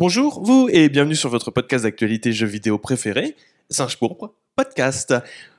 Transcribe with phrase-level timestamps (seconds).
[0.00, 3.36] Bonjour, vous, et bienvenue sur votre podcast d'actualité jeux vidéo préféré,
[3.68, 5.14] Singe Pourpre, podcast.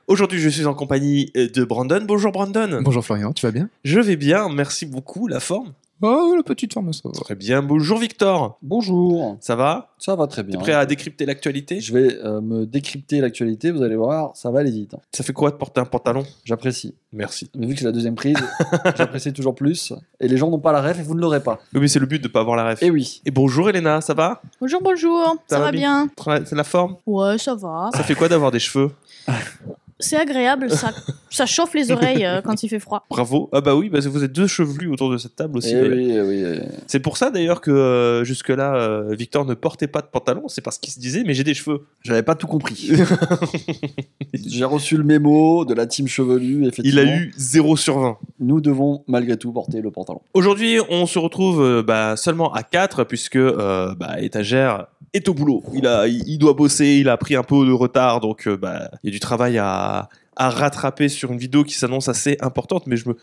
[0.08, 2.04] Aujourd'hui, je suis en compagnie de Brandon.
[2.04, 2.80] Bonjour Brandon.
[2.82, 3.70] Bonjour Florian, tu vas bien?
[3.84, 5.28] Je vais bien, merci beaucoup.
[5.28, 7.12] La forme Oh, la petite forme, ça va.
[7.12, 7.62] Très bien.
[7.62, 8.58] Bonjour Victor.
[8.60, 9.94] Bonjour, Ça va?
[9.98, 10.58] Ça va très T'es bien.
[10.58, 11.80] prêt à décrypter l'actualité?
[11.80, 14.96] Je vais euh, me décrypter l'actualité, vous allez voir, ça va aller vite.
[15.12, 16.24] Ça fait quoi de porter un pantalon?
[16.44, 16.96] J'apprécie.
[17.12, 17.48] Merci.
[17.56, 18.36] Mais vu que c'est la deuxième prise,
[18.96, 19.92] j'apprécie toujours plus.
[20.18, 21.60] Et les gens n'ont pas la ref et vous ne l'aurez pas.
[21.72, 22.82] Oui, mais c'est le but de pas avoir la ref.
[22.82, 23.22] Et oui.
[23.24, 24.42] Et bonjour Elena, ça va?
[24.60, 26.10] Bonjour, bonjour, ça, va va bien?
[26.44, 26.96] C'est la forme?
[27.06, 27.90] Ouais, ça va.
[27.94, 28.90] Ça fait quoi d'avoir des cheveux?
[30.02, 30.90] C'est agréable, ça,
[31.30, 33.06] ça chauffe les oreilles euh, quand il fait froid.
[33.08, 33.48] Bravo.
[33.52, 35.72] Ah bah oui, parce que vous êtes deux chevelus autour de cette table aussi.
[35.72, 35.92] D'ailleurs.
[35.96, 36.42] oui, eh oui.
[36.44, 36.78] eh.
[36.86, 40.48] C'est pour ça d'ailleurs que euh, jusque-là, euh, Victor ne portait pas de pantalon.
[40.48, 41.86] C'est parce qu'il se disait, mais j'ai des cheveux.
[42.02, 42.90] J'avais pas tout compris.
[44.34, 48.18] J'ai reçu le mémo de la team chevelue, Il a eu 0 sur 20.
[48.40, 50.20] Nous devons malgré tout porter le pantalon.
[50.34, 55.34] Aujourd'hui, on se retrouve euh, bah, seulement à 4 puisque euh, bah, Étagère est au
[55.34, 55.62] boulot.
[55.74, 58.90] Il, a, il, doit bosser, il a pris un peu de retard, donc euh, bah,
[59.02, 62.86] il y a du travail à, à rattraper sur une vidéo qui s'annonce assez importante,
[62.86, 63.16] mais je me,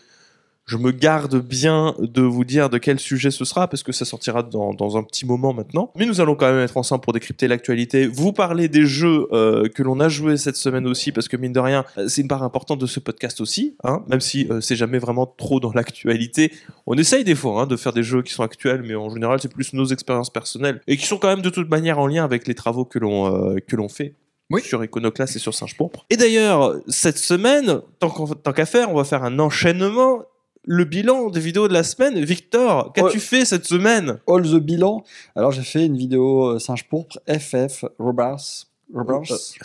[0.70, 4.04] je me garde bien de vous dire de quel sujet ce sera parce que ça
[4.04, 5.90] sortira dans, dans un petit moment maintenant.
[5.96, 9.68] Mais nous allons quand même être ensemble pour décrypter l'actualité, vous parler des jeux euh,
[9.68, 12.28] que l'on a joués cette semaine aussi parce que mine de rien, euh, c'est une
[12.28, 15.72] part importante de ce podcast aussi, hein, même si euh, c'est jamais vraiment trop dans
[15.72, 16.52] l'actualité.
[16.86, 19.40] On essaye des fois hein, de faire des jeux qui sont actuels, mais en général
[19.42, 22.22] c'est plus nos expériences personnelles et qui sont quand même de toute manière en lien
[22.22, 24.14] avec les travaux que l'on euh, que l'on fait.
[24.50, 24.62] Oui.
[24.62, 26.06] Sur Iconoclast et sur Singe Pourpre.
[26.10, 30.24] Et d'ailleurs, cette semaine, tant qu'à faire, on va faire un enchaînement.
[30.72, 32.24] Le bilan des vidéos de la semaine.
[32.24, 34.20] Victor, qu'as-tu fait cette semaine?
[34.28, 35.02] All the bilan.
[35.34, 38.69] Alors j'ai fait une vidéo euh, singe pourpre, FF, Robards.
[38.94, 38.98] Euh,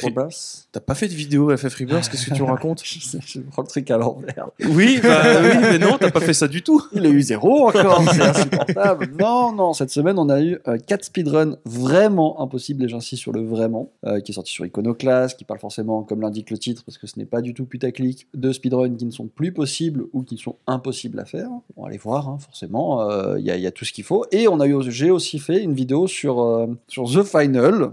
[0.02, 3.40] Robards T'as pas fait de vidéo FF Rebirth, qu'est-ce que tu racontes Je sais, je
[3.40, 4.50] prends le truc à l'envers.
[4.70, 6.84] Oui, bah oui, mais non, t'as pas fait ça du tout.
[6.94, 9.12] Il a eu zéro encore, c'est insupportable.
[9.20, 13.42] Non, non, cette semaine, on a eu 4 speedruns vraiment impossibles, et j'insiste sur le
[13.42, 16.97] vraiment, euh, qui est sorti sur Iconoclast, qui parle forcément, comme l'indique le titre, parce
[16.97, 20.24] que ce n'est pas du tout putaclic, de speedruns qui ne sont plus possibles ou
[20.24, 21.50] qui sont impossibles à faire.
[21.78, 24.25] On va aller voir, hein, forcément, euh, il y, y a tout ce qu'il faut.
[24.31, 27.91] Et on a eu, j'ai aussi fait une vidéo sur, euh, sur The Final,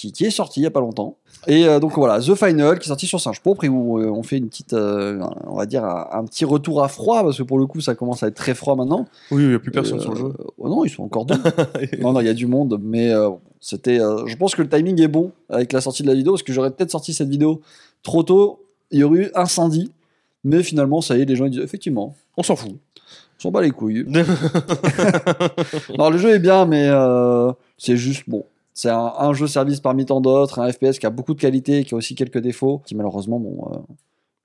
[0.00, 1.18] qui, qui est sorti il y a pas longtemps.
[1.46, 4.06] Et euh, donc voilà, The Final qui est sorti sur Singe Pourpre et où euh,
[4.06, 7.36] on fait une petite, euh, on va dire un, un petit retour à froid parce
[7.36, 9.06] que pour le coup ça commence à être très froid maintenant.
[9.30, 11.34] Oui, il y a plus Euh, oh non, ils sont encore deux.
[12.00, 13.12] non, non, il y a du monde, mais
[13.60, 13.98] c'était.
[13.98, 16.52] je pense que le timing est bon avec la sortie de la vidéo parce que
[16.52, 17.60] j'aurais peut-être sorti cette vidéo
[18.02, 18.64] trop tôt.
[18.90, 19.92] Il y aurait eu incendie,
[20.44, 22.72] mais finalement ça y est, les gens ils disent effectivement, On s'en fout.
[22.72, 24.06] on s'en bat les couilles.
[25.98, 26.88] non, le jeu est bien, mais
[27.76, 28.44] c'est juste bon.
[28.82, 31.80] C'est un, un jeu service parmi tant d'autres, un FPS qui a beaucoup de qualité
[31.80, 33.76] et qui a aussi quelques défauts, qui malheureusement bon, euh,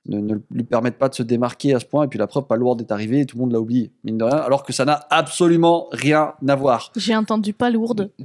[0.08, 2.04] ne, ne lui permettent pas de se démarquer à ce point.
[2.04, 4.26] Et puis la preuve, Palworld est arrivé et tout le monde l'a oublié, mine de
[4.26, 6.92] rien, alors que ça n'a absolument rien à voir.
[6.98, 7.54] J'ai entendu.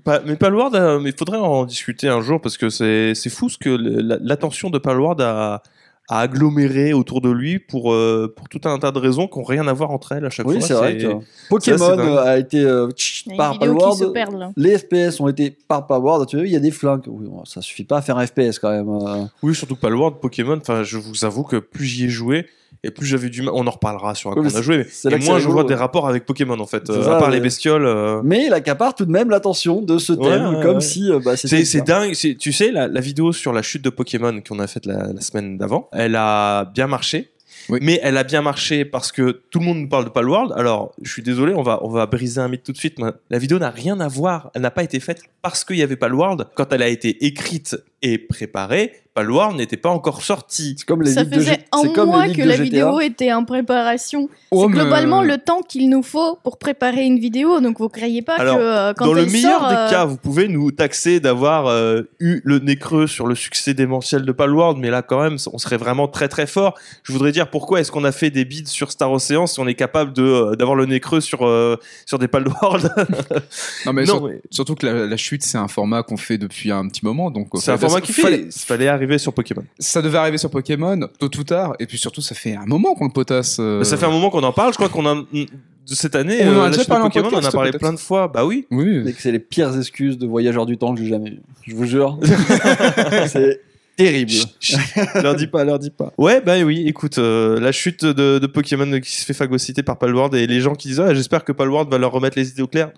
[0.02, 3.48] Pas- mais Palward, euh, il faudrait en discuter un jour parce que c'est c'est fou
[3.48, 5.62] ce que l'attention de Palward a,
[6.12, 9.44] a aggloméré autour de lui pour, euh, pour tout un tas de raisons qui n'ont
[9.44, 10.66] rien à voir entre elles à chaque Oui, fois.
[10.66, 10.98] c'est vrai.
[10.98, 11.06] que
[11.48, 14.12] Pokémon euh, a été euh, tch, par Palworld.
[14.56, 16.26] Les FPS ont été par Palworld.
[16.28, 17.04] Tu vois, il y a des flingues.
[17.06, 18.88] Oui, bon, ça suffit pas à faire un FPS quand même.
[18.88, 19.24] euh.
[19.44, 20.58] Oui, surtout Palward, Pokémon.
[20.60, 22.46] Enfin, je vous avoue que plus j'y ai joué
[22.82, 23.52] et plus j'avais du mal.
[23.56, 25.64] On en reparlera sur un Oui, qu'on mais a joué, mais et moins je vois
[25.64, 26.88] des rapports avec Pokémon en fait.
[26.90, 27.34] Euh, ça, à part ouais.
[27.34, 27.84] les bestioles.
[27.86, 31.20] euh, Mais il accapare tout de même l'attention de ce thème, Ouais, comme si euh,
[31.24, 32.12] bah, c'était C'est dingue.
[32.14, 35.20] Tu sais, la, la vidéo sur la chute de Pokémon qu'on a faite la, la
[35.20, 37.30] semaine d'avant, elle a bien marché.
[37.68, 37.78] Oui.
[37.82, 40.52] Mais elle a bien marché parce que tout le monde nous parle de Palworld.
[40.56, 42.98] Alors, je suis désolé, on va, on va briser un mythe tout de suite.
[42.98, 44.50] mais La vidéo n'a rien à voir.
[44.54, 46.46] Elle n'a pas été faite parce qu'il y avait Palworld.
[46.54, 50.76] Quand elle a été écrite et préparée, Palworld n'était pas encore sorti.
[50.78, 52.62] C'est comme les Ça de, faisait G- un comme mois les que de la GTA.
[52.64, 54.28] vidéo était en préparation.
[54.52, 57.60] Oh, c'est mais- globalement le temps qu'il nous faut pour préparer une vidéo.
[57.60, 60.04] Donc vous croyez pas Alors, que euh, quand Dans le meilleur sort, des euh, cas,
[60.04, 64.32] vous pouvez nous taxer d'avoir euh, eu le nez creux sur le succès démentiel de
[64.32, 66.78] Palworld, mais là quand même, on serait vraiment très très fort.
[67.02, 69.66] Je voudrais dire pourquoi est-ce qu'on a fait des bids sur Star Ocean si on
[69.66, 72.90] est capable de euh, d'avoir le nez creux sur euh, sur des Palworld
[73.86, 76.38] Non, mais, Non, sur- mais surtout que la, la chute, c'est un format qu'on fait
[76.38, 77.30] depuis un petit moment.
[77.32, 77.48] Donc,
[77.90, 79.64] format qui fallait- Il fallait arriver sur Pokémon.
[79.78, 81.74] Ça devait arriver sur Pokémon, tôt ou tard.
[81.78, 83.58] Et puis surtout, ça fait un moment qu'on le potasse.
[83.60, 84.72] euh, Ça fait un moment qu'on en parle.
[84.72, 86.38] Je crois qu'on a de cette année.
[86.44, 88.28] On en a euh, déjà parlé on en a plein de fois.
[88.28, 88.66] Bah oui.
[88.70, 89.12] Oui.
[89.12, 91.40] Que c'est les pires excuses de voyageurs du temps que j'ai jamais eu.
[91.66, 92.18] Je vous jure.
[93.26, 93.60] c'est
[93.96, 94.32] terrible.
[95.22, 96.12] leur dis pas, leur dis pas.
[96.16, 99.98] Ouais, bah oui, écoute, euh, la chute de, de Pokémon qui se fait phagocyter par
[99.98, 102.62] Palworld et les gens qui disent, ah, j'espère que Palworld va leur remettre les idées
[102.62, 102.92] au clair.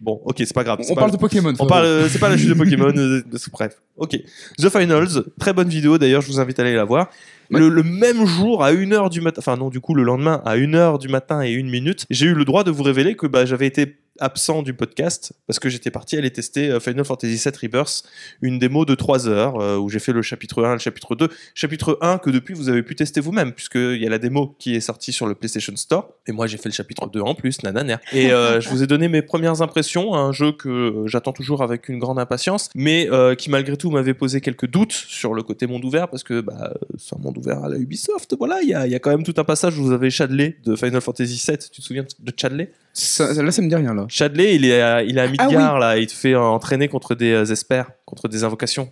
[0.00, 0.78] Bon, ok, c'est pas grave.
[0.88, 1.52] On pas- parle de Pokémon.
[1.58, 2.90] On parle, euh, c'est pas la chute de Pokémon.
[2.96, 4.16] euh, bref, ok.
[4.58, 7.10] The Finals, très bonne vidéo d'ailleurs, je vous invite à aller la voir.
[7.50, 10.56] Le, le même jour, à 1h du matin, enfin non, du coup, le lendemain, à
[10.56, 13.44] 1h du matin et 1 minute, j'ai eu le droit de vous révéler que bah,
[13.44, 17.52] j'avais été absent du podcast parce que j'étais parti aller tester euh, Final Fantasy VII
[17.62, 18.04] Rebirth,
[18.42, 21.16] une démo de 3 heures euh, où j'ai fait le chapitre 1 et le chapitre
[21.16, 21.28] 2.
[21.54, 24.74] Chapitre 1 que depuis vous avez pu tester vous-même puisqu'il y a la démo qui
[24.74, 27.62] est sortie sur le PlayStation Store et moi j'ai fait le chapitre 2 en plus,
[27.62, 27.96] nananer.
[28.12, 31.88] Et euh, je vous ai donné mes premières impressions, un jeu que j'attends toujours avec
[31.88, 35.66] une grande impatience mais euh, qui malgré tout m'avait posé quelques doutes sur le côté
[35.66, 38.74] monde ouvert parce que bah, c'est un monde ouvert à la Ubisoft, voilà, il y
[38.74, 41.00] a, il y a quand même tout un passage où vous avez Chadley de Final
[41.00, 42.70] Fantasy VII, tu te souviens de Chadley?
[42.92, 44.06] Ça- là, ça me dit rien, là.
[44.08, 47.14] Chadley, il est à, il est à Ah Midgar, là, il te fait entraîner contre
[47.14, 48.90] des euh, espers, contre des invocations.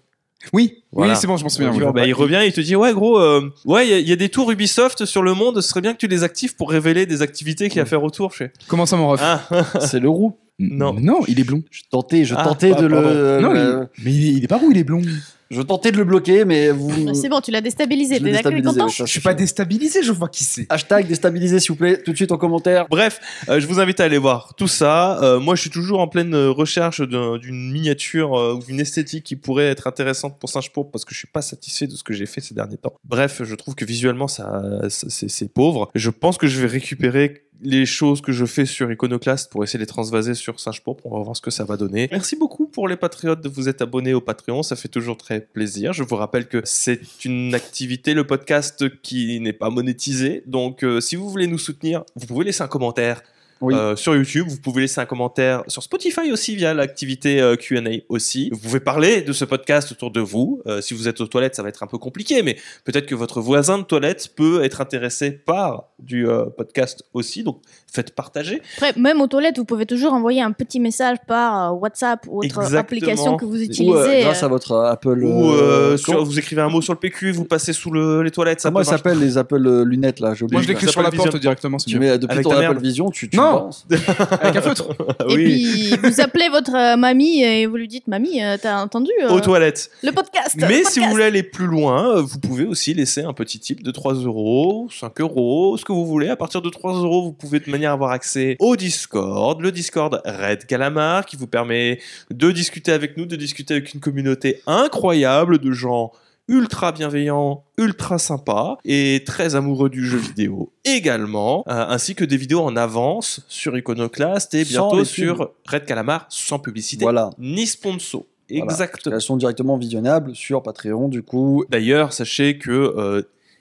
[0.53, 1.13] Oui, Voilà.
[1.15, 1.73] oui, c'est bon, je m'en souviens.
[1.73, 1.81] Oui.
[1.81, 4.09] vois, bah, il revient, il te dit Ouais, gros, euh, ouais, il y a- il
[4.09, 6.55] y, a des tours Ubisoft sur le monde, ce serait bien que tu les actives
[6.55, 8.33] pour révéler des activités qu'il y a à faire autour.
[8.33, 9.43] Je Comment ça, mon ref Ah,
[9.81, 10.39] C'est le roux.
[10.61, 10.95] non.
[10.95, 11.65] Non, il est blond.
[11.73, 13.09] Je tentais, je Ah, tentais ah, de pardon.
[13.11, 13.41] le.
[13.41, 14.05] non, euh, il...
[14.05, 15.03] mais il est, il est pas roux, il est blond.
[15.51, 16.89] Je tentais de le bloquer, mais vous.
[17.07, 18.17] Bah, C'est bon, tu l'as déstabilisé.
[18.19, 20.67] T'es d'accord, déstabilisé, content Je suis pas déstabilisé, je vois qui c'est.
[20.69, 22.87] Hashtag déstabilisé, s'il vous plaît, tout de suite en commentaire.
[22.91, 23.19] Bref,
[23.49, 25.19] euh, je vous invite à aller voir tout ça.
[25.23, 28.79] Euh, moi, je suis toujours en pleine euh, recherche d'un- d'une miniature euh, ou d'une
[28.81, 31.93] esthétique qui pourrait être intéressante pour Singe Pourpre parce que je suis pas satisfait de
[31.97, 32.93] ce que j'ai fait ces derniers temps.
[33.05, 35.91] Bref, je trouve que visuellement, ça, c'est pauvre.
[35.95, 39.79] Je pense que je vais récupérer les choses que je fais sur Iconoclast pour essayer
[39.79, 41.05] de les transvaser sur Singe Pourpre.
[41.07, 42.09] On va voir ce que ça va donner.
[42.11, 44.63] Merci beaucoup pour les patriotes de vous être abonnés au Patreon.
[44.63, 45.93] Ça fait toujours très plaisir.
[45.93, 50.43] Je vous rappelle que c'est une activité, le podcast, qui n'est pas monétisé.
[50.47, 53.23] Donc, euh, si vous voulez nous soutenir, vous pouvez laisser un commentaire
[53.61, 53.75] Oui.
[53.75, 54.47] euh, sur YouTube.
[54.49, 58.51] Vous pouvez laisser un commentaire sur Spotify aussi via l'activité euh, Q&A aussi.
[58.53, 60.63] Vous pouvez parler de ce podcast autour de vous.
[60.67, 63.15] Euh, si vous êtes aux toilettes, ça va être un peu compliqué, mais peut-être que
[63.15, 67.43] votre voisin de toilette peut être intéressé par du euh, podcast aussi.
[67.43, 67.61] Donc,
[67.93, 68.61] faites partager.
[68.77, 72.39] Après, même aux toilettes, vous pouvez toujours envoyer un petit message par euh, WhatsApp ou
[72.39, 72.81] autre Exactement.
[72.81, 73.93] application que vous Ou utilisez.
[73.99, 75.25] euh, grâce euh, à votre Apple.
[75.25, 78.23] Ou euh, euh, sur- vous écrivez un mot sur le PQ, vous passez sous le-
[78.23, 78.61] les toilettes.
[78.61, 80.35] Ça peut ça s'appelle les Apple euh, lunettes là?
[80.35, 80.63] J'ai Moi, oublié.
[80.63, 82.81] je l'écris sur la porte directement, c'est Tu mets depuis Avec ton Apple.
[82.81, 83.71] Vision, tu, tu Non.
[84.41, 84.89] Avec un feutre.
[85.19, 85.45] Ah Et oui.
[85.45, 89.31] puis, vous appelez votre euh, mamie et vous lui dites Mamie, euh, t'as entendu euh,
[89.31, 89.91] Aux toilettes.
[90.03, 93.23] le podcast Mais le si vous voulez aller plus loin, euh, vous pouvez aussi laisser
[93.23, 96.29] un petit tip de 3 euros, 5 euros, ce que vous voulez.
[96.29, 100.21] À partir de 3 euros, vous pouvez de à avoir accès au Discord, le Discord
[100.25, 105.59] Red Calamar, qui vous permet de discuter avec nous, de discuter avec une communauté incroyable
[105.59, 106.13] de gens
[106.49, 112.39] ultra bienveillants, ultra sympas et très amoureux du jeu vidéo également, euh, ainsi que des
[112.39, 117.31] vidéos en avance sur Iconoclast et bientôt sur Red Calamar sans publicité Voilà.
[117.39, 118.25] ni sponsor.
[118.51, 118.65] Voilà.
[118.65, 119.15] Exactement.
[119.15, 121.67] Elles sont directement visionnables sur Patreon, du coup.
[121.69, 123.21] D'ailleurs, sachez que euh,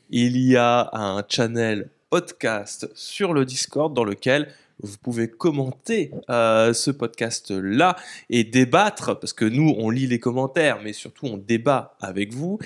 [0.10, 4.48] il y a un channel podcast sur le Discord dans lequel
[4.82, 7.96] vous pouvez commenter euh, ce podcast-là
[8.30, 12.60] et débattre, parce que nous, on lit les commentaires, mais surtout, on débat avec vous.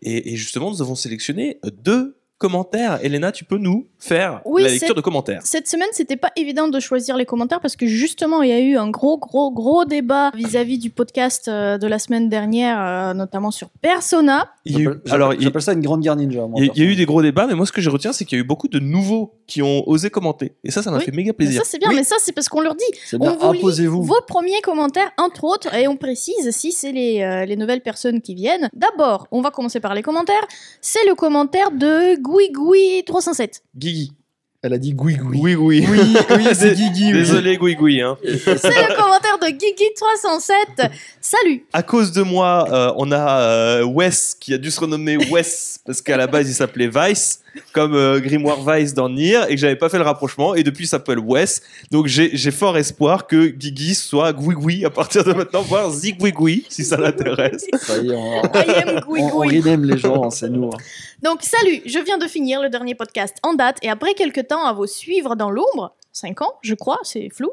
[0.00, 2.98] Et, et justement, nous avons sélectionné deux commentaires.
[3.02, 6.68] Elena, tu peux nous faire Oui, la lecture de commentaires Cette semaine, c'était pas évident
[6.68, 9.84] de choisir les commentaires parce que justement, il y a eu un gros, gros, gros
[9.84, 14.50] débat vis-à-vis du podcast euh, de la semaine dernière, euh, notamment sur Persona.
[14.64, 16.46] Il y a eu- J'appelle- alors, ça une grande guerre ninja.
[16.46, 17.80] moi, il y, a- il y a eu des gros débats, mais moi, ce que
[17.80, 20.52] je retiens, c'est qu'il y a eu beaucoup de nouveaux qui ont osé commenter.
[20.62, 21.04] Et ça, ça m'a Oui.
[21.04, 21.62] fait méga Mais plaisir.
[21.62, 21.96] ça, c'est bien, Oui.
[21.96, 25.44] mais ça, c'est parce qu'on leur dit bien, on vous lit vos premiers commentaires, entre
[25.44, 28.68] autres, et on précise si c'est les, euh, les nouvelles personnes qui viennent.
[28.74, 30.46] D'abord, on va commencer par les commentaires.
[30.80, 33.62] C'est le commentaire de Gouigoui307.
[33.76, 34.12] Guigui.
[34.60, 35.38] Elle a dit goui goui.
[35.40, 35.86] Oui, oui.
[35.88, 37.12] Oui, oui, c'est Guigui.
[37.12, 38.00] Désolé, Gui Gui.
[38.00, 38.18] Hein.
[38.24, 40.90] C'est le commentaire de Guigui307.
[41.20, 45.16] Salut À cause de moi, euh, on a euh, Wes qui a dû se renommer
[45.30, 47.40] Wes parce qu'à la base il s'appelait Vice,
[47.72, 50.84] comme euh, Grimoire Vice dans Nier, et que j'avais pas fait le rapprochement, et depuis
[50.84, 51.62] il s'appelle Wes.
[51.90, 56.84] Donc j'ai fort espoir que Guigui soit Gui à partir de maintenant, voire Zigui si
[56.84, 57.66] ça l'intéresse.
[57.80, 59.60] Ça y est, on, Gouigoui.
[59.60, 60.66] rename les gens, hein, c'est nous.
[60.68, 60.76] hein.
[61.22, 64.64] Donc, salut, je viens de finir le dernier podcast en date et après quelques temps
[64.64, 67.50] à vous suivre dans l'ombre, 5 ans, je crois, c'est flou,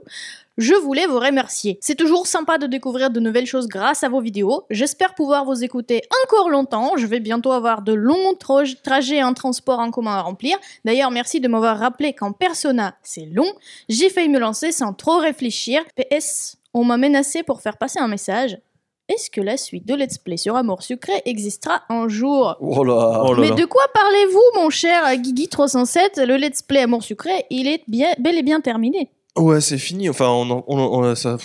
[0.57, 1.77] je voulais vous remercier.
[1.81, 4.65] C'est toujours sympa de découvrir de nouvelles choses grâce à vos vidéos.
[4.69, 6.97] J'espère pouvoir vous écouter encore longtemps.
[6.97, 8.35] Je vais bientôt avoir de longs
[8.83, 10.57] trajets en transport en commun à remplir.
[10.85, 13.51] D'ailleurs, merci de m'avoir rappelé qu'en Persona, c'est long.
[13.89, 15.81] J'ai failli me lancer sans trop réfléchir.
[15.95, 18.57] PS, on m'a menacé pour faire passer un message.
[19.07, 22.55] Est-ce que la suite de Let's Play sur Amour Sucré existera un jour?
[22.59, 23.23] Oh là.
[23.23, 23.55] Oh là mais là.
[23.55, 28.35] de quoi parlez-vous, mon cher Guigui307 Le let's play Amour Sucré, il est bien, bel
[28.35, 29.11] et bien terminé.
[29.37, 30.09] Ouais, c'est fini.
[30.09, 31.37] Enfin, on, en- on, ça.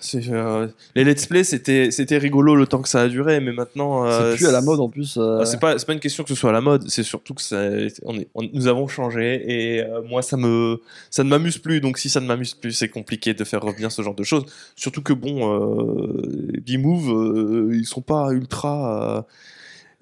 [0.00, 3.52] c'est, euh, les let's play, c'était c'était rigolo le temps que ça a duré, mais
[3.52, 4.06] maintenant.
[4.06, 5.16] euh, C'est plus à la mode en plus.
[5.16, 7.02] euh, Ah, c'est pas c'est pas une question que ce soit à la mode, c'est
[7.02, 7.62] surtout que ça,
[8.04, 10.80] on est, on- nous avons changé et euh, moi ça me
[11.10, 11.80] ça ne m'amuse plus.
[11.80, 14.44] Donc si ça ne m'amuse plus, c'est compliqué de faire revenir ce genre de choses.
[14.76, 19.26] Surtout que bon, euh, B-Move, euh, ils sont pas ultra.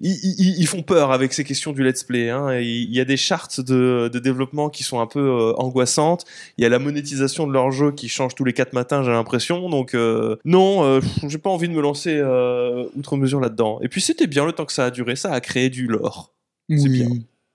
[0.01, 2.29] Ils, ils- ils font peur avec ces questions du let's play.
[2.29, 2.57] hein.
[2.59, 6.25] Il y a des chartes de, de développement qui sont un peu euh, angoissantes.
[6.57, 9.11] Il y a la monétisation de leur jeu qui change tous les quatre matins, j'ai
[9.11, 9.69] l'impression.
[9.69, 13.79] Donc euh, non, euh, j'ai pas envie de me lancer euh, outre mesure là-dedans.
[13.81, 15.15] Et puis c'était bien le temps que ça a duré.
[15.15, 16.33] Ça a créé du lore.
[16.69, 17.09] C'est bien.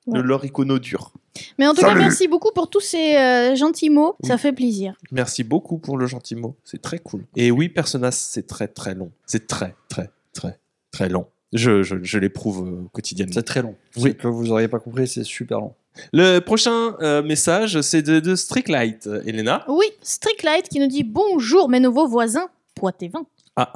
[0.07, 0.19] Ouais.
[0.19, 1.13] Le lore icono dur.
[1.59, 4.17] Mais en tout cas, merci beaucoup pour tous ces euh, gentils mots.
[4.23, 4.95] Ça fait plaisir.
[5.11, 6.57] Merci beaucoup pour le gentil mot.
[6.63, 7.25] C'est très cool.
[7.37, 9.11] Et oui, Persona, c'est très très long.
[9.25, 10.59] C'est très très très
[10.93, 11.27] très long.
[11.55, 13.33] Je, je, je l'éprouve euh, quotidiennement.
[13.33, 13.75] C'est très long.
[13.97, 14.11] Oui.
[14.11, 15.73] Ce que vous auriez pas compris, c'est super long.
[16.13, 19.07] Le prochain euh, message, c'est de, de Stricklight.
[19.07, 23.25] Euh, Elena Oui, Stricklight qui nous dit bonjour mes nouveaux voisins poitevins.
[23.57, 23.73] Ah,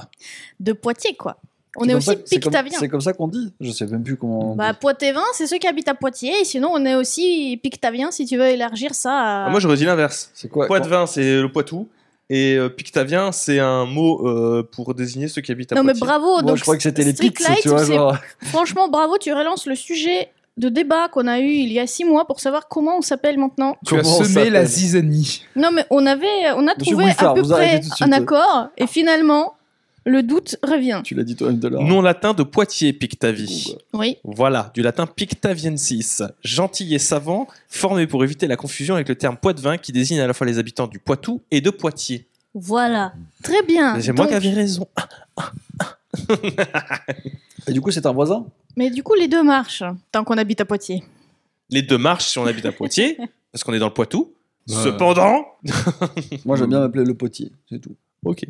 [0.58, 1.38] De Poitiers, quoi.
[1.76, 2.78] On est aussi ça- c'est comme- pictaviens.
[2.80, 3.52] C'est comme ça qu'on dit.
[3.60, 4.52] Je sais même plus comment.
[4.52, 4.74] on Bah.
[4.74, 6.40] Poitevin, c'est ceux qui habitent à Poitiers.
[6.40, 9.46] Et sinon, on est aussi pictaviens si tu veux élargir ça à.
[9.46, 10.32] Ah, moi j'aurais dit l'inverse.
[10.34, 11.88] C'est quoi Poitevin, c'est le Poitou.
[12.30, 15.94] Et euh, Pictavien, c'est un mot euh, pour désigner ceux qui habitent à non, mais
[15.94, 16.26] bravo.
[16.26, 18.16] Moi, donc, je crois que c'était les pics, Stricklight, tu vois, c'est- genre.
[18.42, 22.04] Franchement, bravo, tu relances le sujet de débat qu'on a eu il y a six
[22.04, 23.76] mois pour savoir comment on s'appelle maintenant.
[23.86, 25.44] Tu as Comment on semé la zizanie.
[25.56, 27.88] Non, mais on avait, on a Monsieur trouvé Bouffard, à peu vous arrêtez près tout
[27.90, 28.08] de suite.
[28.08, 29.54] un accord et finalement,
[30.08, 31.02] le doute revient.
[31.04, 31.78] Tu l'as dit toi-même de là.
[31.80, 33.76] Nom latin de Poitiers, Pictavie.
[33.92, 34.16] Oui.
[34.24, 39.36] Voilà, du latin pictaviensis, gentil et savant, formé pour éviter la confusion avec le terme
[39.36, 42.26] poitevin qui désigne à la fois les habitants du Poitou et de Poitiers.
[42.54, 43.12] Voilà.
[43.42, 44.00] Très bien.
[44.00, 44.86] C'est moi qui avais raison.
[47.66, 48.46] Et du coup, c'est un voisin?
[48.76, 51.04] Mais du coup, les deux marchent tant qu'on habite à Poitiers.
[51.70, 53.18] Les deux marches si on habite à Poitiers,
[53.52, 54.32] parce qu'on est dans le Poitou.
[54.68, 54.74] Ouais.
[54.74, 55.44] Cependant.
[56.44, 57.94] Moi, j'aime bien m'appeler le potier, c'est tout.
[58.24, 58.44] Ok.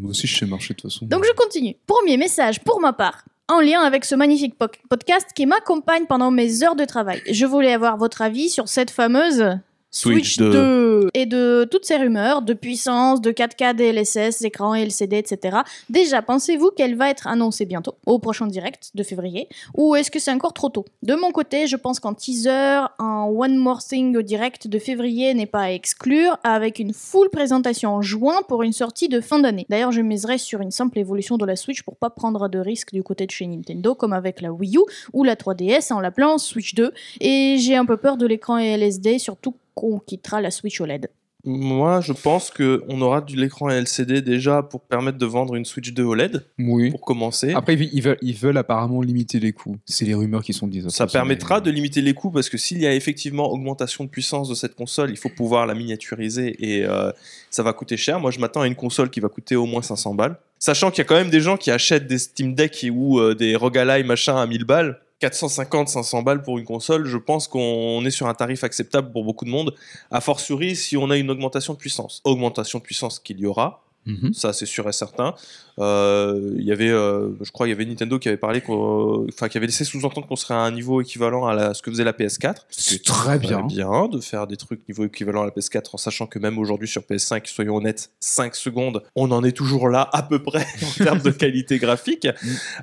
[0.00, 1.06] Moi aussi, je sais marcher de toute façon.
[1.06, 1.76] Donc je continue.
[1.86, 6.30] Premier message pour ma part, en lien avec ce magnifique po- podcast qui m'accompagne pendant
[6.30, 7.20] mes heures de travail.
[7.30, 9.58] Je voulais avoir votre avis sur cette fameuse
[9.96, 15.18] Switch Switch 2 et de toutes ces rumeurs de puissance, de 4K DLSS, écran LCD,
[15.18, 15.58] etc.
[15.88, 20.18] Déjà, pensez-vous qu'elle va être annoncée bientôt, au prochain direct de février, ou est-ce que
[20.18, 20.84] c'est encore trop tôt?
[21.04, 25.32] De mon côté, je pense qu'en teaser, un One More Thing au direct de février
[25.32, 29.38] n'est pas à exclure, avec une full présentation en juin pour une sortie de fin
[29.38, 29.64] d'année.
[29.68, 32.92] D'ailleurs, je miserais sur une simple évolution de la Switch pour pas prendre de risques
[32.92, 34.80] du côté de chez Nintendo, comme avec la Wii U
[35.12, 39.20] ou la 3DS en l'appelant Switch 2, et j'ai un peu peur de l'écran LSD,
[39.20, 41.08] surtout qu'on quittera la Switch OLED.
[41.46, 45.92] Moi, je pense qu'on aura de l'écran LCD déjà pour permettre de vendre une Switch
[45.92, 46.90] 2 OLED, Oui.
[46.90, 47.52] pour commencer.
[47.52, 49.76] Après, ils veulent, ils veulent apparemment limiter les coûts.
[49.84, 50.88] C'est les rumeurs qui sont dites.
[50.88, 54.48] Ça permettra de limiter les coûts parce que s'il y a effectivement augmentation de puissance
[54.48, 57.12] de cette console, il faut pouvoir la miniaturiser et euh,
[57.50, 58.18] ça va coûter cher.
[58.20, 60.38] Moi, je m'attends à une console qui va coûter au moins 500 balles.
[60.58, 63.34] Sachant qu'il y a quand même des gens qui achètent des Steam Deck ou euh,
[63.34, 64.98] des Rogalai machin à 1000 balles.
[65.20, 69.24] 450, 500 balles pour une console, je pense qu'on est sur un tarif acceptable pour
[69.24, 69.74] beaucoup de monde.
[70.10, 72.20] A fortiori, si on a une augmentation de puissance.
[72.24, 74.32] Augmentation de puissance qu'il y aura, Mhm.
[74.34, 75.34] ça c'est sûr et certain.
[75.78, 79.48] Euh, Il y avait, euh, je crois, il y avait Nintendo qui avait parlé, enfin
[79.48, 82.04] qui avait laissé sous-entendre qu'on serait à un niveau équivalent à la- ce que faisait
[82.04, 82.66] la PS4.
[82.70, 83.62] C'est très bien.
[83.62, 86.86] bien de faire des trucs niveau équivalent à la PS4 en sachant que même aujourd'hui
[86.88, 91.04] sur PS5, soyons honnêtes, 5 secondes, on en est toujours là à peu près en
[91.04, 92.28] termes de qualité graphique.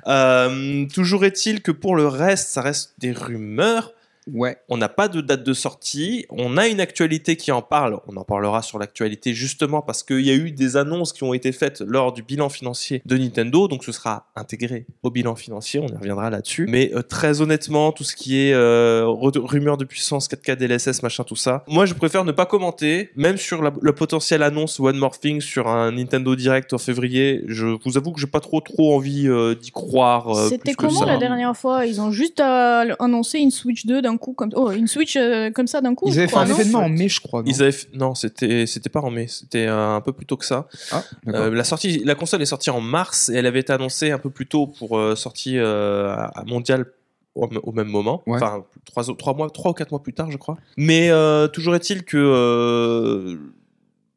[0.06, 3.92] Euh, toujours est-il que pour le reste, ça reste des rumeurs.
[4.32, 4.56] Ouais.
[4.68, 6.26] On n'a pas de date de sortie.
[6.30, 7.98] On a une actualité qui en parle.
[8.06, 11.34] On en parlera sur l'actualité justement parce qu'il y a eu des annonces qui ont
[11.34, 13.68] été faites lors du bilan financier de Nintendo.
[13.68, 15.80] Donc ce sera intégré au bilan financier.
[15.80, 16.66] On y reviendra là-dessus.
[16.68, 21.24] Mais euh, très honnêtement, tout ce qui est euh, rumeurs de puissance 4K DLSS, machin,
[21.24, 21.64] tout ça.
[21.68, 23.10] Moi, je préfère ne pas commenter.
[23.16, 27.42] Même sur la, la potentielle annonce One More Thing sur un Nintendo Direct en février.
[27.48, 30.28] Je vous avoue que j'ai pas trop trop envie euh, d'y croire.
[30.36, 31.06] euh, C'était comment ça.
[31.06, 31.86] la dernière fois?
[31.86, 35.50] Ils ont juste euh, annoncé une Switch 2 d'un coup, comme oh, une Switch euh,
[35.50, 36.08] comme ça d'un coup.
[36.08, 37.42] Ils avaient fait un événement en mai, je crois.
[37.42, 40.36] non Ils avaient f- non, c'était c'était pas en mai, c'était un peu plus tôt
[40.36, 40.68] que ça.
[40.90, 41.02] Ah.
[41.28, 44.18] Euh, la sortie, la console est sortie en mars et elle avait été annoncée un
[44.18, 46.86] peu plus tôt pour euh, sortie euh, à à mondial
[47.34, 48.22] au, même moment.
[48.26, 48.36] Ouais.
[48.36, 50.56] Enfin, trois, trois mois, trois ou quatre mois plus tard, je crois.
[50.76, 53.36] Mais euh, toujours est-il que euh,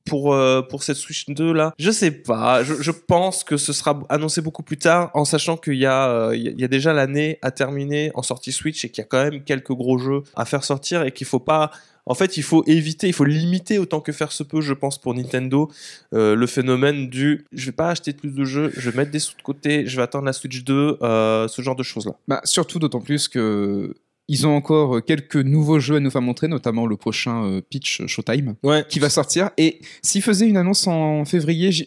[0.06, 2.64] pour euh, pour cette Switch 2 là, je sais pas.
[2.64, 6.36] Je, pense que ce sera annoncé beaucoup plus tard, en sachant qu'il y a euh,
[6.36, 9.06] y a- il y a déjà l'année à terminer en sortie Switch et qu'il y
[9.06, 11.72] a quand même quelques gros jeux à faire sortir et qu'il faut pas
[12.08, 15.00] en fait, il faut éviter, il faut limiter autant que faire se peut, je pense,
[15.00, 15.72] pour Nintendo,
[16.14, 19.20] euh, le phénomène du je vais pas acheter plus de jeux, je vais mettre des
[19.20, 22.14] sous de côté, je vais attendre la Switch 2, euh, ce genre de choses-là.
[22.28, 23.96] Bah, surtout d'autant plus que
[24.28, 28.06] ils ont encore quelques nouveaux jeux à nous faire montrer, notamment le prochain euh, Pitch
[28.08, 28.86] Showtime Ouais.
[28.90, 29.52] qui va sortir.
[29.58, 31.86] Et s'ils faisaient une annonce en février, je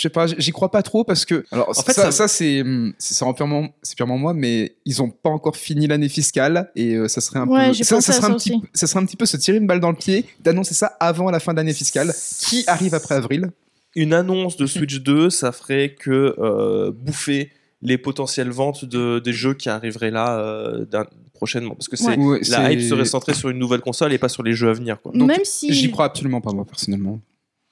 [0.00, 1.44] sais pas, j'y crois pas trop parce que.
[1.52, 2.64] Alors, fait, ça, ça- ça, c'est
[3.36, 7.20] purement, c'est purement moi, mais ils ont pas encore fini l'année fiscale et euh, ça
[7.20, 7.74] serait un Ouais, peu.
[7.74, 9.90] Ça, serait ça un petit, ça serait un petit peu se tirer une balle dans
[9.90, 13.50] le pied d'annoncer ça avant la fin d'année fiscale qui arrive après avril.
[13.94, 17.50] Une annonce de Switch 2, ça ferait que euh, bouffer
[17.80, 21.74] les potentielles ventes de, des jeux qui arriveraient là euh, d'un- prochainement.
[21.74, 22.40] Parce que c'est Ouais.
[22.48, 25.00] La hype serait centrée sur une nouvelle console et pas sur les jeux à venir.
[25.00, 25.12] Quoi.
[25.14, 27.20] Donc, même si J'y crois absolument pas, moi, personnellement.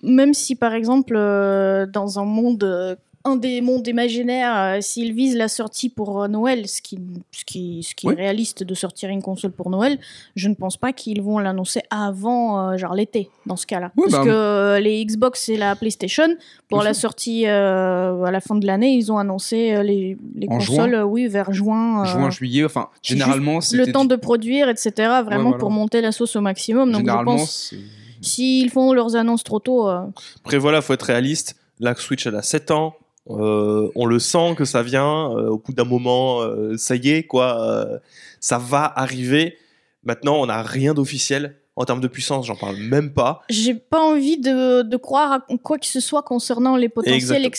[0.02, 2.94] même si par exemple euh, dans un monde euh,
[3.26, 6.98] un des mondes imaginaires euh, s'ils visent la sortie pour euh, Noël ce qui
[7.32, 8.12] ce qui ce qui Oui.
[8.12, 9.98] est réaliste de sortir une console pour Noël
[10.36, 14.08] je ne pense pas qu'ils vont l'annoncer avant euh, genre l'été dans ce cas-là Oui,
[14.10, 16.28] parce bah, que euh, les Xbox et la PlayStation
[16.68, 17.00] pour la sûr.
[17.02, 20.92] sortie euh, à la fin de l'année ils ont annoncé euh, les, consoles juin.
[21.00, 24.16] euh, oui vers juin euh, Juin, juillet, enfin, c'est généralement, le c'était temps du- de
[24.16, 24.92] produire etc
[25.24, 25.58] vraiment voilà.
[25.58, 27.78] pour monter la sauce au maximum donc je Généralement, pense c'est-
[28.20, 30.00] s'ils font leurs annonces trop tôt euh,
[30.44, 31.56] Après, voilà, faut être réaliste.
[31.80, 32.94] La Switch, elle a 7 ans.
[33.30, 35.30] Euh, on le sent que ça vient.
[35.32, 37.60] Euh, au bout d'un moment, euh, ça y est, quoi.
[37.62, 37.98] euh,
[38.40, 39.56] ça va arriver.
[40.04, 41.56] Maintenant, on n'a rien d'officiel.
[41.76, 43.42] En termes de puissance, j'en parle même pas.
[43.48, 47.50] J'ai pas envie de, de croire à quoi que ce soit concernant les potentiels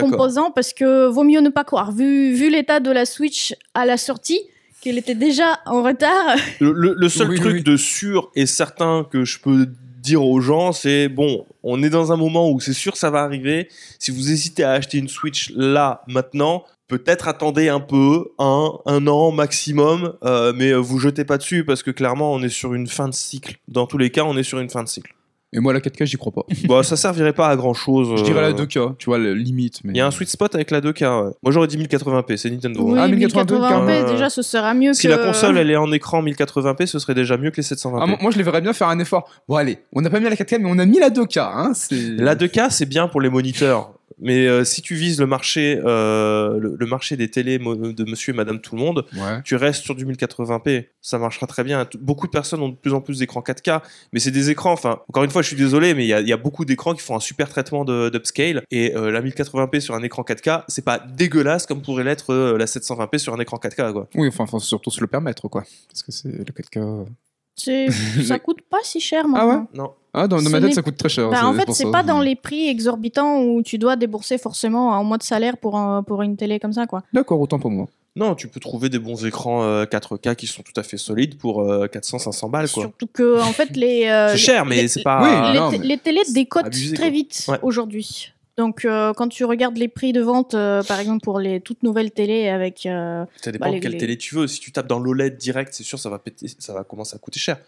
[0.00, 1.90] composants parce que vaut mieux ne pas croire.
[1.90, 4.38] Vu, vu l'état de la Switch à la sortie,
[4.82, 7.62] qu'elle était déjà en retard, Le, le- le seul Oui, truc oui.
[7.64, 9.66] de sûr et certain que je peux
[10.06, 13.22] dire aux gens, c'est bon, on est dans un moment où c'est sûr ça va
[13.22, 13.68] arriver.
[13.98, 19.06] Si vous hésitez à acheter une Switch là, maintenant, peut-être attendez un peu, un, un
[19.08, 22.74] an maximum, euh, mais euh, vous jetez pas dessus parce que clairement, on est sur
[22.74, 23.56] une fin de cycle.
[23.68, 25.15] Dans tous les cas, on est sur une fin de cycle.
[25.52, 26.42] Et moi, la 4K, j'y crois pas.
[26.64, 28.18] bon, ça servirait pas à grand chose.
[28.18, 29.80] Je dirais la 2K, tu vois, la limite.
[29.84, 29.92] Mais...
[29.94, 31.02] Il y a un sweet spot avec la 2K.
[31.24, 31.32] ouais.
[31.42, 32.80] Moi, j'aurais dit 1080p, c'est Nintendo.
[32.82, 32.98] oui.
[32.98, 35.08] Ah, 1080p, 1080p, euh, déjà ce sera mieux Si que.
[35.08, 37.98] la console elle est en écran 1080p, ce serait déjà mieux que les 720p.
[38.00, 39.30] Ah, moi, moi, je les verrais bien faire un effort.
[39.48, 41.38] Bon, allez, on n'a pas mis la 4K, mais on a mis la 2K.
[41.40, 41.94] Hein, c'est...
[42.16, 43.92] La 2K, c'est bien pour les moniteurs.
[44.18, 48.04] Mais euh, si tu vises le marché, euh, le, le marché des télés mo- de
[48.04, 49.42] monsieur et madame tout le monde, Ouais.
[49.44, 50.86] tu restes sur du 1080p.
[51.02, 51.86] Ça marchera très bien.
[52.00, 53.82] Beaucoup de personnes ont de plus en plus d'écrans 4K,
[54.12, 54.72] mais c'est des écrans.
[54.72, 56.64] Enfin, encore une fois, je suis désolé, mais il y a, il y a beaucoup
[56.64, 58.62] d'écrans qui font un super traitement d'upscale.
[58.70, 62.56] Et euh, la 1080p sur un écran 4K, c'est pas dégueulasse comme pourrait l'être euh,
[62.56, 63.92] la 720p sur un écran 4K.
[63.92, 64.08] Quoi.
[64.14, 65.64] Oui, enfin, faut surtout se le permettre, quoi.
[65.88, 67.06] Parce que c'est la 4K.
[67.54, 67.88] C'est-
[68.24, 69.50] ça coûte pas si cher maintenant.
[69.50, 69.78] Ah ouais?
[69.78, 69.92] Non.
[70.18, 71.28] Ah, dans, ma tête, ça coûte très cher.
[71.30, 75.02] Bah, en fait, c'est pas dans les prix exorbitants où tu dois débourser forcément un
[75.02, 77.02] mois de salaire pour, un- pour une télé comme ça, quoi.
[77.12, 77.86] D'accord, autant pour moi.
[78.16, 81.36] Non, tu peux trouver des bons écrans euh, 4K qui sont tout à fait solides
[81.36, 82.68] pour 400-500 balles.
[82.70, 82.84] Quoi.
[82.84, 84.06] Surtout que, en fait, les.
[84.06, 85.22] euh, C'est cher, mais les- c'est pas.
[85.22, 87.58] Oui, les, non, t- mais les télés décotent abusé, très vite Ouais.
[87.62, 88.32] aujourd'hui.
[88.56, 91.82] Donc, euh, quand tu regardes les prix de vente, euh, par exemple, pour les toutes
[91.82, 92.86] nouvelles télés avec.
[92.86, 94.46] euh, Ça dépend Bah, de quelle les- télé tu veux.
[94.46, 97.18] Si tu tapes dans l'OLED direct, c'est sûr, ça va péter, ça va commencer à
[97.18, 97.58] coûter cher.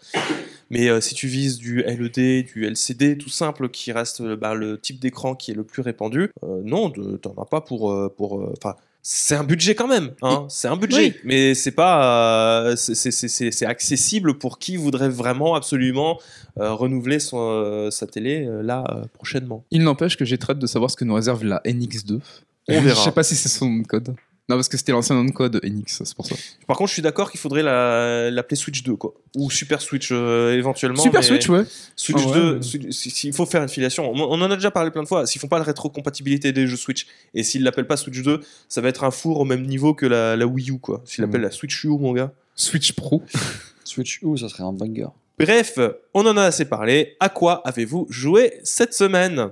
[0.71, 4.99] Mais si tu vises du LED, du LCD, tout simple, qui reste bah, le type
[4.99, 6.31] d'écran qui est le plus répandu,
[6.63, 8.51] non, t'en as pas pour, pour.
[8.57, 8.75] Enfin,
[9.11, 10.11] c'est un budget quand même.
[10.21, 11.13] Hein, c'est un budget, Oui.
[11.23, 16.19] mais c'est pas, euh, c'est- accessible pour qui voudrait vraiment absolument
[16.59, 19.63] euh, renouveler son, euh, sa télé euh, là euh, prochainement.
[19.71, 22.19] Il n'empêche que j'ai très hâte de savoir ce que nous réserve la NX2.
[22.67, 22.95] On verra.
[22.95, 24.13] Je sais pas si c'est son nom de code.
[24.49, 26.35] Non, parce que c'était l'ancien nom de code NX, c'est pour ça.
[26.67, 29.13] Par contre, je suis d'accord qu'il faudrait la- l'appeler Switch 2, quoi.
[29.37, 31.01] Ou Super Switch euh, éventuellement.
[31.03, 31.63] Super mais- Switch, ouais.
[31.95, 34.49] Switch Ah ouais, 2, mais- Switch- si- s'il faut faire une filiation, on, on en
[34.49, 37.43] a déjà parlé plein de fois, s'ils font pas la rétrocompatibilité des jeux Switch, et
[37.43, 40.35] s'ils l'appellent pas Switch 2, ça va être un four au même niveau que la,
[40.35, 41.01] la Wii U, quoi.
[41.05, 42.33] S'ils l'appellent la Switch U, mon gars.
[42.55, 43.21] Switch Pro.
[43.83, 45.07] Switch U, ça serait un banger.
[45.37, 45.79] Bref,
[46.13, 47.15] on en a assez parlé.
[47.19, 49.49] À quoi avez-vous joué cette semaine?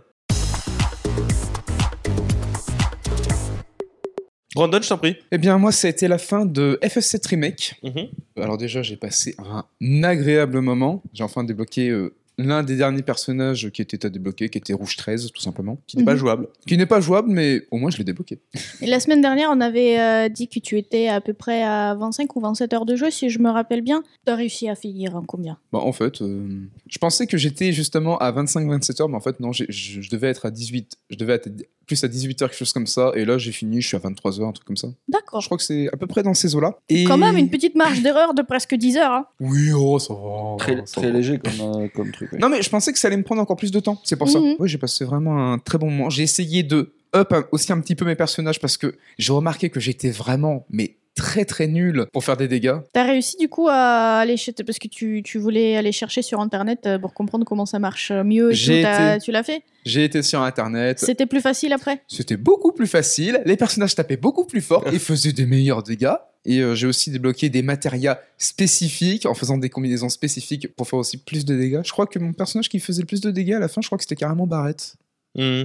[4.56, 5.18] Brandon, je t'en prie.
[5.32, 7.76] Eh bien, moi, ça a été la fin de FF7 Remake.
[7.84, 8.08] Mhm.
[8.38, 11.04] Alors déjà, j'ai passé un agréable moment.
[11.14, 14.96] J'ai enfin débloqué euh, l'un des derniers personnages qui était à débloquer, qui était Rouge
[14.98, 15.80] 13, tout simplement.
[15.88, 16.20] Qui n'est pas Mhm.
[16.20, 16.48] jouable.
[16.68, 18.40] Qui n'est pas jouable, mais au moins, je l'ai débloqué.
[18.82, 21.96] Et la semaine dernière, on avait euh, dit que tu étais à peu près à
[21.96, 24.04] 25 ou 27 heures de jeu, si je me rappelle bien.
[24.26, 25.58] T'as réussi à finir en combien?
[25.72, 26.48] Bah, en fait, euh,
[26.88, 30.28] je pensais que j'étais justement à 25-27 heures, mais en fait, non, je, je devais
[30.28, 30.96] être à 18.
[31.10, 31.50] Je devais être
[31.88, 33.12] plus à 18 heures, quelque chose comme ça.
[33.16, 34.90] Et là, j'ai fini, je suis à 23 heures, un truc comme ça.
[35.08, 35.40] D'accord.
[35.40, 36.78] Je crois que c'est à peu près dans ces eaux-là.
[36.90, 37.06] Et...
[37.06, 39.12] Quand même une petite marge d'erreur de presque 10 heures.
[39.14, 39.26] hein.
[39.40, 40.58] Oui, oh, ça va.
[40.60, 41.18] Très, ça très va.
[41.18, 42.27] léger comme, euh, comme truc.
[42.40, 44.00] Non, mais je pensais que ça allait me prendre encore plus de temps.
[44.04, 44.40] C'est pour ça.
[44.40, 44.56] Mhm.
[44.60, 46.10] Oui, j'ai passé vraiment un très bon moment.
[46.10, 49.70] J'ai essayé de up un- aussi un petit peu mes personnages parce que j'ai remarqué
[49.70, 52.76] que j'étais vraiment, mais très très nul pour faire des dégâts.
[52.94, 56.40] T'as réussi du coup à aller chercher, parce que tu, tu voulais aller chercher sur
[56.40, 58.58] internet euh, pour comprendre comment ça marche mieux et tout.
[58.58, 59.62] J'ai T'as- été- Tu l'as fait?
[59.86, 61.00] J'ai été sur internet.
[61.00, 62.02] C'était plus facile après?
[62.08, 63.42] C'était beaucoup plus facile.
[63.46, 66.14] Les personnages tapaient beaucoup plus fort et faisaient des meilleurs dégâts.
[66.46, 71.00] Et euh, j'ai aussi débloqué des matérias spécifiques en faisant des combinaisons spécifiques pour faire
[71.00, 71.82] aussi plus de dégâts.
[71.84, 73.88] Je crois que mon personnage qui faisait le plus de dégâts à la fin, je
[73.88, 74.96] crois que c'était carrément Barrett.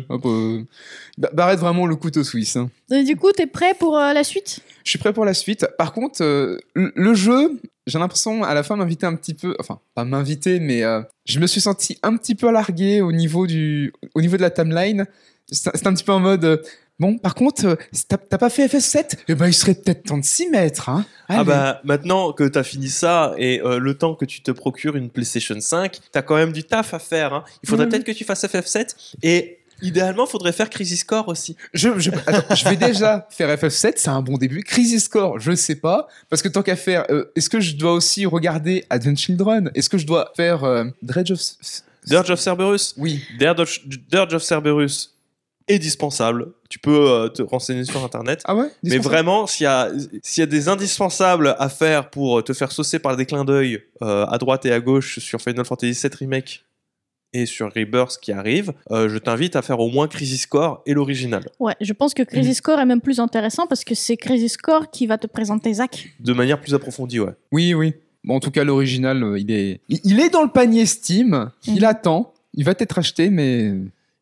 [0.09, 0.63] Hop, euh,
[1.19, 2.57] Ba- Barrett vraiment le couteau suisse.
[2.57, 2.71] hein.
[2.91, 4.61] Et du coup, t'es prêt pour euh, la suite?
[4.85, 5.67] Je suis prêt pour la suite.
[5.79, 9.81] Par contre, euh, le jeu, j'ai l'impression à la fin m'inviter un petit peu, enfin
[9.95, 13.93] pas m'inviter, mais euh, je me suis senti un petit peu largué au niveau du,
[14.15, 15.07] au niveau de la timeline.
[15.51, 16.57] C'est un petit peu en mode, euh,
[17.01, 17.75] Bon, par contre, euh,
[18.07, 21.05] t'as pas fait FF7 Eh ben, il serait peut-être temps de s'y mettre, hein.
[21.29, 24.95] Ah bah maintenant que t'as fini ça et euh, le temps que tu te procures
[24.95, 27.33] une PlayStation 5, t'as quand même du taf à faire.
[27.33, 27.45] hein.
[27.65, 27.93] Il faudrait Mhm.
[27.93, 31.57] peut-être que tu fasses FF7 et idéalement faudrait faire Crisis Core aussi.
[31.75, 34.63] Je, je, attends, je vais déjà faire FF7, c'est un bon début.
[34.63, 36.09] Crisis Core, je sais pas.
[36.31, 39.71] Parce que tant qu'à faire, euh, est-ce que je dois aussi regarder Advent Children?
[39.75, 41.41] Est-ce que je dois faire euh, Dredge of...
[42.07, 42.95] Dirge of Cerberus?
[42.97, 43.23] Oui.
[43.39, 45.11] Dirge of, Cerberus
[45.69, 46.49] est dispensable.
[46.69, 48.43] Tu peux euh, te renseigner sur internet.
[48.45, 48.69] Ah ouais?
[48.83, 49.91] Mais vraiment, s'il y, a,
[50.23, 53.83] s'il y a des indispensables à faire pour te faire saucer par des clins d'œil
[54.03, 56.65] euh, à droite et à gauche sur Final Fantasy VII Remake
[57.33, 60.95] et sur Rebirth qui arrive, euh, je t'invite à faire au moins Crisis Core et
[60.95, 61.45] l'original.
[61.61, 64.91] Ouais, je pense que Crisis Core est même plus intéressant parce que c'est Crisis Core
[64.91, 66.09] qui va te présenter Zach.
[66.21, 67.33] De manière plus approfondie, ouais.
[67.51, 67.95] Oui, oui.
[68.25, 69.81] Bon, en tout cas, l'original, euh, il est...
[69.89, 71.51] il- est dans le panier Steam.
[71.67, 71.85] Il Mhm.
[71.85, 72.33] attend.
[72.55, 73.63] Il va être acheté, mais...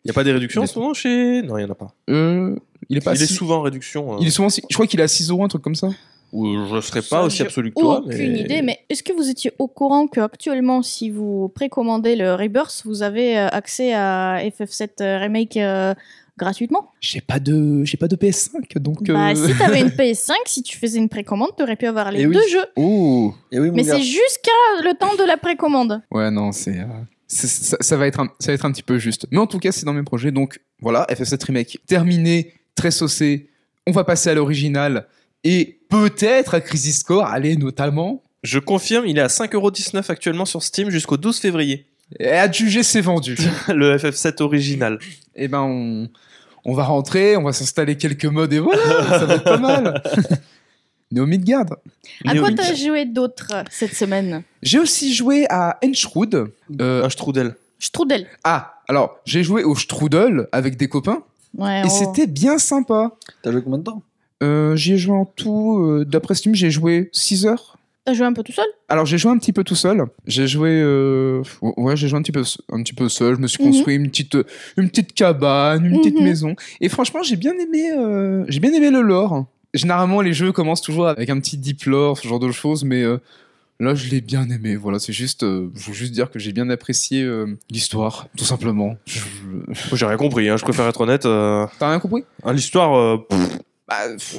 [0.02, 1.42] Il n'y a pas des réductions en ce moment chez.
[1.42, 1.92] Non, il n'y en a pas.
[2.08, 2.56] Euh,
[2.88, 4.14] il est pas il est si- souvent en réduction.
[4.14, 4.18] hein.
[4.20, 4.48] Il est souvent...
[4.48, 5.88] si- Je crois qu'il est à 6 euros, un truc comme ça.
[6.32, 8.00] Ou je ne serais pas aussi absolu que toi.
[8.04, 12.34] Aucune mais- idée, mais est-ce que vous étiez au courant qu'actuellement, si vous précommandez le
[12.34, 15.92] Rebirth, vous avez euh, accès à FF7 euh, Remake euh,
[16.38, 16.92] gratuitement?
[17.00, 17.84] J'ai pas de...
[17.84, 19.02] J'ai pas de PS5, donc...
[19.10, 22.20] Bah, euh, si t'avais une PS5, si tu faisais une précommande, t'aurais pu avoir les
[22.22, 22.34] Eh oui.
[22.34, 22.64] deux jeux.
[23.52, 24.50] Et oui, mon Mais c'est jusqu'à
[24.84, 26.00] le temps de la précommande.
[26.12, 26.78] Ouais, non, c'est...
[26.78, 26.84] euh,
[27.26, 29.26] c'est- Ça, ça va être un, ça va être un petit peu juste.
[29.32, 30.30] Mais en tout cas, c'est dans mes projets.
[30.30, 33.50] Donc voilà, FF7 Remake terminé, très saucé.
[33.86, 35.06] On va passer à l'original.
[35.44, 38.22] Et peut-être à Crisis Core, allez, notamment.
[38.42, 41.86] Je confirme, il est à 5,19€ actuellement sur Steam jusqu'au 12 février.
[42.18, 43.36] Et à juger, c'est vendu.
[43.68, 44.98] le FF7 original.
[45.36, 46.08] Eh ben, on,
[46.64, 50.02] on va rentrer, on va s'installer quelques modes et voilà, ça va être pas mal.
[51.12, 51.66] Néo Midgard.
[52.24, 54.42] À Néo quoi t'as joué d'autre cette semaine?
[54.62, 56.52] J'ai aussi joué à Enshroud.
[56.80, 57.56] Euh, Un strudel.
[57.78, 58.26] Strudel.
[58.44, 61.22] ah, alors, j'ai joué au Strudel avec des copains
[61.56, 61.88] Ouais, et oh.
[61.88, 63.12] c'était bien sympa.
[63.42, 64.02] T'as joué combien de temps?
[64.42, 67.76] Euh, J'y ai joué en tout, euh, d'après Steam, j'ai joué 6 heures.
[68.06, 68.64] T'as joué un peu tout seul?
[68.88, 70.04] Alors j'ai joué un petit peu tout seul.
[70.26, 73.36] J'ai joué, euh, ouais, j'ai joué un petit peu, un petit peu seul.
[73.36, 73.70] Je me suis Mhm.
[73.70, 74.38] construit une petite,
[74.78, 76.24] une petite cabane, une petite Mhm.
[76.24, 76.54] maison.
[76.80, 79.44] Et franchement, j'ai bien aimé, euh, j'ai bien aimé le lore.
[79.74, 83.02] Généralement, les jeux commencent toujours avec un petit deep lore, ce genre de choses, mais
[83.02, 83.18] euh,
[83.78, 84.74] là, je l'ai bien aimé.
[84.76, 88.44] Voilà, c'est juste, euh, je veux juste dire que j'ai bien apprécié euh, l'histoire, tout
[88.46, 88.96] simplement.
[89.92, 91.26] J'ai rien compris, hein, je préfère être honnête.
[91.26, 92.24] euh, T'as rien compris?
[92.44, 93.18] Hein, L'histoire, euh,
[93.90, 93.96] Bah,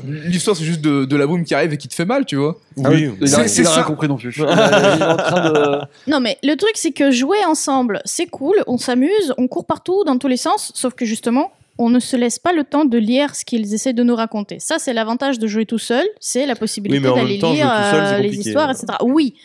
[0.08, 2.38] L'histoire, c'est juste de, de la boum qui arrive et qui te fait mal, tu
[2.38, 2.58] vois.
[2.84, 3.12] Ah oui.
[3.26, 3.84] C'est- rien ça.
[3.84, 4.32] compris non plus.
[4.40, 5.82] De.
[6.10, 10.04] Non, mais le truc, c'est que jouer ensemble, c'est cool, on s'amuse, on court partout
[10.06, 12.98] dans tous les sens, sauf que justement, on ne se laisse pas le temps de
[12.98, 14.60] lire ce qu'ils essaient de nous raconter.
[14.60, 18.04] Ça, c'est l'avantage de jouer tout seul, c'est la possibilité Oui, d'aller temps, lire seul,
[18.04, 18.86] euh, les histoires, etc.
[19.04, 19.36] Oui,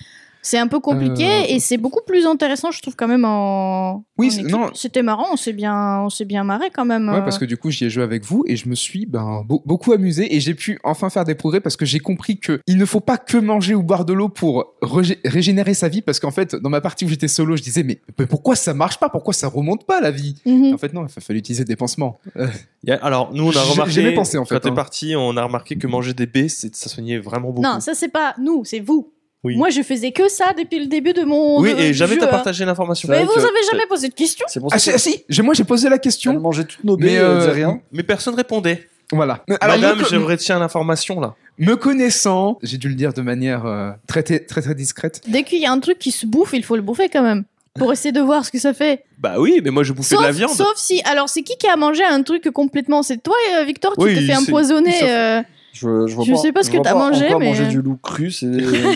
[0.47, 4.05] c'est un peu compliqué Euh, et c'est beaucoup plus intéressant, je trouve, quand même en.
[4.19, 4.71] Oui, en non.
[4.75, 7.09] C'était marrant, on s'est bien, on s'est bien marré quand même.
[7.09, 7.21] Ouais, euh.
[7.23, 9.63] parce que du coup, j'y ai joué avec vous et je me suis ben, beau-
[9.67, 12.77] beaucoup amusé et j'ai pu enfin faire des progrès parce que j'ai compris que il
[12.79, 16.21] ne faut pas que manger ou boire de l'eau pour régé- régénérer sa vie parce
[16.21, 18.99] qu'en fait, dans ma partie où j'étais solo, je disais mais, mais pourquoi ça marche
[18.99, 19.09] pas?
[19.09, 20.37] Pourquoi ça remonte pas la vie?
[20.47, 20.75] Mhm.
[20.75, 22.19] En fait, non, il fa- fallait utiliser des pansements.
[22.89, 24.75] Euh, alors nous on a remarqué, pensé, en fait, quand t'es hein.
[24.75, 27.67] parti, on a remarqué que manger des baies, c'est- ça soignait vraiment beaucoup.
[27.67, 29.13] Non, ça c'est pas nous, c'est vous.
[29.47, 29.57] Oui.
[29.57, 31.61] Moi, je faisais que ça depuis le début de mon.
[31.61, 32.31] oui, de- et jamais jeu, t'as hein.
[32.31, 33.09] partagé l'information.
[33.09, 35.43] Mais vous que- avez jamais posé de questions C'est pour Ah, si, ah, si, j'ai-
[35.43, 36.39] moi j'ai posé la question.
[36.41, 37.81] mangeait toutes nos baies, Mais, disait euh, rien.
[37.93, 38.89] Mais personne répondait.
[39.13, 39.45] Voilà.
[39.61, 41.35] Alors, Madame, me, je retiens l'information là.
[41.59, 45.21] me connaissant, j'ai dû le dire de manière euh, très, très très très discrète.
[45.29, 47.45] Dès qu'il y a un truc qui se bouffe, il faut le bouffer quand même.
[47.79, 49.05] Pour essayer de voir ce que ça fait.
[49.19, 50.51] Bah oui, mais moi je bouffais Sauf, de la viande.
[50.51, 51.03] sauf si.
[51.05, 53.03] Alors, c'est qui qui a mangé un truc complètement?
[53.03, 55.43] C'est toi, euh, Victor, qui Oui, te fait c'est- empoisonner euh,
[55.79, 57.83] Je, je, vois Je pas, sais pas ce que t'as pas mangé, mais- manger du
[57.83, 58.51] loup cru, c'est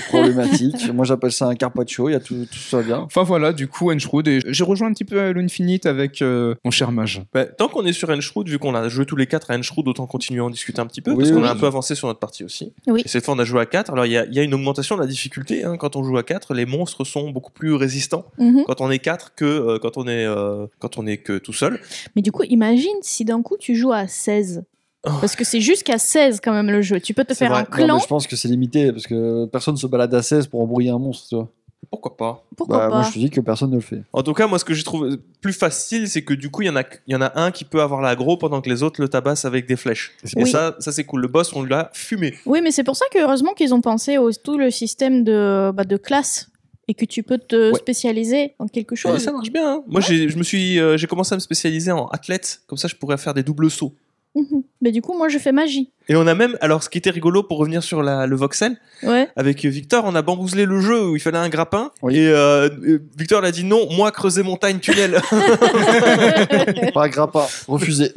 [0.09, 0.91] problématique.
[0.95, 2.09] Moi, j'appelle ça un carpaccio.
[2.09, 2.99] Il y a tout, tout ça bien.
[3.01, 6.55] Enfin voilà, du coup, Enshroud, et j'ai rejoint un petit peu Halo Infinite avec euh,
[6.65, 7.23] mon cher mage.
[7.33, 9.87] Bah, tant qu'on est sur Enshroud, vu qu'on a joué tous les quatre à Enshroud,
[9.89, 11.47] autant continuer à en discuter un petit peu, Oui, parce qu'on oui.
[11.49, 12.73] a un peu avancé sur notre partie aussi.
[12.87, 13.03] Oui.
[13.05, 13.93] Et cette fois, on a joué à 4.
[13.93, 15.65] Alors, il y a, il y a une augmentation de la difficulté.
[15.65, 15.77] hein.
[15.77, 18.65] Quand on joue à 4, les monstres sont beaucoup plus résistants mhm.
[18.67, 21.53] quand on est 4 que euh, quand, on est, euh, quand on est que tout
[21.53, 21.81] seul.
[22.17, 24.63] Mais du coup, imagine si d'un coup tu joues à 16.
[25.07, 25.11] Oh.
[25.21, 27.01] Parce que c'est jusqu'à 16 quand même le jeu.
[27.01, 27.61] Tu peux te faire vrai.
[27.61, 27.95] un Non, clan.
[27.97, 30.91] mais je pense que c'est limité parce que personne se balade à 16 pour embrouiller
[30.91, 31.27] un monstre.
[31.29, 31.49] tu vois.
[31.91, 32.45] Pourquoi pas?
[32.55, 32.95] Pourquoi Bah, pas?
[32.97, 34.03] moi, je te dis que personne ne le fait.
[34.13, 36.67] En tout cas, moi, ce que j'ai trouvé plus facile, c'est que du coup, il
[36.67, 38.83] y, en a, il y en a un qui peut avoir l'aggro pendant que les
[38.83, 40.13] autres le tabassent avec des flèches.
[40.37, 40.51] Et Oui.
[40.51, 41.23] ça, ça c'est cool.
[41.23, 42.35] Le boss, on l'a fumé.
[42.45, 45.71] Oui, mais c'est pour ça que heureusement qu'ils ont pensé au tout le système de,
[45.75, 46.51] bah, de classe
[46.89, 47.79] et que tu peux te Ouais.
[47.79, 49.19] spécialiser en quelque Ouais, chose.
[49.25, 49.67] ça marche bien.
[49.77, 49.83] hein.
[49.89, 52.61] Moi, j'ai, je me suis, euh, j'ai commencé à me spécialiser en athlète.
[52.67, 53.95] Comme ça, je pourrais faire des doubles sauts.
[54.35, 54.63] Mhm.
[54.81, 55.91] Mais du coup, moi, je fais magie.
[56.09, 58.77] Et on a même, alors ce qui était rigolo pour revenir sur la, le voxel,
[59.03, 59.29] Ouais.
[59.37, 61.91] avec Victor, on a bambouselé le jeu où il fallait un grappin.
[62.03, 62.17] Oui.
[62.17, 65.21] Et euh, euh, Victor l'a dit non, moi creuser montagne tunnel.
[66.95, 68.13] Pas grappin, refusé.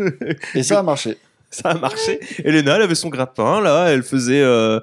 [0.56, 1.18] Et ça a marché.
[1.50, 2.20] Ça a marché.
[2.44, 4.80] Elena, elle avait son grappin, là, elle faisait euh,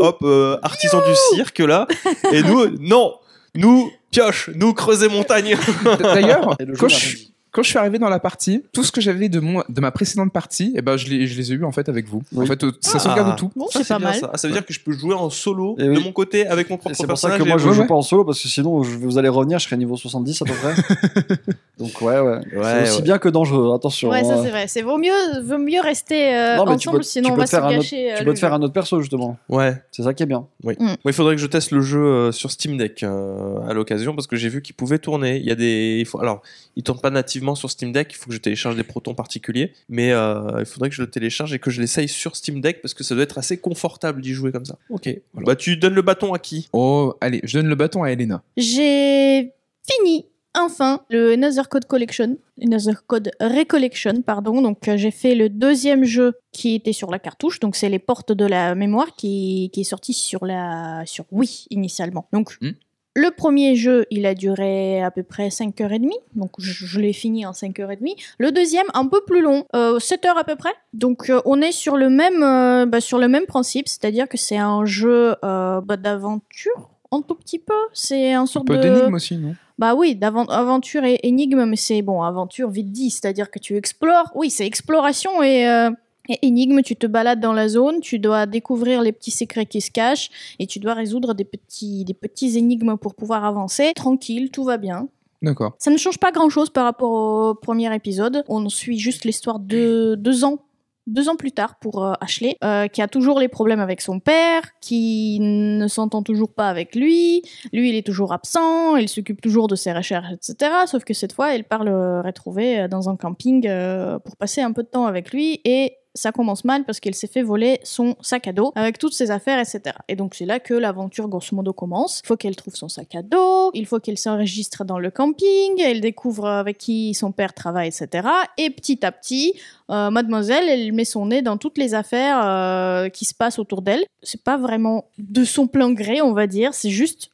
[0.00, 1.86] hop, euh, artisan du cirque, là.
[2.32, 3.14] Et nous, non,
[3.54, 5.56] nous, pioche, nous, creuser montagne.
[6.00, 7.16] D'ailleurs, quand je.
[7.58, 9.90] Quand je suis arrivé dans la partie, tout ce que j'avais de, mon, de ma
[9.90, 12.22] précédente partie, eh ben, je, les, je les ai eu en fait avec vous.
[12.36, 12.46] En Oui.
[12.46, 12.98] fait, euh, ça Ah.
[13.00, 13.50] sauvegarde tout.
[13.56, 14.14] Bon, Ça, c'est pas mal.
[14.14, 14.30] Ça.
[14.32, 16.04] Ah, ça veut dire que je peux jouer en solo Et de oui.
[16.04, 17.38] mon côté avec mon propre C'est pour ça personnage.
[17.44, 17.86] que moi je Ouais, joue ouais.
[17.88, 20.44] pas en solo parce que sinon je- vous allez revenir, je serai niveau 70 à
[20.44, 20.74] peu près.
[21.78, 22.40] Donc ouais, ouais.
[22.50, 23.02] c'est Ouais, aussi ouais.
[23.02, 24.10] bien que dangereux, attention.
[24.10, 24.40] Ouais, ça hein.
[24.44, 24.66] c'est vrai.
[24.68, 27.34] C'est vaut mieux, vaut mieux rester euh, Non, mais tu ensemble, peux, sinon tu on
[27.34, 28.12] peux va se faire un autre, gâcher.
[28.12, 29.36] euh, tu le peux te faire un autre perso justement.
[29.48, 29.74] Ouais.
[29.92, 30.46] C'est ça qui est bien.
[30.62, 34.14] Moi, il faudrait que je teste le jeu euh, sur Steam Deck euh, à l'occasion
[34.14, 35.38] parce que j'ai vu qu'il pouvait tourner.
[35.38, 36.42] Il y a des, alors,
[36.76, 38.12] il tourne pas nativement sur Steam Deck.
[38.12, 41.10] Il faut que je télécharge des protons particuliers, mais euh, il faudrait que je le
[41.10, 44.20] télécharge et que je l'essaye sur Steam Deck parce que ça doit être assez confortable
[44.20, 44.78] d'y jouer comme ça.
[44.90, 45.08] Ok.
[45.34, 46.68] Bah, tu donnes le bâton à qui?
[46.72, 48.42] Oh, allez, je donne le bâton à Elena.
[48.56, 49.52] J'ai
[49.90, 54.60] fini enfin le Another Code Collection, Another Code Recollection, pardon.
[54.62, 57.98] Donc euh, j'ai fait le deuxième jeu qui était sur la cartouche, donc c'est les
[57.98, 62.26] portes de la mémoire qui, qui est sorti sur la sur Wii initialement.
[62.32, 62.70] Donc Hmm.
[63.18, 67.44] Le premier jeu, il a duré à peu près 5h30, donc je, je l'ai fini
[67.44, 68.14] en 5h30.
[68.38, 70.72] Le deuxième, un peu plus long, euh, 7 heures à peu près.
[70.92, 74.36] Donc euh, on est sur le même, euh, bah, sur le même principe, c'est-à-dire que
[74.36, 77.74] c'est un jeu euh, bah, d'aventure, un tout petit peu.
[77.92, 78.82] C'est un Un sorte peu de...
[78.82, 79.54] d'énigme aussi, non?
[79.78, 84.30] Bah oui, d'aventure et énigme, mais c'est bon, aventure vite dit, c'est-à-dire que tu explores.
[84.34, 85.90] Oui, c'est exploration et, euh,
[86.28, 86.82] et énigme.
[86.82, 90.30] Tu te balades dans la zone, tu dois découvrir les petits secrets qui se cachent
[90.58, 93.92] et tu dois résoudre des petits, des petits énigmes pour pouvoir avancer.
[93.94, 95.08] Tranquille, tout va bien.
[95.42, 95.74] D'accord.
[95.78, 98.44] Ça ne change pas grand-chose par rapport au premier épisode.
[98.48, 100.58] On suit juste l'histoire de deux ans.
[101.06, 104.20] Deux ans plus tard pour euh, Ashley, euh, qui a toujours les problèmes avec son
[104.20, 107.40] père, qui ne s'entend toujours pas avec lui.
[107.72, 110.70] Lui, il est toujours absent, il s'occupe toujours de ses recherches, etc.
[110.84, 114.60] Sauf que cette fois, elle part le retrouver euh, dans un camping euh, pour passer
[114.60, 117.80] un peu de temps avec lui et ça commence mal parce qu'elle s'est fait voler
[117.84, 119.94] son sac à dos avec toutes ses affaires, etc.
[120.08, 122.20] Et donc c'est là que l'aventure grosso modo commence.
[122.24, 125.80] Il faut qu'elle trouve son sac à dos, il faut qu'elle s'enregistre dans le camping,
[125.80, 128.28] elle découvre avec qui son père travaille, etc.
[128.56, 129.54] Et petit à petit,
[129.90, 133.82] euh, mademoiselle, elle met son nez dans toutes les affaires euh, qui se passent autour
[133.82, 134.04] d'elle.
[134.22, 137.30] C'est pas vraiment de son plein gré, on va dire, c'est juste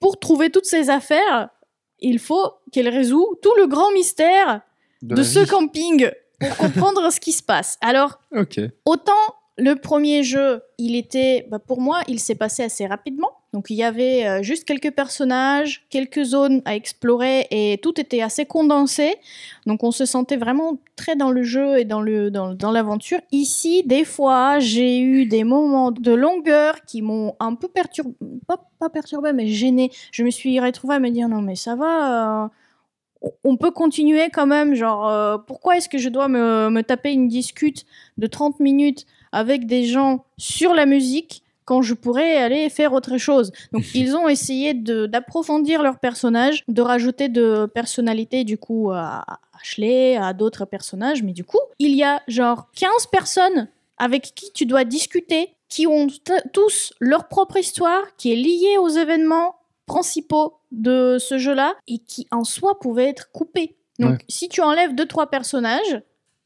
[0.00, 1.50] pour trouver toutes ces affaires,
[2.00, 4.60] il faut qu'elle résout tout le grand mystère
[5.02, 5.46] de, ce vie.
[5.46, 7.78] camping pour comprendre ce qui se passe.
[7.80, 8.60] Alors, Ok.
[8.84, 9.12] Autant
[9.60, 13.30] le premier jeu, il était, bah, pour moi, il s'est passé assez rapidement.
[13.52, 18.20] Donc il y avait euh, juste quelques personnages, quelques zones à explorer et tout était
[18.20, 19.16] assez condensé.
[19.66, 23.20] Donc on se sentait vraiment très dans le jeu et dans le dans, dans l'aventure.
[23.32, 28.14] Ici, des fois, j'ai eu des moments de longueur qui m'ont un peu perturbé,
[28.46, 29.90] pas, pas perturbé, mais gêné.
[30.12, 32.44] Je me suis retrouvée à me dire non mais ça va.
[32.44, 32.48] euh,
[33.44, 37.12] on peut continuer quand même, genre, euh, pourquoi est-ce que je dois me, me taper
[37.12, 37.84] une discute
[38.16, 43.18] de 30 minutes avec des gens sur la musique quand je pourrais aller faire autre
[43.18, 43.52] chose?
[43.72, 49.24] Donc ils ont essayé d'approfondir leur personnage, de rajouter de personnalité du coup à
[49.60, 54.52] Ashley, à d'autres personnages, mais du coup, il y a genre 15 personnes avec qui
[54.52, 56.06] tu dois discuter, qui ont
[56.52, 62.26] tous leur propre histoire, qui est liée aux événements principaux de ce jeu-là et qui
[62.30, 63.76] en soi pouvaient être coupés.
[63.98, 64.18] Donc Ouais.
[64.28, 66.02] si tu enlèves deux trois personnages,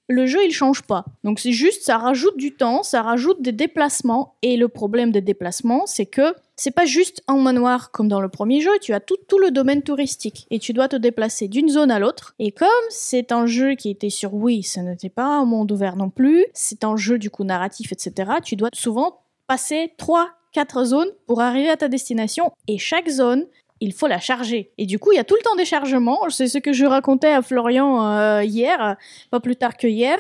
[0.09, 1.05] le jeu il change pas.
[1.25, 5.21] Donc c'est juste ça rajoute du temps, ça rajoute des déplacements et le problème des
[5.21, 9.01] déplacements c'est que c'est pas juste un manoir comme dans le premier jeu, tu as
[9.01, 12.35] tout, tout le domaine touristique et tu dois te déplacer d'une zone à l'autre.
[12.39, 15.97] Et comme c'est un jeu qui était sur Wii, ça n'était pas un monde ouvert
[15.97, 18.33] non plus, c'est un jeu du coup narratif etc.
[18.45, 23.47] Tu dois souvent passer 3 4 zones pour arriver à ta destination et chaque zone
[23.83, 24.73] il faut la charger.
[24.79, 26.21] Et du coup, il y a tout le temps des chargements.
[26.31, 28.97] C'est ce que je racontais à Florian euh, hier,
[29.31, 30.19] pas plus tard que hier.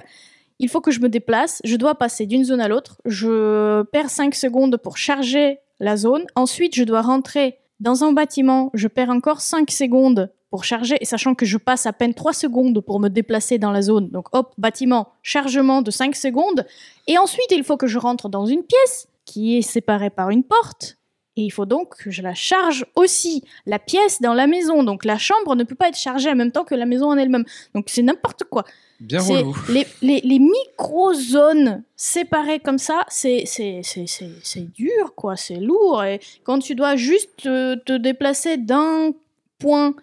[0.58, 4.10] Il faut que je me déplace, je dois passer d'une zone à l'autre, je perds
[4.10, 9.10] 5 secondes pour charger la zone, ensuite je dois rentrer dans un bâtiment, je perds
[9.10, 13.00] encore 5 secondes pour charger, et sachant que je passe à peine 3 secondes pour
[13.00, 16.64] me déplacer dans la zone, donc hop, bâtiment, chargement de 5 secondes,
[17.08, 20.44] et ensuite il faut que je rentre dans une pièce qui est séparée par une
[20.44, 20.96] porte,
[21.36, 24.82] et il faut donc que je la charge aussi, la pièce dans la maison.
[24.82, 27.16] Donc la chambre ne peut pas être chargée en même temps que la maison en
[27.16, 27.44] elle-même.
[27.74, 28.64] Donc c'est n'importe quoi.
[29.00, 29.56] Bien relou.
[29.70, 35.36] les, les, les micro-zones séparées comme ça, c'est c'est- c'est- c'est- c'est dur, quoi.
[35.36, 36.04] C'est lourd.
[36.04, 39.12] Et quand tu dois juste te, te déplacer d'un
[39.58, 39.94] point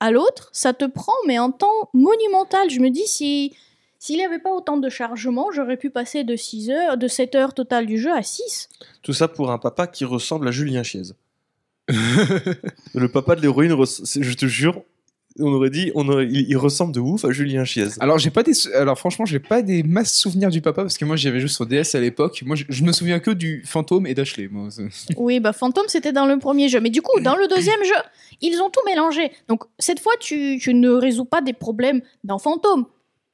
[0.00, 2.70] à l'autre, ça te prend, mais un temps monumental.
[2.70, 3.54] Je me dis, si
[3.98, 7.34] s'il n'y avait pas autant de chargement, j'aurais pu passer de 6 heures, de 7
[7.34, 8.68] heures totales du jeu à 6.
[9.02, 11.02] Tout ça pour un papa qui ressemble à Julien Chiez.
[11.88, 14.82] le papa de l'héroïne, je te jure,
[15.40, 17.86] on aurait dit, on aurait- il, il ressemble de ouf à Julien Chiez.
[18.00, 21.04] Alors j'ai pas des, alors franchement j'ai pas des masses souvenirs du papa parce que
[21.04, 22.42] moi j'y avais juste sur DS à l'époque.
[22.44, 24.48] Moi je, je me souviens que du fantôme et d'Ashley.
[24.50, 24.68] Moi.
[25.16, 26.80] Oui, bah Phantom, c'était dans le premier jeu.
[26.80, 27.94] Mais du coup, dans le deuxième jeu,
[28.40, 29.30] ils ont tout mélangé.
[29.48, 32.86] Donc, cette fois, tu, tu ne résous pas des problèmes dans Phantom.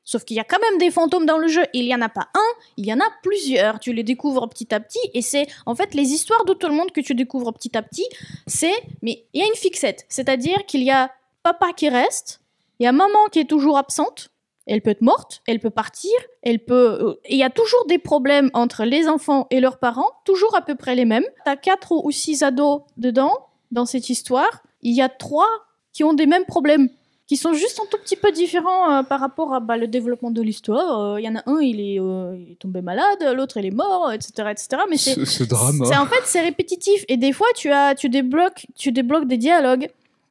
[0.05, 1.65] Sauf qu'il y a quand même des fantômes dans le jeu.
[1.73, 3.81] Il y en a pas un, il y en a plusieurs.
[3.81, 5.01] Tu les découvres petit à petit.
[5.15, 7.83] Et c'est, en fait, les histoires de tout le monde que tu découvres petit à
[7.83, 8.07] petit,
[8.47, 10.05] c'est, mais il y a une fixette.
[10.09, 11.11] C'est-à-dire qu'il y a
[11.43, 12.41] papa qui reste,
[12.81, 14.29] il y a maman qui est toujours absente.
[14.67, 16.11] Elle peut être morte, elle peut partir,
[16.43, 16.99] elle peut.
[17.01, 20.63] euh, Il y a toujours des problèmes entre les enfants et leurs parents, toujours à
[20.63, 21.27] peu près les mêmes.
[21.45, 24.63] T'as quatre ou six ados dedans, dans cette histoire.
[24.81, 25.51] Il y a trois
[25.93, 26.89] qui ont des mêmes problèmes,
[27.35, 30.31] qui sont juste un tout petit peu différents euh, par rapport à bah, le développement
[30.31, 31.15] de l'histoire.
[31.15, 33.67] Euh, Il y en a un, il est, euh, il est tombé malade, l'autre, il
[33.67, 34.69] est mort, etc., etc.
[34.89, 35.83] Mais c'est Ce, ce drame.
[35.85, 39.37] c'est en fait c'est répétitif et des fois tu as tu débloques tu débloques des
[39.37, 39.89] dialogues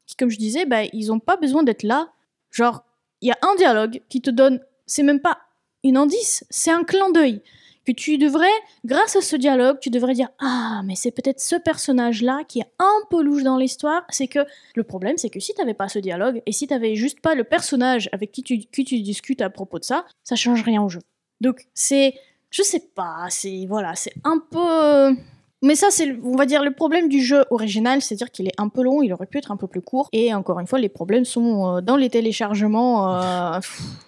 [0.08, 2.08] qui comme je disais bah ils ont pas besoin d'être là.
[2.52, 2.84] Genre
[3.20, 5.40] il y a un dialogue qui te donne c'est même pas
[5.84, 7.42] une indice, c'est un clin d'œil
[7.86, 8.46] que tu devrais
[8.86, 12.60] grâce à ce dialogue, tu devrais dire ah mais c'est peut-être ce personnage là qui
[12.60, 14.40] est un peu louche dans l'histoire, c'est que
[14.76, 17.44] le problème c'est que si t'avais pas ce dialogue et si t'avais juste pas le
[17.44, 20.90] personnage avec qui tu qui tu discutes à propos de ça, ça change rien au
[20.90, 21.02] jeu.
[21.42, 22.14] Donc c'est
[22.50, 25.16] je sais pas, c'est voilà, c'est un peu
[25.64, 28.68] mais ça, c'est, on va dire, le problème du jeu original, c'est-à-dire qu'il est un
[28.68, 30.10] peu long, il aurait pu être un peu plus court.
[30.12, 33.10] Et encore une fois, les problèmes sont euh, dans les téléchargements.
[33.56, 33.60] euh,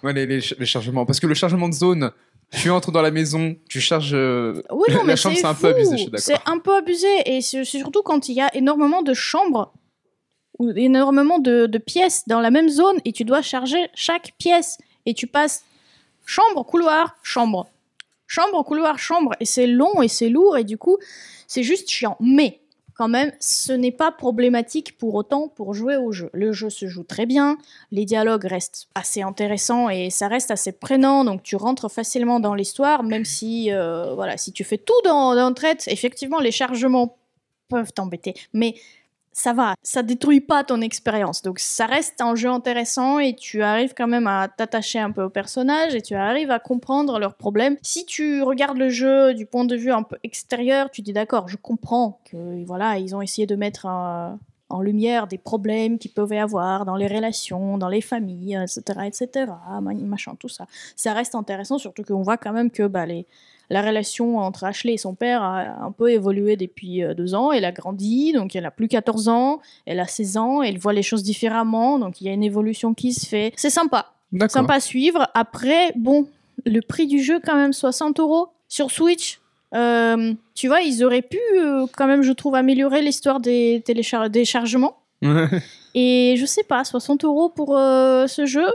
[0.02, 1.06] Ouais, les, les les chargements.
[1.06, 2.10] Parce que le chargement de zone,
[2.52, 4.14] tu entres dans la maison, tu charges.
[4.14, 6.24] euh, Oui, non, La mais chambre, c'est un peu abusé, je suis d'accord.
[6.24, 9.72] C'est un peu abusé, et c'est c'est surtout quand il y a énormément de chambres
[10.58, 14.78] ou énormément de, de pièces dans la même zone, et tu dois charger chaque pièce,
[15.04, 15.64] et tu passes
[16.24, 17.68] chambre, couloir, chambre,
[18.26, 20.96] chambre, couloir, chambre, et c'est long et c'est lourd, et du coup,
[21.46, 22.16] c'est juste chiant.
[22.20, 22.60] Mais
[22.96, 26.30] quand même, ce n'est pas problématique pour autant pour jouer au jeu.
[26.32, 27.58] Le jeu se joue très bien,
[27.92, 32.54] les dialogues restent assez intéressants et ça reste assez prenant, donc tu rentres facilement dans
[32.54, 37.18] l'histoire, même si, euh, voilà, si tu fais tout dans, dans traite, effectivement, les chargements
[37.68, 38.34] peuvent t'embêter.
[38.52, 38.74] Mais
[39.36, 41.42] ça va, ça détruit pas ton expérience.
[41.42, 45.22] Donc ça reste un jeu intéressant et tu arrives quand même à t'attacher un peu
[45.24, 47.76] aux personnages et tu arrives à comprendre leurs problèmes.
[47.82, 51.48] Si tu regardes le jeu du point de vue un peu extérieur, tu dis d'accord,
[51.48, 54.38] je comprends que voilà, ils ont essayé de mettre un-
[54.68, 59.52] en lumière des problèmes qu'ils pouvaient avoir dans les relations, dans les familles, etc., etc.,
[59.80, 60.66] ma- machin, tout ça.
[60.96, 63.26] Ça reste intéressant, surtout qu'on voit quand même que bah, les,
[63.70, 67.52] la relation entre Ashley et son père a un peu évolué depuis euh, deux ans.
[67.52, 70.92] Elle a grandi, donc elle a plus 14 ans, elle a 16 ans, elle voit
[70.92, 73.52] les choses différemment, donc il y a une évolution qui se fait.
[73.56, 74.12] C'est sympa,
[74.48, 75.28] sympa à suivre.
[75.34, 76.26] Après, bon,
[76.64, 79.40] le prix du jeu, quand même, 60 euros sur Switch.
[79.74, 84.30] Euh, tu vois, ils auraient pu, euh, quand même, je trouve, améliorer l'histoire des, téléchar-
[84.30, 84.96] des chargements.
[85.94, 88.66] Et je sais pas, 60 euros pour euh, ce jeu,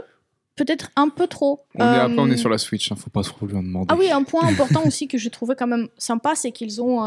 [0.56, 1.60] peut-être un peu trop.
[1.76, 3.86] On est, après, on est sur la Switch, hein, faut pas trop lui en demander.
[3.90, 7.00] ah oui, un point important aussi que j'ai trouvé quand même sympa, c'est qu'ils ont,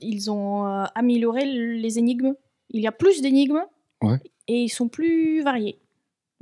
[0.00, 2.34] ils ont amélioré les énigmes.
[2.70, 3.62] Il y a plus d'énigmes
[4.02, 4.16] Ouais.
[4.48, 5.78] et ils sont plus variés.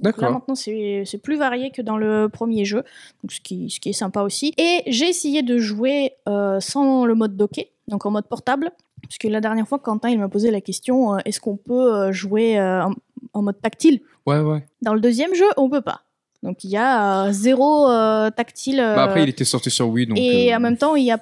[0.02, 2.84] Là maintenant, c'est c'est plus varié que dans le premier jeu,
[3.22, 4.54] donc ce, qui, ce qui est sympa aussi.
[4.56, 8.70] Et j'ai essayé de jouer euh, sans le mode docké, donc en mode portable.
[9.02, 11.94] Parce que la dernière fois, Quentin, il m'a posé la question euh, est-ce qu'on peut
[11.94, 12.92] euh, jouer euh, en,
[13.32, 14.00] en mode tactile?
[14.26, 14.64] Ouais, ouais.
[14.82, 16.02] Dans le deuxième jeu, on peut pas.
[16.44, 18.76] Donc il y a euh, zéro euh, tactile.
[18.78, 20.18] Bah, après, il était sorti sur Wii, donc.
[20.18, 21.20] et euh, en même temps, il n'y a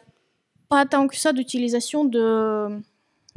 [0.68, 2.68] pas tant que ça d'utilisation de,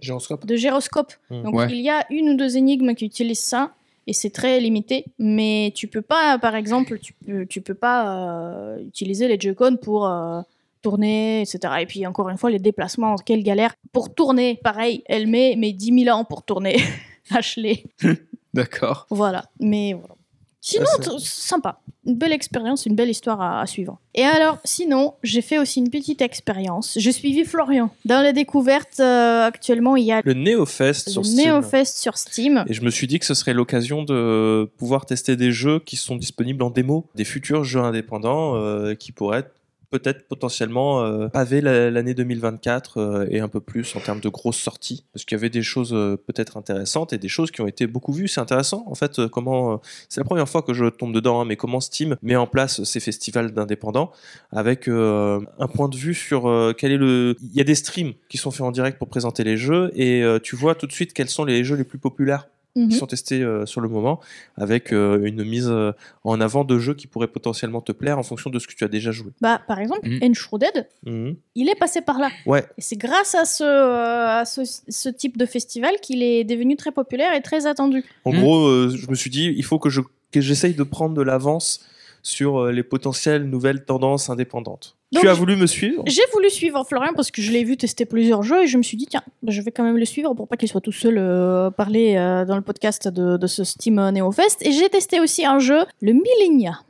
[0.02, 0.46] Gyroscope.
[0.46, 1.14] de gyroscope.
[1.30, 1.44] Mm.
[1.44, 1.68] Donc Ouais.
[1.70, 3.72] il y a une ou deux énigmes qui utilisent ça.
[4.10, 8.74] Et c'est très limité, mais tu peux pas, par exemple, tu peux, tu peux pas
[8.74, 10.42] euh, utiliser les Joy-Con pour euh,
[10.82, 11.76] tourner, etc.
[11.82, 13.76] Et puis encore une fois, les déplacements, quelle galère.
[13.92, 16.78] Pour tourner, pareil, elle met, met 10 000 ans pour tourner.
[17.30, 17.84] Ashley.
[18.56, 19.06] D'accord.
[19.12, 20.16] Voilà, mais voilà.
[20.62, 21.80] Sinon, t- sympa.
[22.06, 24.00] Une belle expérience, une belle histoire à, à suivre.
[24.16, 26.98] Et alors, sinon, j'ai fait aussi une petite expérience.
[26.98, 27.92] J'ai suivi Florian.
[28.06, 31.48] Dans les découvertes, euh, actuellement, il y a Le NeoFest sur Steam.
[31.48, 32.66] NeoFest sur Steam.
[32.68, 35.96] Et je me suis dit que ce serait l'occasion de pouvoir tester des jeux qui
[35.98, 39.52] sont disponibles en démo, des futurs jeux indépendants euh, qui pourraient être
[39.90, 44.30] peut-être potentiellement euh, paver la- l'année 2024 euh, et un peu plus en termes de
[44.30, 45.06] grosses sorties.
[45.14, 47.88] Parce qu'il y avait des choses euh, peut-être intéressantes et des choses qui ont été
[47.88, 48.28] beaucoup vues.
[48.28, 51.46] C'est intéressant en fait euh, comment c'est la première fois que je tombe dedans hein,
[51.46, 54.12] mais comment Steam met en place ces festivals d'indépendants
[54.52, 58.38] avec un point de vue sur quel est le il y a des streams qui
[58.38, 61.30] sont faits en direct pour présenter les jeux et tu vois tout de suite quels
[61.30, 62.90] sont les jeux les plus populaires Mhm.
[62.90, 64.20] qui sont testés euh, sur le moment,
[64.56, 65.92] avec euh, une mise euh,
[66.24, 68.84] en avant de jeux qui pourraient potentiellement te plaire en fonction de ce que tu
[68.84, 69.32] as déjà joué.
[69.42, 70.20] Bah, par exemple, Mhm.
[70.32, 71.36] Enshrouded, Mhm.
[71.56, 72.30] il est passé par là.
[72.46, 72.64] Ouais.
[72.78, 76.76] Et c'est grâce à, ce, euh, à ce, ce type de festival qu'il est devenu
[76.76, 78.04] très populaire et très attendu.
[78.26, 78.40] En Mhm.
[78.42, 80.02] gros, euh, je me suis dit, il faut que je
[80.32, 81.84] que j'essaye de prendre de l'avance
[82.22, 84.96] sur euh, les potentielles nouvelles tendances indépendantes.
[85.12, 86.04] Donc, tu as voulu me suivre?
[86.06, 88.84] J'ai voulu suivre Florian parce que je l'ai vu tester plusieurs jeux et je me
[88.84, 91.18] suis dit, tiens, je vais quand même le suivre pour pas qu'il soit tout seul
[91.18, 94.58] euh, parler euh, dans le podcast de, de ce Steam NeoFest.
[94.62, 96.82] Et j'ai testé aussi un jeu, le Millenia.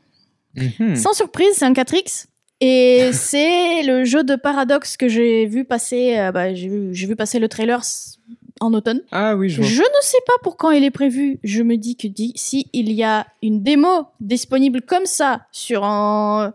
[0.55, 0.95] Mhm.
[0.97, 2.25] Sans surprise, c'est un 4X.
[2.59, 6.17] Et c'est le jeu de Paradox que j'ai vu passer.
[6.17, 7.81] euh, bah, j'ai vu, j'ai vu passer le trailer
[8.59, 9.01] en automne.
[9.11, 9.69] Ah oui, je vois.
[9.69, 11.39] Je ne sais pas pour quand il est prévu.
[11.43, 16.53] Je me dis que si il y a une démo disponible comme ça sur un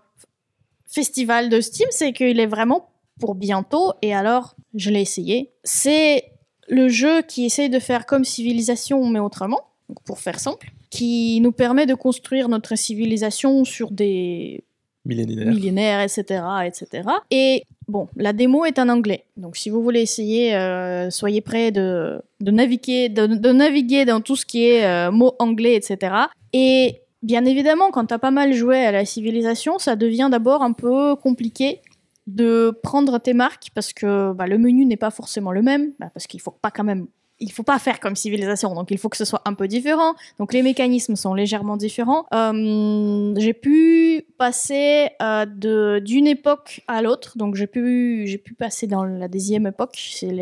[0.95, 2.89] festival de Steam, c'est qu'il est vraiment
[3.21, 3.93] pour bientôt.
[4.03, 5.53] Et alors, je l'ai essayé.
[5.63, 6.25] C'est
[6.69, 11.41] le jeu qui essaye de faire comme civilisation, mais autrement, donc pour faire simple, qui
[11.41, 14.65] nous permet de construire notre civilisation sur des
[15.05, 15.53] Millénaire.
[15.53, 17.09] millénaires, etc., etc.
[17.31, 19.25] Et bon, la démo est en anglais.
[19.37, 24.23] Donc, si vous voulez essayer, euh, soyez prêts de, de naviguer, de, de naviguer dans
[24.23, 26.15] tout ce qui est euh, mots anglais, etc.
[26.55, 30.73] Et bien évidemment, quand t'as pas mal joué à la civilisation, ça devient d'abord un
[30.73, 31.81] peu compliqué
[32.27, 36.11] de prendre tes marques parce que bah, le menu n'est pas forcément le même, bah,
[36.13, 37.07] parce qu'il faut pas quand même
[37.45, 40.15] il faut pas faire comme civilisation, donc il faut que ce soit un peu différent.
[40.39, 42.25] Donc les mécanismes sont légèrement différents.
[42.33, 48.55] Euh, j'ai pu passer euh, de d'une époque à l'autre, donc j'ai pu j'ai pu
[48.55, 50.33] passer dans la deuxième époque, c'est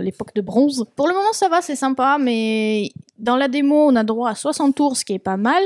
[0.00, 0.86] l'époque de bronze.
[0.96, 4.34] Pour le moment ça va, c'est sympa, mais dans la démo on a droit à
[4.34, 5.62] 60 tours, ce qui est pas mal.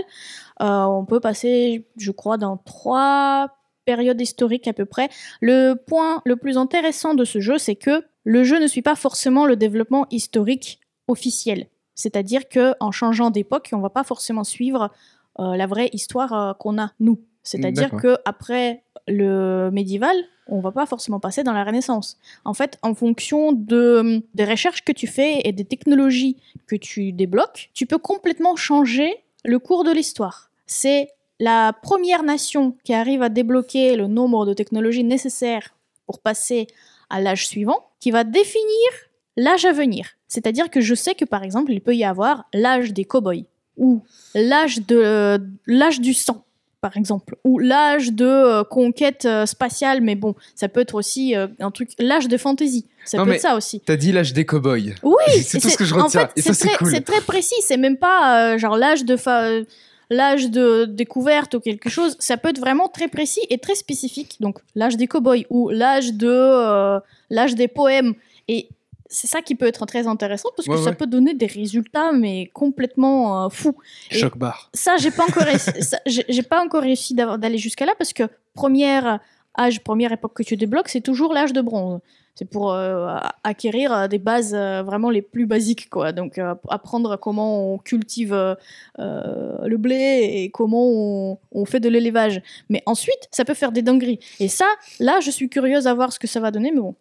[0.61, 3.49] Euh, on peut passer, je crois, dans trois
[3.85, 5.09] périodes historiques à peu près.
[5.41, 8.95] Le point le plus intéressant de ce jeu, c'est que le jeu ne suit pas
[8.95, 11.66] forcément le développement historique officiel.
[11.95, 14.91] C'est-à-dire que en changeant d'époque, on va pas forcément suivre
[15.39, 17.20] euh, la vraie histoire euh, qu'on a nous.
[17.43, 18.01] C'est-à-dire D'accord.
[18.01, 20.16] que après le médiéval,
[20.47, 22.18] on va pas forcément passer dans la Renaissance.
[22.45, 27.12] En fait, en fonction de, des recherches que tu fais et des technologies que tu
[27.12, 30.51] débloques, tu peux complètement changer le cours de l'histoire.
[30.66, 31.09] C'est
[31.41, 35.75] la première nation qui arrive à débloquer le nombre de technologies nécessaires
[36.07, 36.68] pour passer
[37.13, 38.89] à l'âge suivant qui va définir
[39.37, 40.07] l'âge à venir.
[40.29, 43.45] C'est-à-dire que je sais que par exemple, il peut y avoir l'âge des cow-boys
[43.77, 44.03] ou
[44.35, 46.45] l'âge de l'âge du sang
[46.81, 51.37] par exemple ou l'âge de euh, conquête euh, spatiale mais bon, ça peut être aussi
[51.37, 52.87] euh, un truc l'âge de fantasy.
[53.05, 53.81] Ça Non, peut mais- être ça aussi.
[53.81, 54.95] T'as dit l'âge des cow-boys.
[55.05, 56.27] Oui, C'est tout ce que je en retiens.
[56.27, 57.03] fait, Et ça, c'est très- cool.
[57.03, 57.55] Très précis.
[57.63, 59.65] C'est même pas euh, genre l'âge de fa- euh,
[60.13, 62.17] l'âge de découverte ou quelque chose.
[62.21, 64.37] Ça peut être vraiment très précis et très spécifique.
[64.41, 67.01] Donc l'âge des cow-boys ou l'âge de euh,
[67.31, 68.15] l'âge des poèmes.
[68.49, 68.69] Et
[69.09, 70.97] c'est ça qui peut être très intéressant parce que Ouais, ça ouais.
[70.97, 73.77] peut donner des résultats mais complètement euh, fous.
[74.11, 74.71] Choc bar.
[74.75, 75.71] Ça, j'ai pas encore réussi,
[76.07, 79.19] j'ai pas encore réussi d'aller jusqu'à là parce que première
[79.59, 82.01] âge, première époque que tu débloques, c'est toujours l'âge de bronze.
[82.35, 86.12] C'est pour euh, acquérir euh, des bases euh, vraiment les plus basiques, quoi.
[86.12, 88.57] Donc euh, apprendre comment on cultive
[88.99, 92.41] le blé et comment on, on fait de l'élevage.
[92.70, 94.18] Mais ensuite, ça peut faire des dingueries.
[94.41, 94.66] Et ça,
[94.99, 96.95] là, je suis curieuse à voir ce que ça va donner, mais bon,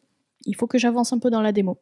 [0.46, 1.78] il faut que j'avance un peu dans la démo.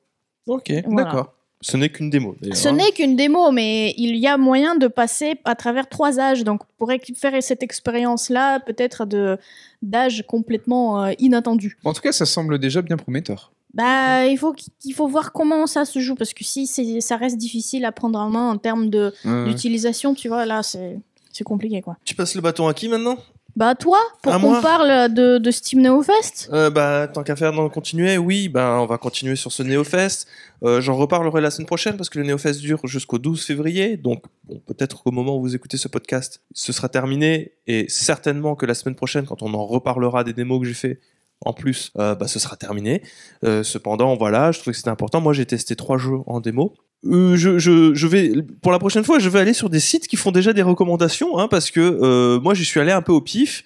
[0.45, 0.71] Ok.
[0.85, 1.05] Voilà.
[1.05, 1.33] D'accord.
[1.61, 2.35] Ce n'est qu'une démo.
[2.53, 2.71] Ce hein.
[2.71, 6.43] n'est qu'une démo, mais il y a moyen de passer à travers trois âges.
[6.45, 9.37] Donc, pour faire cette expérience-là, peut-être de
[9.81, 11.77] d'âge complètement euh, inattendu.
[11.83, 13.51] En tout cas, ça semble déjà bien prometteur.
[13.73, 16.65] Bah, il faut il faut voir comment ça se joue parce que si
[17.01, 19.45] ça reste difficile à prendre en main en termes de Ouais, ouais.
[19.45, 20.99] d'utilisation, tu vois, là c'est
[21.31, 21.97] c'est compliqué quoi.
[22.03, 23.17] Tu passes le bâton à qui maintenant?
[23.59, 27.51] Bah toi, pour qu'on moi parle de, de Steam NeoFest, Euh, bah, tant qu'à faire
[27.51, 30.27] d'en continuer, oui, bah, on va continuer sur ce NeoFest.
[30.63, 33.97] Euh, J'en reparlerai la semaine prochaine parce que le NeoFest dure jusqu'au 12 février.
[33.97, 37.51] Donc, bon, peut-être qu'au moment où vous écoutez ce podcast, ce sera terminé.
[37.67, 41.01] Et certainement que la semaine prochaine, quand on en reparlera des démos que j'ai fait,
[41.45, 43.01] en plus, euh, bah, ce sera terminé.
[43.43, 45.19] Euh, cependant, voilà, je trouvais que c'était important.
[45.19, 46.75] Moi, j'ai testé trois jeux en démo.
[47.05, 48.31] Euh, je, je, je vais
[48.61, 51.37] pour la prochaine fois, je vais aller sur des sites qui font déjà des recommandations,
[51.39, 53.63] hein, parce que euh, moi, j'y suis allé un peu au pif.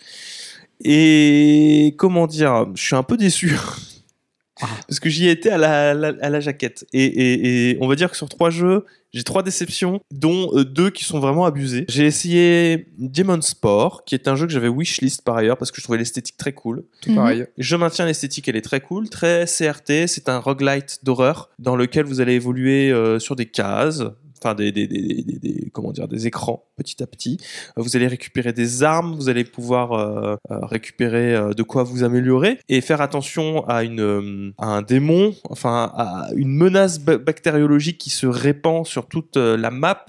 [0.86, 3.56] Et comment dire, je suis un peu déçu.
[4.88, 6.86] Parce que j'y ai été à la, la- à la jaquette.
[6.94, 10.66] Et, et- et on va dire que sur trois jeux, j'ai trois déceptions, dont euh,
[10.66, 11.86] deux qui sont vraiment abusés.
[11.88, 15.78] J'ai essayé Demon Sport, qui est un jeu que j'avais wishlist par ailleurs, parce que
[15.78, 16.84] je trouvais l'esthétique très cool.
[17.02, 17.16] Tout Mhm.
[17.16, 17.46] pareil.
[17.58, 20.08] Je maintiens l'esthétique, elle est très cool, très CRT.
[20.08, 24.02] C'est un roguelite d'horreur dans lequel vous allez évoluer euh, sur des cases,
[24.40, 27.38] enfin des, des, des, des- comment dire, des écrans petit à petit.
[27.78, 32.58] Vous allez récupérer des armes, vous allez pouvoir euh, récupérer euh, de quoi vous améliorer
[32.68, 38.10] et faire attention à une à un démon, enfin à une menace ba- bactériologique qui
[38.10, 40.06] se répand sur toute euh, la map.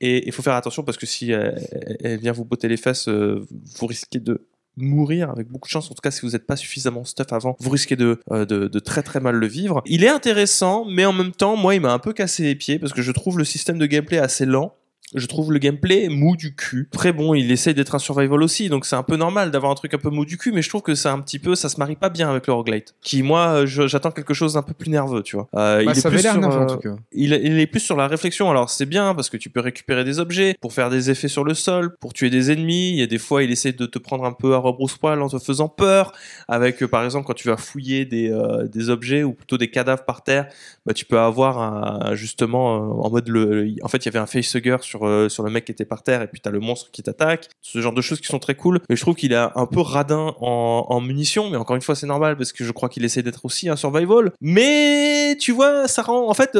[0.00, 1.58] Et il faut faire attention parce que si elle,
[2.02, 3.46] elle vient vous botter les fesses, euh,
[3.78, 5.90] vous risquez de mourir avec beaucoup de chance.
[5.90, 8.68] En tout cas, si vous n'êtes pas suffisamment stuff avant, vous risquez de, euh, de,
[8.68, 9.82] de très très mal le vivre.
[9.86, 12.78] Il est intéressant, mais en même temps, moi, il m'a un peu cassé les pieds
[12.78, 14.74] parce que je trouve le système de gameplay assez lent.
[15.14, 16.88] Je trouve le gameplay mou du cul.
[16.92, 19.74] Très bon, il essaye d'être un survival aussi, donc c'est un peu normal d'avoir un
[19.74, 21.68] truc un peu mou du cul, mais je trouve que c'est un petit peu, ça
[21.68, 22.94] se marie pas bien avec le roguelite.
[23.02, 25.48] Qui, moi, euh, j'attends quelque chose d'un peu plus nerveux, tu vois.
[25.56, 26.96] Euh, Bah, il est ça avait plus l'air sur, nerveux, en euh, tout cas.
[27.12, 28.50] il, il est plus sur la réflexion.
[28.50, 31.44] Alors c'est bien parce que tu peux récupérer des objets pour faire des effets sur
[31.44, 32.90] le sol, pour tuer des ennemis.
[32.90, 35.28] Il y a des fois, il essaie de te prendre un peu à rebrousse-poil en
[35.28, 36.12] te faisant peur.
[36.48, 39.70] Avec, euh, par exemple, quand tu vas fouiller des, euh, des objets ou plutôt des
[39.70, 40.48] cadavres par terre,
[40.86, 43.74] bah, tu peux avoir un, justement euh, en mode le.
[43.82, 46.02] En fait, il y avait un facehugger sur euh, sur le mec qui était par
[46.02, 47.48] terre et puis t'as le monstre qui t'attaque.
[47.60, 48.80] Ce genre de choses qui sont très cool.
[48.88, 51.50] Mais je trouve qu'il est un peu radin en, munitions.
[51.50, 53.76] Mais encore une fois, c'est normal parce que je crois qu'il essaie d'être aussi un
[53.76, 54.32] survival.
[54.40, 56.56] Mais tu vois, ça rend en fait.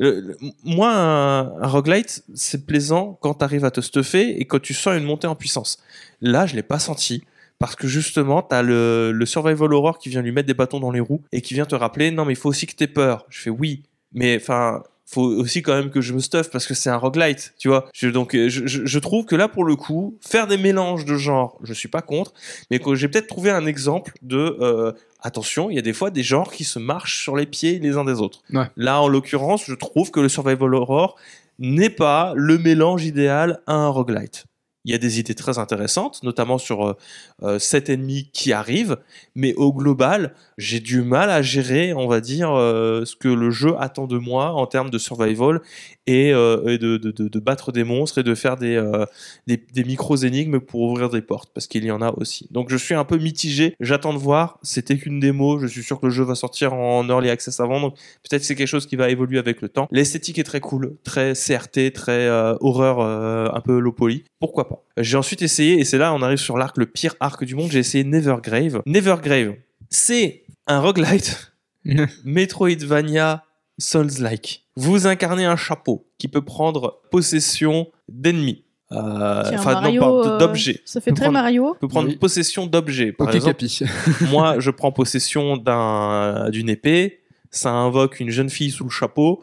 [0.00, 0.34] euh,
[0.64, 4.96] moi, un, roguelite, c'est plaisant quand tu arrives à te stuffer et quand tu sens
[4.96, 5.78] une montée en puissance.
[6.20, 7.22] Là, je l'ai pas senti.
[7.58, 10.90] Parce que justement, t'as le, le survival horror qui vient lui mettre des bâtons dans
[10.90, 13.24] les roues et qui vient te rappeler non, mais il faut aussi que t'aies peur.
[13.28, 16.74] Je fais oui, mais enfin, faut aussi quand même que je me stuff parce que
[16.74, 17.88] c'est un roguelite, tu vois.
[17.92, 21.04] Je, donc, euh, je, je- je trouve que là, pour le coup, faire des mélanges
[21.04, 22.32] de genres, je suis pas contre,
[22.70, 26.10] mais que j'ai peut-être trouvé un exemple de euh, attention, il y a des fois
[26.10, 28.40] des genres qui se marchent sur les pieds les uns des autres.
[28.52, 28.66] Ouais.
[28.76, 31.16] Là, en l'occurrence, je trouve que le survival horror
[31.58, 34.44] n'est pas le mélange idéal à un roguelite.
[34.84, 36.96] Il y a des idées très intéressantes, notamment sur euh,
[37.44, 38.96] euh, cet ennemi qui arrive,
[39.36, 43.50] mais au global, j'ai du mal à gérer, on va dire, euh, ce que le
[43.50, 45.60] jeu attend de moi en termes de survival
[46.06, 49.04] et, euh, et de, de- de- de battre des monstres et de faire des, euh,
[49.46, 52.48] des, des micro-énigmes pour ouvrir des portes, parce qu'il y en a aussi.
[52.50, 56.00] Donc je suis un peu mitigé, j'attends de voir, c'était qu'une démo, je suis sûr
[56.00, 57.94] que le jeu va sortir en early access avant, donc
[58.28, 59.86] peut-être c'est quelque chose qui va évoluer avec le temps.
[59.92, 64.68] L'esthétique est très cool, très CRT, très euh, horreur euh, un peu low poly, pourquoi
[64.68, 64.82] pas?
[64.98, 67.70] J'ai ensuite essayé, et c'est là on arrive sur l'arc, le pire arc du monde,
[67.70, 68.82] j'ai essayé Nevergrave.
[68.86, 69.54] Nevergrave,
[69.88, 71.52] c'est un roguelite
[72.24, 73.44] Metroidvania
[73.82, 74.64] Souls-like.
[74.76, 78.64] Vous incarnez un chapeau qui peut prendre possession d'ennemis.
[78.92, 80.80] Euh, Enfin, non, euh, d'objets.
[80.84, 81.76] Ça fait très prendre- Mario.
[81.80, 82.16] peut prendre Oui.
[82.16, 83.12] possession d'objets.
[83.12, 83.64] Par exemple,
[84.30, 87.20] moi, je prends possession d'un d'une épée.
[87.50, 89.42] Ça invoque une jeune fille sous le chapeau.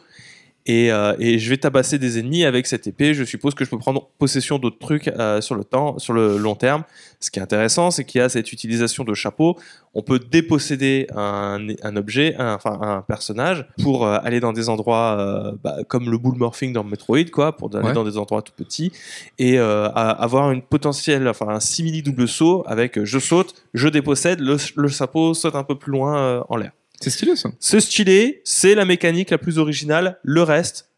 [0.65, 3.13] Et, euh, et je vais tabasser des ennemis avec cette épée.
[3.15, 6.37] Je suppose que je peux prendre possession d'autres trucs euh, sur le temps, sur le
[6.37, 6.83] long terme.
[7.19, 9.57] Ce qui est intéressant, c'est qu'il y a cette utilisation de chapeau.
[9.95, 14.69] On peut déposséder un, un objet, un- enfin un personnage, pour euh, aller dans des
[14.69, 17.93] endroits bah, comme le bull morphing dans Metroid, quoi, pour aller Ouais.
[17.93, 18.91] dans des endroits tout petits
[19.39, 24.57] et avoir une potentielle, enfin un simili double saut avec je saute, je dépossède, le,
[24.75, 26.71] le chapeau saute un peu plus loin en l'air.
[26.99, 27.49] C'est stylé ça.
[27.59, 30.19] Ce stylé, c'est la mécanique la plus originale.
[30.23, 30.89] Le reste,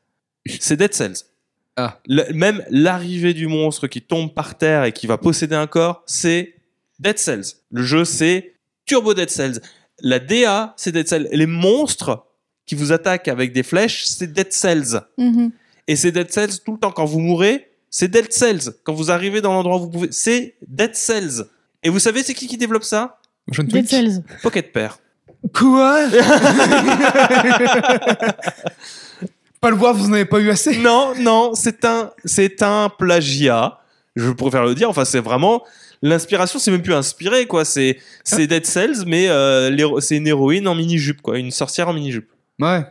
[0.60, 1.26] c'est Dead Cells.
[1.78, 2.00] Ah.
[2.08, 6.04] Le- même l'arrivée du monstre qui tombe par terre et qui va posséder un corps,
[6.06, 6.56] c'est
[7.00, 7.44] Dead Cells.
[7.72, 8.54] Le jeu, c'est
[8.86, 9.60] Turbo Dead Cells.
[10.02, 11.30] La DA, c'est Dead Cells.
[11.32, 12.26] Les monstres
[12.66, 15.02] qui vous attaquent avec des flèches, c'est Dead Cells.
[15.18, 15.52] Mhm.
[15.88, 16.92] Et c'est Dead Cells tout le temps.
[16.92, 18.74] Quand vous mourrez, c'est Dead Cells.
[18.84, 21.44] Quand vous arrivez dans l'endroit où vous pouvez, c'est Dead Cells.
[21.84, 23.20] Et vous savez, c'est qui qui développe ça?
[23.48, 23.88] Dead.
[23.88, 24.24] Cells.
[24.42, 25.00] Pocket Pair.
[25.54, 26.08] Quoi?
[29.60, 30.80] Pas le voir, vous en avez pas eu assez?
[30.80, 33.78] Non, non, c'est un, c'est un plagiat.
[34.16, 34.90] Je préfère le dire.
[34.90, 35.64] Enfin, c'est vraiment
[36.02, 36.58] l'inspiration.
[36.58, 37.64] C'est même plus inspiré, quoi.
[37.64, 41.90] C'est, c'est Dead Cells, mais euh, c'est une héroïne en mini jupe, quoi, une sorcière
[41.90, 42.30] en mini jupe.
[42.60, 42.84] Ouais.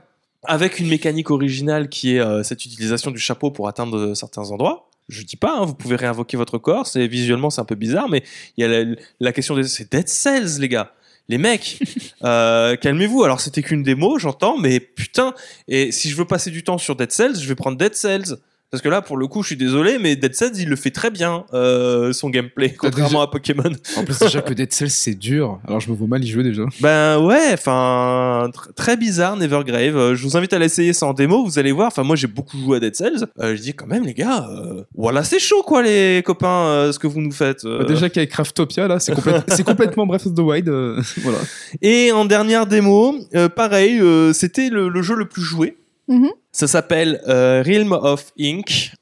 [0.45, 4.51] avec une mécanique originale qui est euh, cette utilisation du chapeau pour atteindre euh, certains
[4.51, 4.89] endroits.
[5.09, 8.09] Je dis pas, hein, vous pouvez réinvoquer votre corps, c'est visuellement c'est un peu bizarre,
[8.09, 8.23] mais
[8.57, 10.93] il y a la, la question des c'est Dead Cells les gars,
[11.31, 11.79] les mecs,
[12.25, 13.23] euh, calmez-vous.
[13.23, 15.35] Alors c'était qu'une démo, j'entends, mais putain.
[15.69, 18.37] Et si je veux passer du temps sur Dead Cells, je vais prendre Dead Cells.
[18.71, 20.93] Parce que là, pour le coup, je suis désolé, mais Dead Cells, il le fait
[20.93, 23.65] très bien, euh, son gameplay, contrairement à Pokémon.
[23.97, 26.45] En plus, déjà que Dead Cells c'est dur, alors je me vois mal y jouer
[26.45, 26.63] déjà.
[26.81, 29.97] Ben ouais, enfin tr- très bizarre Nevergrave.
[29.97, 31.89] Euh, je vous invite à l'essayer sans démo, vous allez voir.
[31.89, 33.27] Enfin moi j'ai beaucoup joué à Dead Cells.
[33.41, 36.93] Euh, je dis quand même les gars, euh, voilà c'est chaud quoi les copains, euh,
[36.93, 37.65] ce que vous nous faites.
[37.65, 37.79] euh.
[37.81, 40.69] Bah, Déjà qu'avec Craftopia, là, c'est complète- c'est complètement Breath of the Wild.
[41.23, 41.39] voilà.
[41.83, 45.77] Et en dernière démo, euh, pareil, euh, c'était le, le jeu le plus joué.
[46.11, 46.31] Mhm.
[46.53, 48.93] Ça s'appelle euh, Realm of Ink.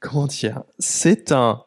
[0.00, 0.62] Comment dire?
[0.80, 1.62] C'est un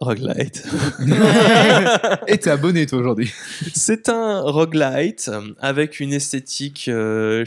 [0.00, 0.64] roguelite.
[2.28, 3.32] Et t'es abonné toi aujourd'hui.
[3.74, 7.44] C'est un roguelite euh, avec une esthétique euh,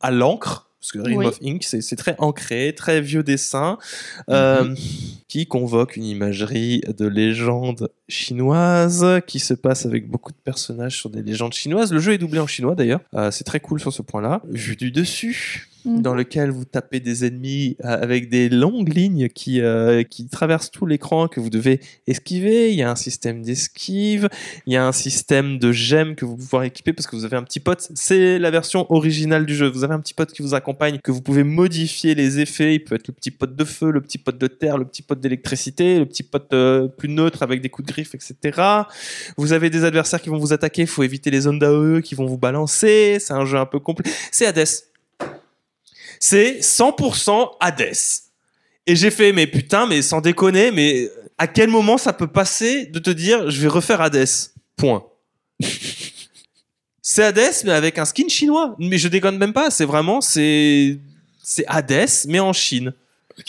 [0.00, 0.68] à l'encre.
[0.80, 1.24] parce que Oui.
[1.26, 3.78] of Ink, c'est très ancré, très vieux dessin,
[4.28, 4.74] euh,
[5.28, 11.10] qui convoque une imagerie de légende chinoise, qui se passe avec beaucoup de personnages sur
[11.10, 11.92] des légendes chinoises.
[11.92, 14.42] Le jeu est doublé en chinois d'ailleurs, Euh, c'est très cool sur ce point-là.
[14.50, 16.02] Vu du dessus, Mhm.
[16.02, 20.72] dans lequel vous tapez des ennemis euh, avec des longues lignes qui, euh, qui traversent
[20.72, 21.78] tout l'écran que vous devez
[22.08, 22.72] esquiver.
[22.72, 24.28] Il y a un système d'esquive,
[24.66, 27.36] il y a un système de gemmes que vous pouvez équiper parce que vous avez
[27.36, 27.88] un petit pote.
[27.94, 29.68] C'est la version originale du jeu.
[29.68, 32.74] Vous avez un petit pote qui vous accompagne, que vous pouvez modifier les effets.
[32.74, 35.02] Il peut être le petit pote de feu, le petit pote de terre, le petit
[35.02, 38.60] pote d'électricité, le petit pote euh, plus neutre avec des coups de etc.
[39.36, 40.82] Vous avez des adversaires qui vont vous attaquer.
[40.82, 43.18] Il faut éviter les zones d'AOE qui vont vous balancer.
[43.20, 44.10] C'est un jeu un peu complet.
[44.30, 44.66] C'est Hades
[46.20, 47.92] c'est 100% Hades.
[48.86, 52.86] Et j'ai fait, mais putain, mais sans déconner, mais à quel moment ça peut passer
[52.86, 54.26] de te dire, je vais refaire Hades?
[54.76, 55.04] Point.
[57.02, 58.74] c'est Hades, mais avec un skin chinois.
[58.78, 60.98] Mais je déconne même pas, c'est vraiment, c'est
[61.66, 62.92] Hades, mais en Chine.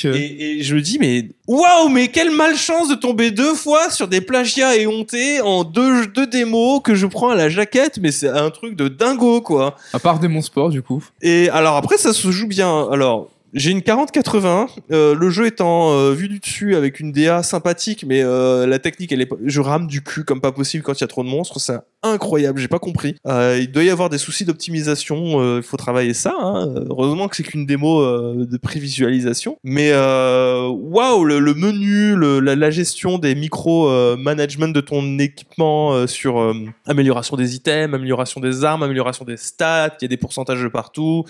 [0.06, 4.08] Et, et je me dis, mais waouh, mais quelle malchance de tomber deux fois sur
[4.08, 8.30] des plagiats éhontés en deux, deux démos que je prends à la jaquette, mais c'est
[8.30, 9.76] un truc de dingo, quoi.
[9.94, 11.04] À part Demon Sport, du coup.
[11.22, 12.88] Et alors après, ça se joue bien.
[12.92, 14.68] Alors, j'ai une 4080.
[14.92, 18.80] euh, le jeu étant euh, vu du dessus avec une DA sympathique, mais euh, la
[18.80, 19.30] technique, elle est.
[19.46, 21.60] Je rame du cul comme pas possible quand il y a trop de monstres.
[21.60, 22.60] C'est incroyable.
[22.60, 23.16] J'ai pas compris.
[23.28, 25.58] Euh, il doit y avoir des soucis d'optimisation.
[25.58, 26.34] Il faut travailler ça.
[26.40, 26.74] hein.
[26.90, 28.04] Heureusement que c'est qu'une démo
[28.36, 29.58] de prévisualisation.
[29.64, 36.54] Mais waouh, le, le menu, la, gestion des micro management de ton équipement sur
[36.86, 39.96] amélioration des items, amélioration des armes, amélioration des stats.
[40.02, 41.24] Il y a des pourcentages de partout.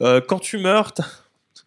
[0.00, 0.92] Quand tu meurs,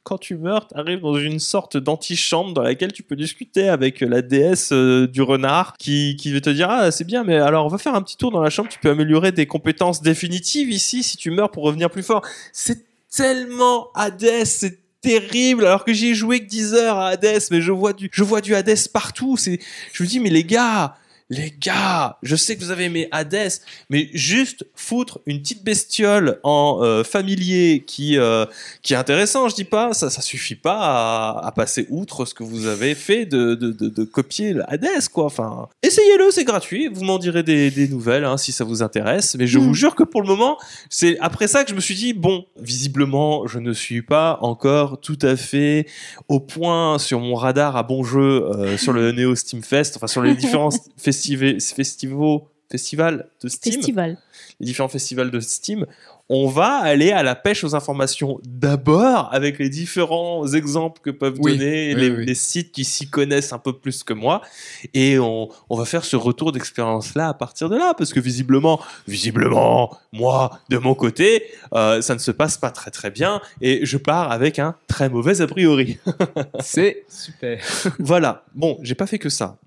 [0.07, 4.21] quand tu meurs, t'arrives dans une sorte d'antichambre dans laquelle tu peux discuter avec la
[4.21, 7.67] déesse euh, du renard qui, qui va te dire ah c'est bien mais alors on
[7.67, 11.03] va faire un petit tour dans la chambre tu peux améliorer des compétences définitives ici
[11.03, 12.21] si tu meurs pour revenir plus fort.
[12.53, 17.41] C'est tellement Hades c'est terrible alors que j'y ai joué que 10 heures à Hades
[17.51, 19.59] mais je vois du je vois du Hades partout c'est
[19.91, 20.95] je me dis mais les gars
[21.29, 23.51] les gars, je sais que vous avez aimé Hades,
[23.89, 28.45] mais juste foutre une petite bestiole en euh, familier qui euh,
[28.81, 32.33] qui est intéressant, je dis pas, ça ça suffit pas à, à passer outre ce
[32.33, 35.25] que vous avez fait de de, de, de copier le Hades quoi.
[35.25, 36.87] Enfin, essayez-le, c'est gratuit.
[36.91, 39.35] Vous m'en direz des, des nouvelles hein, si ça vous intéresse.
[39.35, 39.61] Mais je Mm.
[39.63, 40.57] vous jure que pour le moment,
[40.89, 45.01] c'est après ça que je me suis dit bon, visiblement, je ne suis pas encore
[45.01, 45.87] tout à fait
[46.29, 50.07] au point sur mon radar à bon jeu euh, sur le Neo Steam Fest, enfin
[50.07, 54.17] sur les différents festivals festivals festivals de Steam Festival.
[54.59, 55.85] les différents festivals de Steam,
[56.27, 61.37] on va aller à la pêche aux informations d'abord avec les différents exemples que peuvent
[61.39, 62.25] Oui, donner oui, les, oui.
[62.25, 64.41] les sites qui s'y connaissent un peu plus que moi
[64.93, 68.19] et on, on va faire ce retour d'expérience là à partir de là parce que
[68.19, 73.39] visiblement visiblement moi de mon côté euh, ça ne se passe pas très très bien
[73.61, 75.97] et je pars avec un très mauvais a priori
[76.59, 77.63] C'est super.
[77.99, 78.43] voilà.
[78.53, 79.57] Bon, j'ai pas fait que ça.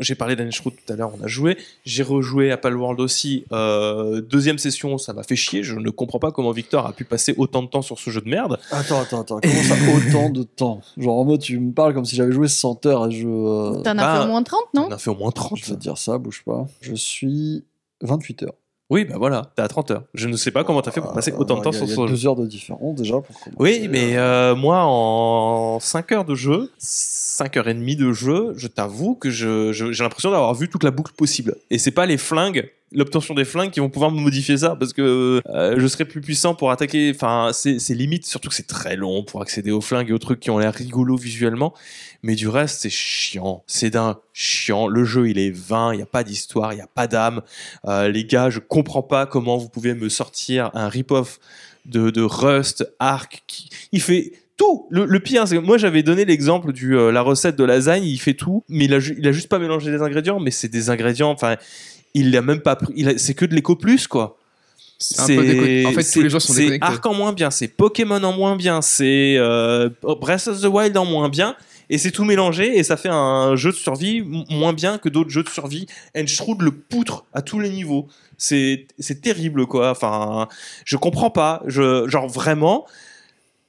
[0.00, 1.56] J'ai parlé d'Anishroot tout à l'heure, on a joué.
[1.84, 3.44] J'ai rejoué à Palworld aussi.
[3.52, 5.62] Euh, deuxième session, ça m'a fait chier.
[5.62, 8.20] Je ne comprends pas comment Victor a pu passer autant de temps sur ce jeu
[8.20, 8.58] de merde.
[8.70, 9.40] Attends, attends, attends.
[9.40, 9.74] Comment ça,
[10.08, 10.80] autant de temps?
[10.96, 13.26] Genre en mode, tu me parles comme si j'avais joué 100 heures à jeu.
[13.28, 14.86] euh, T'en as bah, fait au moins 30, non?
[14.88, 15.58] On a fait au moins 30.
[15.58, 16.66] Je vais te dire ça, bouge pas.
[16.80, 17.64] Je suis
[18.02, 18.54] 28 heures.
[18.88, 20.04] Oui, bah voilà, t'es à 30 heures.
[20.14, 21.88] Je ne sais pas comment t'as fait pour passer autant de temps Euh, sur Il
[21.88, 22.12] y a- ce Il y a jeu.
[22.14, 23.56] deux heures de différence déjà pour commencer.
[23.58, 28.52] Oui, mais euh, moi, en 5 heures de jeu, 5 heures et demie de jeu,
[28.56, 31.56] je t'avoue que je- je- j'ai l'impression d'avoir vu toute la boucle possible.
[31.70, 34.92] Et c'est pas les flingues, l'obtention des flingues qui vont pouvoir me modifier ça, parce
[34.92, 37.12] que euh, je serai plus puissant pour attaquer.
[37.14, 40.40] Enfin, c'est limite, surtout que c'est très long pour accéder aux flingues et aux trucs
[40.40, 41.74] qui ont l'air rigolos visuellement.
[42.22, 43.62] Mais du reste, c'est chiant.
[43.66, 44.88] C'est d'un chiant.
[44.88, 45.92] Le jeu, il est vain.
[45.92, 47.42] Il n'y a pas d'histoire, il n'y a pas d'âme.
[47.86, 51.38] Euh, les gars, je comprends pas comment vous pouvez me sortir un rip-off
[51.84, 53.44] de, de Rust, Arc.
[53.46, 54.86] Qui, il fait tout.
[54.90, 58.04] Le, pire, c'est que moi, j'avais donné l'exemple du euh, la recette de lasagne.
[58.04, 60.40] Il fait tout, mais il a, il a juste pas mélangé des ingrédients.
[60.40, 61.30] Mais c'est des ingrédients.
[61.30, 61.56] Enfin,
[62.20, 63.18] il l'a même pas pris.
[63.18, 64.38] C'est que de l'éco plus, quoi.
[64.98, 66.78] C'est déco- En fait, tous les jeux sont C'est.
[66.82, 70.96] Arc en moins bien, c'est Pokémon en moins bien, c'est euh, Breath of the Wild
[70.96, 71.54] en moins bien,
[71.90, 75.28] et c'est tout mélangé, et ça fait un jeu de survie moins bien que d'autres
[75.30, 75.86] jeux de survie.
[76.16, 78.08] Enstrud le poutre à tous les niveaux.
[78.38, 79.90] C'est c'est terrible, quoi.
[79.90, 80.48] Enfin,
[80.86, 81.62] je comprends pas.
[81.66, 82.86] Je, genre, vraiment,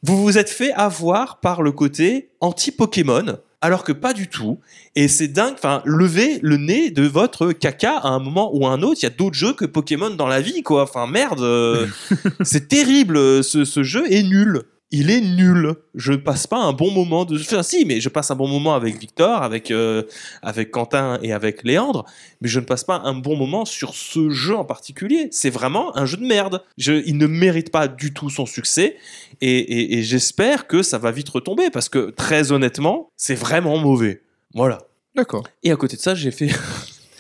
[0.04, 3.38] vous vous êtes fait avoir par le côté anti-Pokémon.
[3.62, 4.60] Alors que pas du tout.
[4.96, 5.56] Et c'est dingue.
[5.56, 9.00] Enfin, levez le nez de votre caca à un moment ou à un autre.
[9.02, 10.84] Il y a d'autres jeux que Pokémon dans la vie, quoi.
[10.84, 11.42] Enfin, merde.
[11.42, 11.88] euh,
[12.42, 13.44] c'est terrible.
[13.44, 14.64] Ce, ce jeu est nul.
[14.92, 15.74] Il est nul.
[15.96, 17.38] Je passe pas un bon moment de.
[17.40, 20.04] Enfin, si, mais je passe un bon moment avec Victor, avec euh,
[20.42, 22.06] avec Quentin et avec Léandre,
[22.42, 25.28] mais je ne passe pas un bon moment sur ce jeu en particulier.
[25.32, 26.64] C'est vraiment un jeu de merde.
[26.78, 28.96] Je, il ne mérite pas du tout son succès,
[29.42, 33.78] et, et- et j'espère que ça va vite retomber parce que très honnêtement, c'est vraiment
[33.78, 34.22] mauvais.
[34.54, 34.80] Voilà.
[35.16, 35.44] D'accord.
[35.64, 36.50] Et à côté de ça, j'ai fait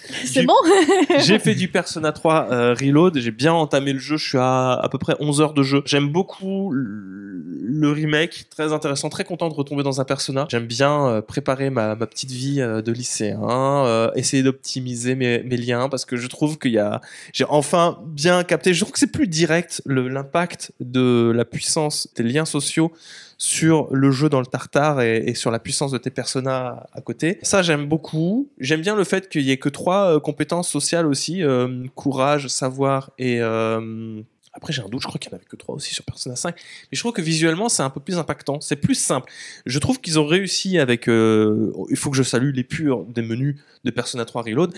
[0.26, 0.55] C'est bon
[1.20, 4.74] j'ai fait du Persona 3 euh, Reload, j'ai bien entamé le jeu, je suis à
[4.74, 5.82] à peu près 11 heures de jeu.
[5.86, 10.47] J'aime beaucoup le remake, très intéressant, très content de retomber dans un Persona.
[10.49, 13.39] J'aime bien euh, préparer ma, ma petite vie euh, de lycéen,
[13.86, 17.01] euh, essayer d'optimiser mes, mes liens parce que je trouve qu'il y a,
[17.34, 22.24] j'ai enfin bien capté, je trouve que c'est plus direct l'impact de la puissance des
[22.24, 22.93] liens sociaux
[23.38, 27.40] sur le jeu dans le tartare et, sur la puissance de tes personnages à côté.
[27.44, 28.50] Ça, j'aime beaucoup.
[28.60, 32.48] J'aime bien le fait qu'il y ait que trois euh, compétences sociales aussi euh, courage,
[32.48, 33.40] savoir et.
[33.42, 34.22] euh,
[34.54, 36.36] après, j'ai un doute, je crois qu'il n'y en avait que trois aussi sur Persona
[36.36, 36.56] 5.
[36.56, 38.60] Mais je trouve que visuellement, c'est un peu plus impactant.
[38.60, 39.32] C'est plus simple.
[39.68, 41.06] Je trouve qu'ils ont réussi avec.
[41.06, 44.74] il faut que je salue les purs des menus de Persona 3 Reload.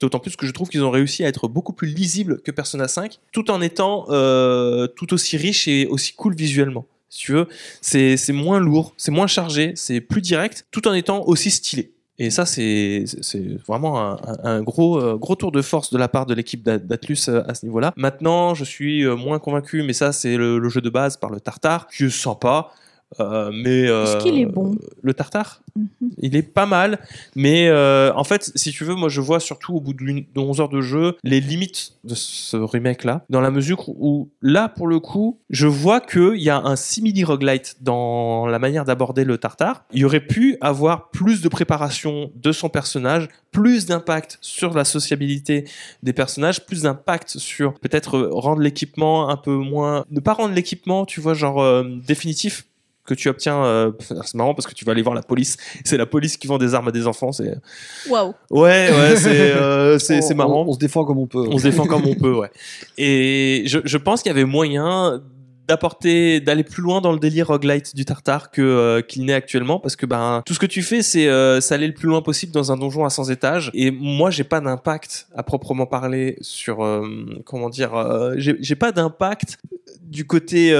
[0.00, 2.88] D'autant plus que je trouve qu'ils ont réussi à être beaucoup plus lisibles que Persona
[2.88, 4.04] 5, tout en étant
[4.96, 6.86] tout aussi riche et aussi cool visuellement.
[7.10, 7.48] Si tu veux,
[7.80, 11.92] c'est moins lourd, c'est moins chargé, c'est plus direct, tout en étant aussi stylé.
[12.20, 13.04] Et ça, c'est
[13.66, 17.28] vraiment un, gros, euh, gros tour de force de la part de l'équipe d'A- d'Atlus
[17.28, 17.92] euh, à ce niveau-là.
[17.96, 21.30] Maintenant, je suis euh, moins convaincu, mais ça, c'est le, le jeu de base par
[21.30, 22.72] le Tartare, qui est sympa.
[23.20, 24.76] Euh, mais Est-ce euh, qu'il est bon?
[25.02, 25.62] Le Tartare?
[25.76, 26.10] Mhm.
[26.18, 26.98] il est pas mal,
[27.36, 30.40] mais euh, en fait, si tu veux, moi je vois surtout au bout d'une- de
[30.40, 34.88] 11 heures de jeu les limites de ce remake-là, dans la mesure où là, pour
[34.88, 39.38] le coup, je vois qu'il y a un simili roguelite dans la manière d'aborder le
[39.38, 39.84] tartare.
[39.92, 45.64] Il aurait pu avoir plus de préparation de son personnage, plus d'impact sur la sociabilité
[46.02, 51.06] des personnages, plus d'impact sur peut-être rendre l'équipement un peu moins, ne pas rendre l'équipement,
[51.06, 52.64] tu vois, genre définitif
[53.08, 55.96] que tu obtiens, euh, c'est marrant parce que tu vas aller voir la police c'est
[55.96, 57.32] la police qui vend des armes à des enfants.
[57.32, 57.56] C'est
[58.08, 58.34] Waouh.
[58.50, 60.62] ouais, ouais, c'est euh, c'est marrant.
[60.62, 61.46] On, on se défend comme on peut.
[61.50, 62.50] On se défend comme on peut, ouais.
[62.96, 65.20] Et je, je pense qu'il y avait moyen
[65.68, 69.78] d'apporter d'aller plus loin dans le délire roguelite du tartare que euh, qu'il n'est actuellement
[69.78, 72.52] parce que ben tout ce que tu fais c'est euh, aller le plus loin possible
[72.52, 76.82] dans un donjon à 100 étages et moi j'ai pas d'impact à proprement parler sur
[76.82, 77.06] euh,
[77.44, 79.58] comment dire euh, j'ai j'ai pas d'impact
[80.00, 80.72] du côté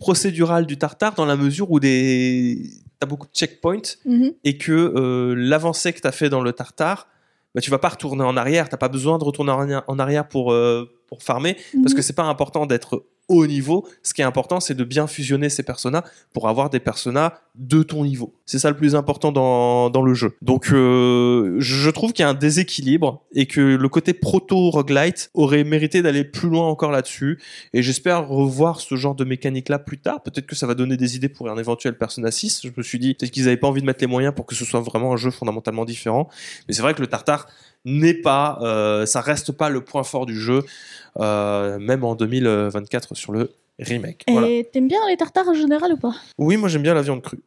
[0.00, 4.32] euh, procédural du tartare dans la mesure où des t'as beaucoup de checkpoints Mhm.
[4.44, 7.06] et que euh, l'avancée que tu as fait dans le tartare,
[7.54, 8.68] bah, tu vas pas retourner en arrière.
[8.68, 9.52] T'as pas besoin de retourner
[9.86, 11.94] en arrière, pour, euh, pour farmer parce Mhm.
[11.94, 13.86] que c'est pas important d'être haut niveau.
[14.02, 17.82] Ce qui est important, c'est de bien fusionner ces personas pour avoir des personas de
[17.82, 18.32] ton niveau.
[18.46, 20.34] C'est ça le plus important dans, dans le jeu.
[20.40, 25.62] Donc, euh, je trouve qu'il y a un déséquilibre et que le côté proto-roguelite aurait
[25.62, 27.38] mérité d'aller plus loin encore là-dessus.
[27.74, 30.22] Et j'espère revoir ce genre de mécanique-là plus tard.
[30.22, 32.62] Peut-être que ça va donner des idées pour un éventuel Persona 6.
[32.64, 34.54] Je me suis dit, peut-être qu'ils n'avaient pas envie de mettre les moyens pour que
[34.54, 36.30] ce soit vraiment un jeu fondamentalement différent.
[36.66, 37.46] Mais c'est vrai que le Tartare
[37.84, 40.64] n'est pas, euh, ça reste pas le point fort du jeu,
[41.18, 44.24] euh, même en 2024 sur le remake.
[44.28, 44.48] Voilà.
[44.48, 46.14] Et t'aimes bien les tartares en général ou pas?
[46.38, 47.40] Oui, moi j'aime bien la viande crue.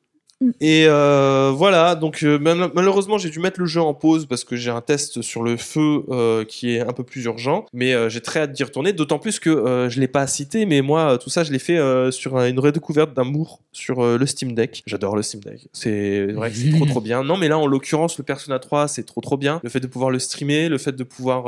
[0.43, 0.51] Mm.
[0.61, 4.43] Et euh, voilà, donc euh, mal- malheureusement j'ai dû mettre le jeu en pause parce
[4.43, 7.93] que j'ai un test sur le feu euh, qui est un peu plus urgent, mais
[8.09, 11.29] j'ai très hâte d'y retourner, d'autant plus que je l'ai pas cité, mais moi tout
[11.29, 11.79] ça je l'ai fait
[12.11, 14.83] sur un- une redécouverte d'amour sur le Steam Deck.
[14.85, 17.23] J'adore le Steam Deck, c'est vrai que c'est trop trop bien.
[17.23, 19.87] Non mais là en l'occurrence le Persona 3 c'est trop trop bien, le fait de
[19.87, 21.45] pouvoir le streamer, le fait de pouvoir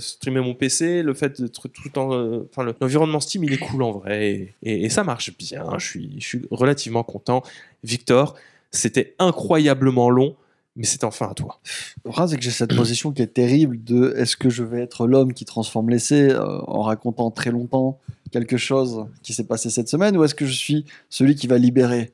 [0.00, 3.58] streamer mon PC, le fait d'être tout en, euh, enfin le- l'environnement Steam il est
[3.58, 5.64] cool en vrai et, et- ça marche bien.
[5.78, 5.86] Je
[6.18, 7.42] suis relativement content.
[7.84, 8.34] Victor,
[8.70, 10.36] c'était incroyablement long,
[10.76, 11.60] mais c'est enfin à toi.
[12.04, 14.80] Le problème, c'est que j'ai cette position qui est terrible de est-ce que je vais
[14.80, 17.98] être l'homme qui transforme l'essai euh, en racontant très longtemps
[18.30, 21.58] quelque chose qui s'est passé cette semaine ou est-ce que je suis celui qui va
[21.58, 22.12] libérer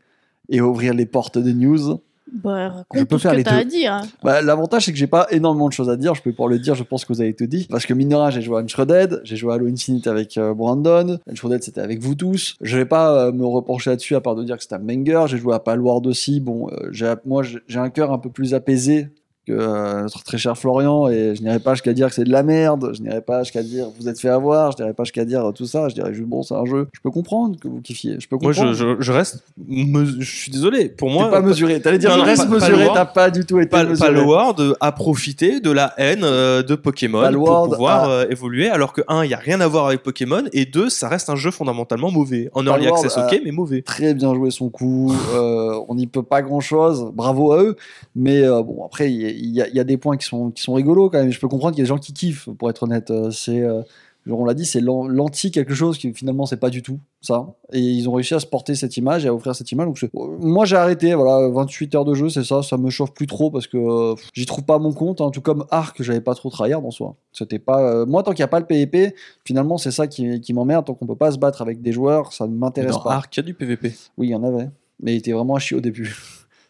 [0.48, 2.00] et ouvrir les portes des news?
[2.32, 4.00] Bah, Je peux tout ce faire que les à dire.
[4.22, 6.14] bah, L'avantage, c'est que j'ai pas énormément de choses à dire.
[6.14, 7.66] Je peux pouvoir le dire, je pense que vous avez tout dit.
[7.70, 10.36] Parce que mine de rien, j'ai joué à Uncharted, j'ai joué à Halo Infinite avec
[10.38, 12.56] euh, Brandon, Uncharted c'était avec vous tous.
[12.60, 15.24] Je vais pas euh, me repencher là-dessus à part de dire que c'est un banger.
[15.28, 16.40] J'ai joué à Palworld aussi.
[16.40, 19.08] Bon, euh, j'ai- moi j'ai un cœur un peu plus apaisé
[19.46, 22.32] que euh, notre très cher Florian et je n'irai pas jusqu'à dire que c'est de
[22.32, 25.24] la merde, je n'irai pas jusqu'à dire vous êtes fait avoir, je n'irai pas jusqu'à
[25.24, 27.80] dire tout ça, je dirais juste bon c'est un jeu, je peux comprendre que vous
[27.80, 28.72] kiffiez, je peux Moi, comprendre.
[28.72, 29.44] je, je, je reste.
[29.68, 30.88] me- je suis désolé.
[30.88, 33.30] Pour moi, T'es pas mesuré, t'allais dire Non, je non, reste pas- mesuré, t'as pas
[33.30, 34.08] du tout été Pal- mesuré.
[34.12, 38.68] Palworld a profité de la haine euh, de Pokémon Palworld pour pouvoir a- euh, évoluer,
[38.70, 41.28] alors que un, il y a rien à voir avec Pokémon, et deux, ça reste
[41.30, 42.48] un jeu fondamentalement mauvais.
[42.54, 43.82] En early access, ok, mais mauvais.
[43.82, 45.14] très bien joué son coup.
[45.34, 47.10] euh, on n'y peut pas grand chose.
[47.14, 47.76] Bravo à eux.
[48.16, 50.50] Mais euh, bon, après, il il y a- il y a des points qui sont,
[50.50, 51.30] qui sont rigolos quand même.
[51.30, 53.10] Je peux comprendre qu'il y a des gens qui kiffent, pour être honnête.
[53.10, 53.60] Euh, C'est.
[53.60, 53.82] euh,
[54.26, 57.46] on l'a dit, c'est l'an- l'anti quelque chose qui finalement c'est pas du tout ça.
[57.74, 59.86] Et ils ont réussi à se porter cette image et à offrir cette image.
[59.86, 63.26] Donc, moi j'ai arrêté, voilà, 28 heures de jeu, c'est ça, ça me chauffe plus
[63.26, 65.20] trop parce que euh, j'y trouve pas mon compte.
[65.20, 65.28] hein.
[65.30, 67.16] tout comme Arc, j'avais pas trop tryhard en soi.
[67.32, 69.14] C'était pas, euh, moi tant qu'il y a pas le PvP,
[69.44, 70.86] finalement c'est ça qui, qui m'emmerde.
[70.86, 73.12] Tant qu'on peut pas se battre avec des joueurs, ça ne m'intéresse pas.
[73.16, 73.92] Ark, il y a du PVP.
[74.16, 74.70] Oui, il y en avait.
[75.02, 76.16] Mais il était vraiment à chier au début.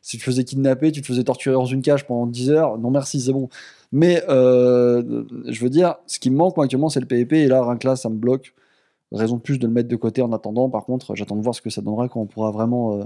[0.05, 2.77] Si tu te faisais kidnapper, tu te faisais torturer dans une cage pendant 10 heures,
[2.77, 3.49] non merci, c'est bon.
[3.91, 7.45] Mais euh, je veux dire, ce qui me manque actuellement, c'est le PvP.
[7.45, 8.55] Et là, rien que là, ça me bloque.
[9.13, 10.69] Raison de plus de le mettre de côté en attendant.
[10.69, 13.05] Par contre, j'attends de voir ce que ça donnera quand on pourra vraiment euh,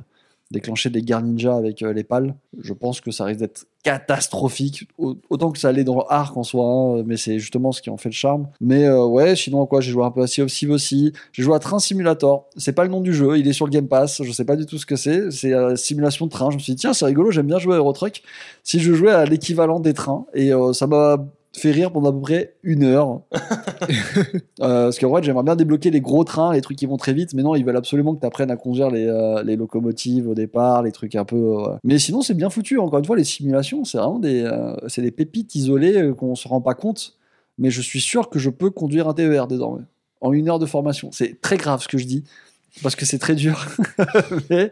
[0.51, 2.35] déclencher des guerres ninja avec euh, les pales.
[2.59, 4.89] Je pense que ça risque d'être catastrophique.
[4.97, 7.91] Au- Autant que ça allait dans Arc en soi, hein, mais c'est justement ce qui
[7.91, 8.49] en fait le charme.
[8.61, 11.13] Mais euh, ouais, sinon quoi, j'ai joué un peu à Sea of Thieves aussi.
[11.33, 12.47] J'ai joué à Train Simulator.
[12.57, 14.23] C'est pas le nom du jeu, il est sur le Game Pass.
[14.23, 15.31] Je sais pas du tout ce que c'est.
[15.31, 16.51] C'est euh, simulation de train.
[16.51, 18.23] Je me suis dit tiens, c'est rigolo, j'aime bien jouer à Eurotruck.
[18.65, 21.19] Si je jouais à l'équivalent des trains, et euh, ça m'a
[21.53, 23.23] fait rire pendant à peu près une heure.
[24.61, 27.13] Euh, parce qu'en vrai, j'aimerais bien débloquer les gros trains, les trucs qui vont très
[27.13, 30.29] vite, mais non, ils veulent absolument que tu apprennes à conduire les, euh, les locomotives
[30.29, 31.37] au départ, les trucs un peu.
[31.37, 32.79] euh, Mais sinon, c'est bien foutu.
[32.79, 36.49] Encore une fois, les simulations, c'est vraiment des, euh, c'est des pépites isolées qu'on se
[36.49, 37.17] rend pas compte.
[37.57, 39.83] Mais je suis sûr que je peux conduire un TER désormais,
[40.21, 41.11] en une heure de formation.
[41.13, 42.25] C'est très grave ce que je dis,
[42.83, 43.67] parce que c'est très dur.
[44.51, 44.71] mais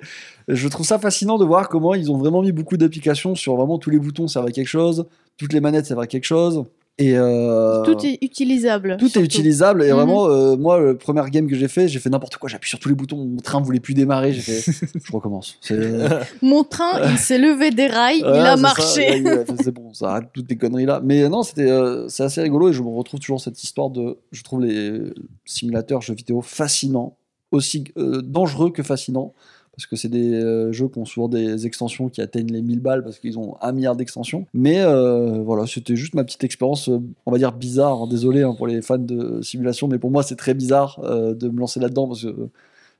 [0.48, 3.78] je trouve ça fascinant de voir comment ils ont vraiment mis beaucoup d'applications sur vraiment
[3.78, 5.06] tous les boutons servent à quelque chose,
[5.38, 6.64] toutes les manettes servent à quelque chose.
[6.98, 8.96] Et euh, Tout est utilisable.
[8.98, 9.94] tout est utilisable et Mhm.
[9.96, 12.78] vraiment euh, moi le premier game que j'ai fait j'ai fait n'importe quoi j'appuie sur
[12.78, 14.72] tous les boutons mon train voulait plus démarrer j'ai fait
[15.04, 15.58] je recommence
[16.42, 19.22] Mon train, il s'est levé des rails, Ouais, il a marché.
[19.62, 22.70] c'est bon ça arrête toutes tes conneries là mais non c'était euh, c'est assez rigolo
[22.70, 24.98] et je me retrouve toujours cette histoire de je trouve les
[25.44, 27.18] simulateurs jeux vidéo fascinants
[27.56, 29.32] aussi euh, dangereux que fascinants
[29.72, 32.80] parce que c'est des euh, jeux qui ont souvent des extensions qui atteignent les 1000
[32.80, 34.46] balles parce qu'ils ont un milliard d'extensions.
[34.54, 36.88] Mais euh, voilà, c'était juste ma petite expérience,
[37.26, 38.00] on va dire bizarre.
[38.02, 41.48] hein, Désolé hein, pour les fans de simulation, mais pour moi c'est très bizarre de
[41.50, 42.34] me lancer là-dedans parce que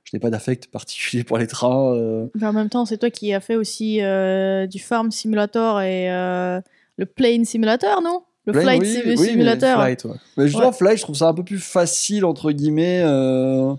[0.03, 1.95] je n'ai pas d'affect particulier pour les trains.
[2.35, 3.95] Mais en même temps, c'est toi qui as fait aussi
[4.69, 8.21] du Farm Simulator et le Plane Simulator, non?
[8.45, 9.75] Le Plane, Flight oui, Sim- oui, mais Simulator.
[9.81, 10.11] Flight, ouais.
[10.37, 10.73] Mais justement, Ouais.
[10.73, 13.01] Fly, je trouve ça un peu plus facile, entre guillemets.
[13.03, 13.73] euh,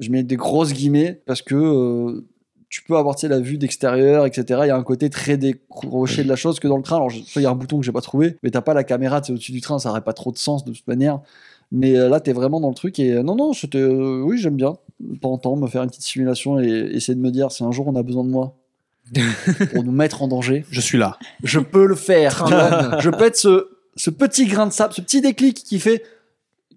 [0.00, 2.26] je mets des grosses guillemets parce que euh,
[2.68, 4.60] tu peux avoir tu sais, la vue d'extérieur, etc.
[4.64, 6.96] Il y a un côté très décroché de la chose que dans le train.
[6.96, 9.22] Alors, il y a un bouton que j'ai pas trouvé, mais t'as pas la caméra
[9.22, 11.20] sais, au-dessus du train, ça n'aurait pas trop de sens de toute manière.
[11.72, 13.78] Mais euh, là, t'es vraiment dans le truc et euh, non, non, c'était.
[13.78, 14.74] euh, oui, j'aime bien.
[15.00, 17.64] De temps en temps, me faire une petite simulation et essayer de me dire si
[17.64, 18.56] un jour on a besoin de moi
[19.72, 21.18] pour nous mettre en danger, Je suis là.
[21.42, 22.46] je peux le faire.
[23.00, 26.04] je peux être ce, ce petit grain de sable, ce petit déclic qui fait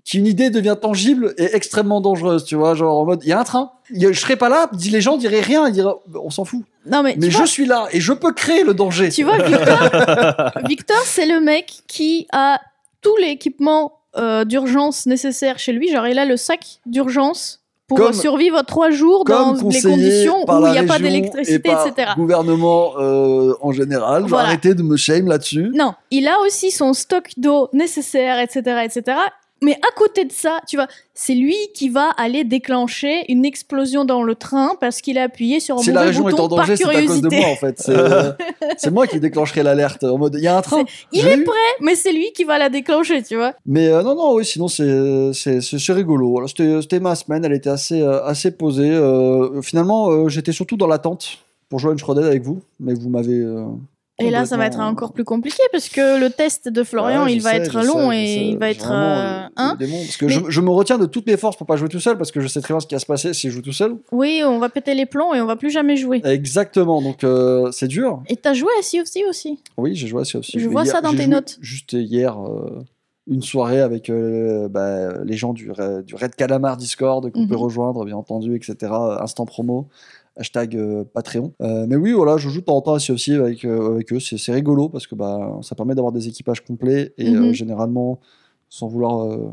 [0.05, 3.39] qu'une idée devient tangible et extrêmement dangereuse, tu vois, genre en mode, il y a
[3.39, 6.29] un train, y a- je serais pas là, les gens diraient rien, ils diraient, on
[6.29, 6.61] s'en fout.
[6.85, 9.09] Non, mais, Mais je vois, suis là et je peux créer le danger.
[9.09, 9.79] tu vois, Victor,
[10.67, 12.59] Victor c'est le mec qui a
[13.01, 15.89] tout l'équipement euh, d'urgence nécessaire chez lui.
[15.91, 20.65] Genre, il a le sac d'urgence pour Comme- survivre trois jours dans les conditions où
[20.67, 22.11] il n'y a pas d'électricité, et etc.
[22.15, 24.47] gouvernement euh, en général, Voilà.
[24.49, 25.71] arrêter de me shame là-dessus.
[25.73, 29.17] Non, il a aussi son stock d'eau nécessaire, etc., etc.
[29.63, 34.03] Mais à côté de ça, tu vois, c'est lui qui va aller déclencher une explosion
[34.05, 36.43] dans le train parce qu'il a appuyé sur un Si mauvais la région est bouton
[36.43, 37.35] en danger, par c'est à cause de curiosité.
[37.37, 37.75] moi en fait.
[37.79, 38.31] C'est euh,
[38.77, 40.83] c'est moi qui déclencherai l'alerte en mode il y a un train.
[41.11, 41.43] Il je l'ai est eu.
[41.43, 43.53] prêt, mais c'est lui qui va la déclencher, tu vois.
[43.65, 46.45] Mais euh, non, non, oui, sinon c'est c'est- c'est c'est rigolo.
[46.47, 48.91] C'était ma semaine, elle était assez, euh, assez posée.
[49.61, 51.37] Finalement, j'étais surtout dans l'attente
[51.69, 53.41] pour jouer à Uncharted avec vous, mais vous m'avez.
[54.19, 57.33] Et là, ça va être encore plus compliqué parce que le test de Florian, Ouais,
[57.33, 58.47] il va sais, être long sais, et sais.
[58.49, 58.89] il va être.
[59.79, 61.89] démon, parce que Mais- je, je me retiens de toutes mes forces pour pas jouer
[61.89, 63.55] tout seul, parce que je sais très bien ce qui va se passer si je
[63.55, 63.95] joue tout seul.
[64.11, 66.21] Oui, on va péter les plombs et on va plus jamais jouer.
[66.25, 68.21] Exactement, donc euh, c'est dur.
[68.29, 69.59] Et t'as joué à Sea of aussi?
[69.77, 70.45] Oui, j'ai joué à Sea of.
[70.53, 71.57] Je vois hier- ça dans tes notes.
[71.61, 72.83] Juste hier, euh,
[73.27, 77.47] une soirée avec euh, bah, les gens du, Red Calamar Discord qu'on Mhm.
[77.47, 78.91] peut rejoindre, bien entendu, etc.
[79.19, 79.87] Instant promo.
[80.35, 81.53] Hashtag euh, Patreon.
[81.61, 83.63] Euh, mais oui, voilà, je joue de temps en temps à Sea of Thieves avec,
[83.65, 84.19] euh, avec eux.
[84.19, 87.49] C'est c'est rigolo parce que bah, ça permet d'avoir des équipages complets et Mhm.
[87.49, 88.19] euh, généralement,
[88.69, 89.51] sans vouloir euh,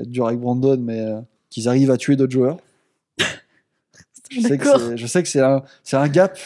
[0.00, 2.56] être dur avec Brandon, mais euh, qu'ils arrivent à tuer d'autres joueurs.
[4.30, 6.38] Je sais que c'est- je sais que c'est un, c'est un gap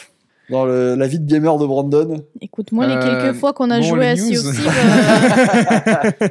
[0.49, 2.21] dans le- la vie de gamer de Brandon.
[2.41, 4.67] Écoute, moi, les Euh, quelques fois qu'on a bon, joué à Sea of Thieves,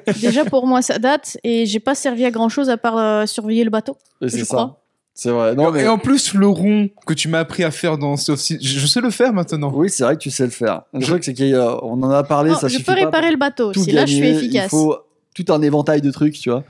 [0.06, 2.98] euh, déjà pour moi, ça date et j'ai pas servi à grand chose à part
[2.98, 3.96] euh, surveiller le bateau.
[4.20, 4.56] Et c'est ça.
[4.56, 4.82] crois.
[5.18, 5.54] C'est vrai.
[5.54, 5.84] Non, mais...
[5.84, 8.86] Et en plus, le rond que tu m'as appris à faire dans Thieves, je je
[8.86, 9.72] sais le faire maintenant.
[9.74, 10.82] Oui, c'est vrai que tu sais le faire.
[10.92, 13.38] Le truc, c'est qu'on en a parlé, Non, ça je suffit peux pas réparer le
[13.38, 14.66] bateau si là je suis efficace.
[14.66, 14.98] Il faut
[15.34, 16.64] tout un éventail de trucs, tu vois.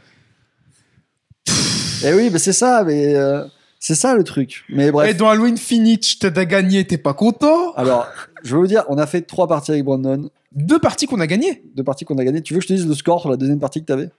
[2.04, 3.42] Et oui, mais c'est ça, mais euh,
[3.80, 4.64] c'est ça le truc.
[4.68, 5.16] Mais Et bref.
[5.16, 7.72] dans Halo Infinite, je t'ai gagné, t'es pas content?
[7.74, 8.06] Alors,
[8.44, 11.26] je vais vous dire, on a fait trois parties avec Brandon, Deux parties qu'on a
[11.26, 11.64] gagnées?
[11.74, 12.42] deux parties qu'on a gagnées.
[12.42, 14.10] Tu veux que je te dise le score sur la deuxième partie que t'avais?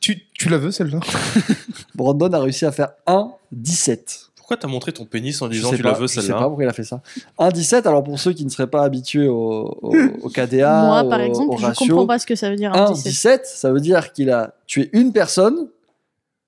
[0.00, 1.00] Tu, tu la veux celle-là
[1.94, 4.20] Brandon a réussi à faire 1,17.
[4.36, 6.44] Pourquoi t'as montré ton pénis en disant tu pas, la veux Je sais celle-là pas
[6.48, 7.00] pourquoi il a fait ça.
[7.38, 11.20] 1,17, alors pour ceux qui ne seraient pas habitués au, au, au KDA, Moi, par
[11.20, 12.72] au- exemple, au je ratio, comprends pas ce que ça veut dire.
[12.74, 13.42] un 17.
[13.42, 15.68] 1,17, ça veut dire qu'il a tué une personne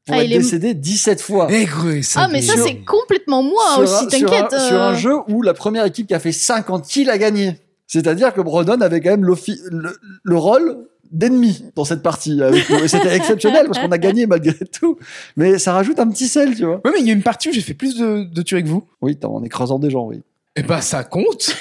[0.05, 1.49] pour Ah, être il est- décédé 17 fois.
[1.51, 4.53] Eh gros, ça Ah, mais ça, c'est complètement moi sur, aussi, un, sur, t'inquiète.
[4.53, 4.97] un, sur un euh.
[4.97, 7.59] jeu où la première équipe qui a fait 50 kills a gagné.
[7.87, 12.43] C'est-à-dire que Brandon avait quand même l'offi- le, le rôle d'ennemi dans cette partie.
[12.43, 12.77] avec nous.
[12.85, 14.97] Et c'était exceptionnel parce qu'on a gagné malgré tout.
[15.37, 16.77] Mais ça rajoute un petit sel, tu vois.
[16.85, 18.69] Ouais, mais il y a une partie où j'ai fait plus de, de tuer que
[18.69, 18.85] vous.
[19.03, 20.23] Oui, en écrasant des gens, oui.
[20.57, 21.55] Eh bah, ça compte.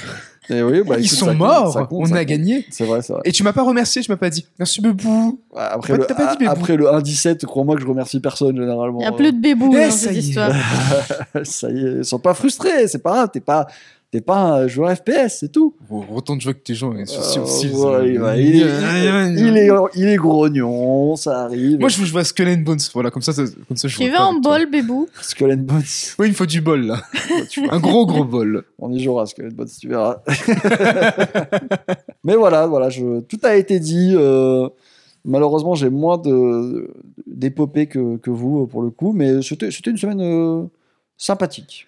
[0.48, 1.74] Et oui bah, Ils écoute, sont ça compte, morts.
[1.74, 2.28] ça compte, On ça a compte.
[2.28, 2.66] gagné.
[2.70, 3.24] C'est vrai, c'est vrai.
[3.26, 5.40] Et tu m'as pas remercié, tu m'as pas dit merci Bebou.
[5.52, 6.52] Ouais, Après, le, t'as pas dit Bébou.
[6.52, 9.00] après le 1-17, crois-moi que je remercie personne généralement.
[9.00, 10.52] Il n'y a plus de bébou Eh, dans ça cette histoire.
[11.44, 13.66] Ça y est, ils sont pas frustrés, c'est pas grave, t'es pas,
[14.16, 15.76] t'es pas un joueur FPS, c'est tout.
[15.90, 16.94] Autant de jouer que tes gens.
[17.06, 18.38] sur Sea of Euh, Thieves, ouais, euh,
[19.36, 21.80] il, est, euh, grognon, ça arrive.
[21.80, 22.80] Moi, je veux jouer à Skull and Bones.
[22.94, 25.10] Voilà, comme ça, ça- comme ça je Tu veux un bol, bébou?
[25.22, 25.82] Skull and Bones.
[26.20, 27.02] Oui, il me faut du bol, là.
[27.72, 28.64] Un gros, gros bol.
[28.80, 30.22] on y jouera, Skull and Bones, tu verras.
[32.24, 34.14] Mais voilà, voilà, je, tout a été dit.
[34.16, 34.70] euh,
[35.26, 36.22] malheureusement, j'ai moins
[37.28, 40.64] d'épopées que, que vous, pour le coup, mais c'était, c'était une semaine euh,
[41.18, 41.88] sympathique.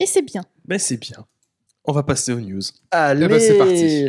[0.00, 0.42] Et c'est bien.
[0.66, 1.24] Ben c'est bien.
[1.88, 2.62] On va passer aux news.
[2.90, 4.08] Allez, ben, c'est parti.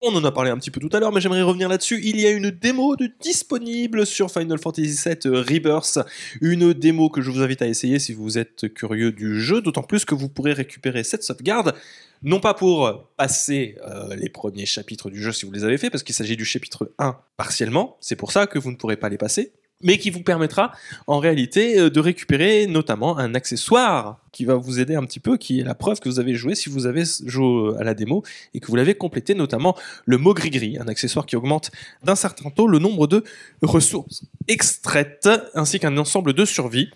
[0.00, 2.00] On en a parlé un petit peu tout à l'heure, mais j'aimerais revenir là-dessus.
[2.02, 5.98] Il y a une démo de disponible sur Final Fantasy VII Rebirth.
[6.40, 9.82] Une démo que je vous invite à essayer si vous êtes curieux du jeu, d'autant
[9.82, 11.74] plus que vous pourrez récupérer cette sauvegarde.
[12.22, 15.90] Non pas pour passer euh, les premiers chapitres du jeu si vous les avez fait,
[15.90, 19.10] parce qu'il s'agit du chapitre 1 partiellement, c'est pour ça que vous ne pourrez pas
[19.10, 19.52] les passer,
[19.82, 20.72] mais qui vous permettra
[21.06, 25.36] en réalité euh, de récupérer notamment un accessoire qui va vous aider un petit peu,
[25.36, 28.22] qui est la preuve que vous avez joué si vous avez joué à la démo
[28.54, 31.70] et que vous l'avez complété, notamment le mot gris-gris, un accessoire qui augmente
[32.02, 33.24] d'un certain taux le nombre de
[33.62, 36.90] ressources extraites, ainsi qu'un ensemble de survie,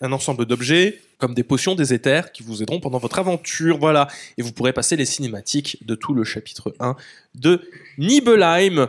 [0.00, 4.08] un ensemble d'objets, comme des potions, des éthers, qui vous aideront pendant votre aventure, voilà.
[4.38, 6.96] Et vous pourrez passer les cinématiques de tout le chapitre 1
[7.34, 7.60] de
[7.98, 8.88] Nibelheim.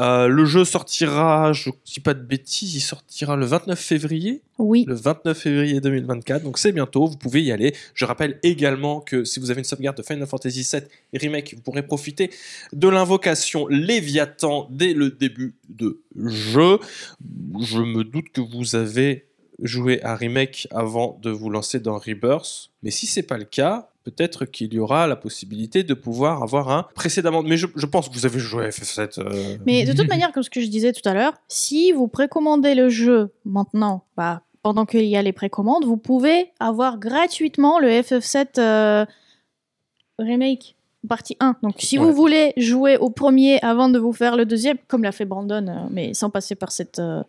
[0.00, 4.84] Euh, le jeu sortira, je dis pas de bêtises, il sortira le 29 février Oui.
[4.88, 7.74] le 29 février 2024, donc c'est bientôt, vous pouvez y aller.
[7.92, 10.82] Je rappelle également que si vous avez une sauvegarde de Final Fantasy VII
[11.20, 12.30] Remake, vous pourrez profiter
[12.72, 16.78] de l'invocation Léviathan dès le début de jeu.
[17.60, 19.26] Je me doute que vous avez
[19.62, 23.90] joué à Remake avant de vous lancer dans Rebirth, mais si c'est pas le cas,
[24.10, 27.42] peut-être qu'il y aura la possibilité de pouvoir avoir un précédemment.
[27.42, 29.20] Mais je, je pense que vous avez joué à FF7.
[29.20, 32.08] euh, Mais de toute manière, comme ce que je disais tout à l'heure, si vous
[32.08, 37.78] précommandez le jeu maintenant, bah, pendant qu'il y a les précommandes, vous pouvez avoir gratuitement
[37.78, 39.06] le FF7 euh,
[40.18, 40.76] Remake
[41.08, 41.56] partie 1.
[41.62, 42.04] Donc si Ouais.
[42.04, 45.66] vous voulez jouer au premier avant de vous faire le deuxième, comme l'a fait Brandon,
[45.66, 46.98] euh, mais sans passer par cette...
[46.98, 47.22] euh,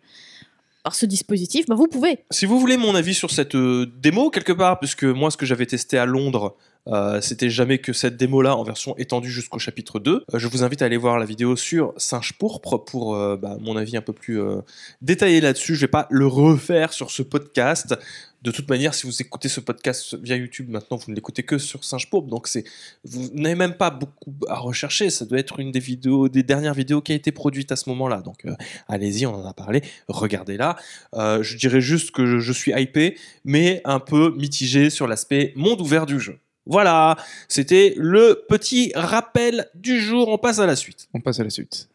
[0.84, 2.18] par ce dispositif, bah vous pouvez.
[2.32, 5.46] Si vous voulez mon avis sur cette euh, démo, quelque part, puisque moi, ce que
[5.46, 6.56] j'avais testé à Londres,
[6.88, 10.24] euh, c'était jamais que cette démo-là en version étendue jusqu'au chapitre 2.
[10.34, 13.56] Euh, je vous invite à aller voir la vidéo sur Singe Pourpre pour euh, bah,
[13.60, 14.40] mon avis un peu plus
[15.00, 15.74] détaillé là-dessus.
[15.74, 17.94] Je vais pas le refaire sur ce podcast.
[18.42, 21.58] De toute manière, si vous écoutez ce podcast via YouTube maintenant, vous ne l'écoutez que
[21.58, 22.64] sur Singe Pourpre, donc c'est
[23.04, 25.10] vous n'avez même pas beaucoup à rechercher.
[25.10, 27.88] Ça doit être une des vidéos, des dernières vidéos qui a été produite à ce
[27.90, 28.20] moment-là.
[28.20, 28.44] Donc
[28.88, 30.74] allez-y, on en a parlé, regardez-la.
[31.14, 35.80] Je dirais juste que je, je suis hypé, mais un peu mitigé sur l'aspect monde
[35.80, 36.40] ouvert du jeu.
[36.66, 37.16] Voilà,
[37.48, 40.28] c'était le petit rappel du jour.
[40.28, 41.08] On passe à la suite.
[41.12, 41.88] On passe à la suite.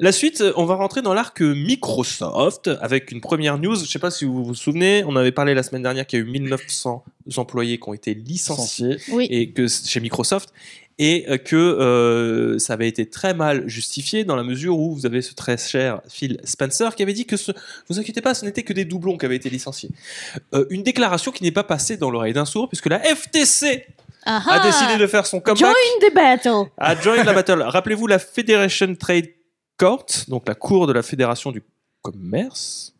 [0.00, 3.74] La suite, on va rentrer dans l'arc Microsoft avec une première news.
[3.76, 6.22] Je sais pas si vous vous souvenez, on avait parlé la semaine dernière qu'il y
[6.22, 7.04] a eu 1900
[7.36, 8.98] employés qui ont été licenciés.
[9.10, 9.26] Oui.
[9.28, 10.52] et que chez Microsoft
[10.98, 15.06] et euh, que euh, ça avait été très mal justifié dans la mesure où vous
[15.06, 17.52] avez ce très cher Phil Spencer qui avait dit que ce,
[17.88, 19.90] vous inquiétez pas, ce n'était que des doublons qui avaient été licenciés.
[20.54, 23.86] Euh, une déclaration qui n'est pas passée dans l'oreille d'un sourd puisque la FTC
[24.24, 27.62] Ah a ah décidé de faire son comeback, Join the battle a join la battle.
[27.62, 29.28] Rappelez-vous la Federation Trade
[29.78, 31.62] Court, donc la cour de la Fédération du
[32.02, 32.97] commerce.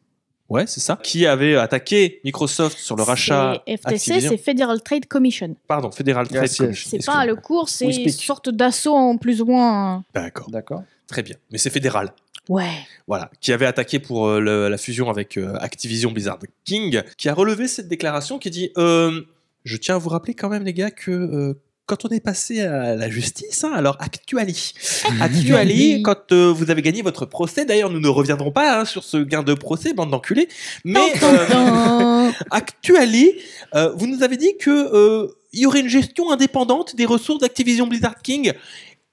[0.48, 0.98] Ouais, c'est ça.
[1.02, 3.62] Qui avait attaqué Microsoft sur le rachat.
[3.66, 5.54] C'est FTC, c'est Federal Trade Commission.
[5.66, 6.64] Pardon, Federal Trade Gracias.
[6.64, 6.90] Commission.
[6.90, 10.04] C'est pas le cours, c'est une sorte d'assaut en plus ou moins.
[10.14, 10.82] D'accord, D'accord.
[11.06, 11.36] très bien.
[11.52, 12.12] Mais c'est fédéral.
[12.48, 12.70] Ouais.
[13.06, 17.28] Voilà, qui avait attaqué pour euh, le- la fusion avec euh, Activision Blizzard King, qui
[17.28, 19.20] a relevé cette déclaration qui dit euh,
[19.64, 22.60] Je tiens à vous rappeler quand même, les gars, que euh, quand on est passé
[22.60, 24.74] à la justice, hein, alors actuali.
[25.20, 29.02] actuali, quand euh, vous avez gagné votre procès, d'ailleurs, nous ne reviendrons pas hein, sur
[29.02, 30.48] ce gain de procès, bande d'enculés,
[30.84, 33.32] mais euh, actuali,
[33.74, 34.70] euh, vous nous avez dit que.
[34.70, 38.52] euh, il y aurait une gestion indépendante des ressources d'Activision Blizzard King,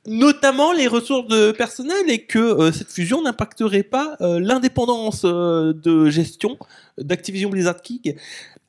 [0.06, 5.74] notamment les ressources de personnel, et que euh, cette fusion n'impacterait pas euh, l'indépendance euh,
[5.74, 6.58] de gestion
[6.98, 8.16] d'Activision Blizzard King.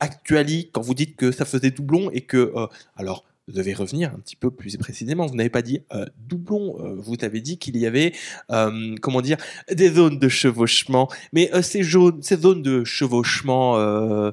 [0.01, 2.53] Actually, quand vous dites que ça faisait doublon et que,
[2.97, 5.27] alors, vous devez revenir un petit peu plus précisément.
[5.27, 8.13] Vous n'avez pas dit euh, doublon, euh, vous avez dit qu'il y avait,
[8.51, 9.37] euh, comment dire,
[9.71, 11.09] des zones de chevauchement.
[11.33, 11.83] Mais ces,
[12.21, 14.33] ces zones de chevauchement,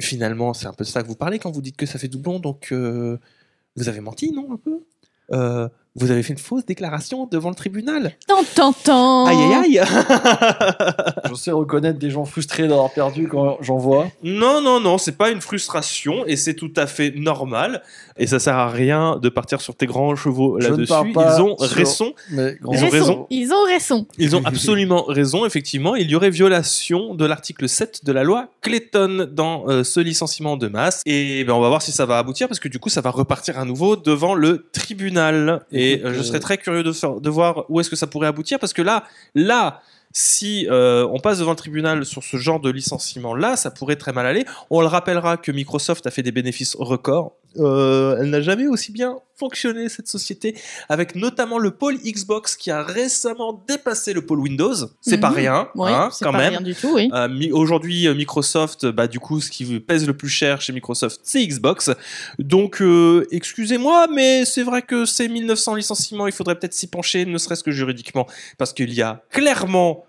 [0.00, 2.40] finalement, c'est un peu ça que vous parlez quand vous dites que ça fait doublon.
[2.40, 5.68] Donc, vous avez menti, non, un peu?
[5.96, 8.16] Vous avez fait une fausse déclaration devant le tribunal.
[8.26, 9.26] Tant, tant, tant.
[9.26, 9.86] Aïe, aïe, aïe
[11.30, 14.08] Je sais reconnaître des gens frustrés d'avoir perdu quand j'en vois.
[14.24, 17.82] Non, non, non, c'est pas une frustration et c'est tout à fait normal.
[18.16, 20.92] Et ça sert à rien de partir sur tes grands chevaux Je ne là-dessus.
[21.14, 22.14] Ils ont sur- raison.
[22.30, 23.26] Mais grand- Ils ont raison.
[23.30, 24.06] Ils ont raison.
[24.18, 25.94] Ils ont absolument raison, effectivement.
[25.96, 30.56] Il y aurait violation de l'article 7 de la loi Clayton dans euh, ce licenciement
[30.56, 31.02] de masse.
[31.06, 33.10] Et ben, on va voir si ça va aboutir, parce que du coup, ça va
[33.10, 35.64] repartir à nouveau devant le tribunal.
[35.72, 37.96] Et Écoute, euh, je euh, serais très curieux de, faire- de voir où est-ce que
[37.96, 39.04] ça pourrait aboutir, parce que là,
[39.34, 39.80] là,
[40.16, 44.12] si euh, on passe devant le tribunal sur ce genre de licenciement-là, ça pourrait très
[44.12, 44.44] mal aller.
[44.70, 47.32] On le rappellera que Microsoft a fait des bénéfices records.
[47.56, 50.56] Euh, elle n'a jamais aussi bien fonctionné, cette société,
[50.88, 54.74] avec notamment le pôle Xbox qui a récemment dépassé le pôle Windows.
[55.00, 55.36] C'est pas Mhm.
[55.36, 56.50] rien, Oui, hein, c'est quand pas même.
[56.52, 57.10] rien du tout, oui.
[57.12, 61.20] Euh, Aujourd'hui, euh, Microsoft, bah, du coup, ce qui pèse le plus cher chez Microsoft,
[61.24, 61.90] c'est Xbox.
[62.38, 67.24] Donc, euh, excusez-moi, mais c'est vrai que ces 1900 licenciements, il faudrait peut-être s'y pencher,
[67.24, 68.26] ne serait-ce que juridiquement,
[68.58, 70.03] parce qu'il y a clairement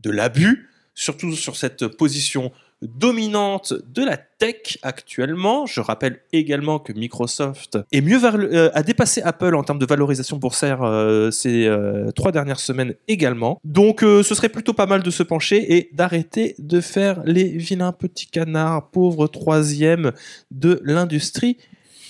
[0.00, 5.66] de l'abus, surtout sur cette position dominante de la tech actuellement.
[5.66, 10.36] Je rappelle également que Microsoft est mieux euh, a dépassé Apple en termes de valorisation
[10.36, 13.58] boursière euh, ces euh, trois dernières semaines également.
[13.64, 17.92] Donc ce serait plutôt pas mal de se pencher et d'arrêter de faire les vilains
[17.92, 20.12] petits canards, pauvres troisième
[20.50, 21.56] de l'industrie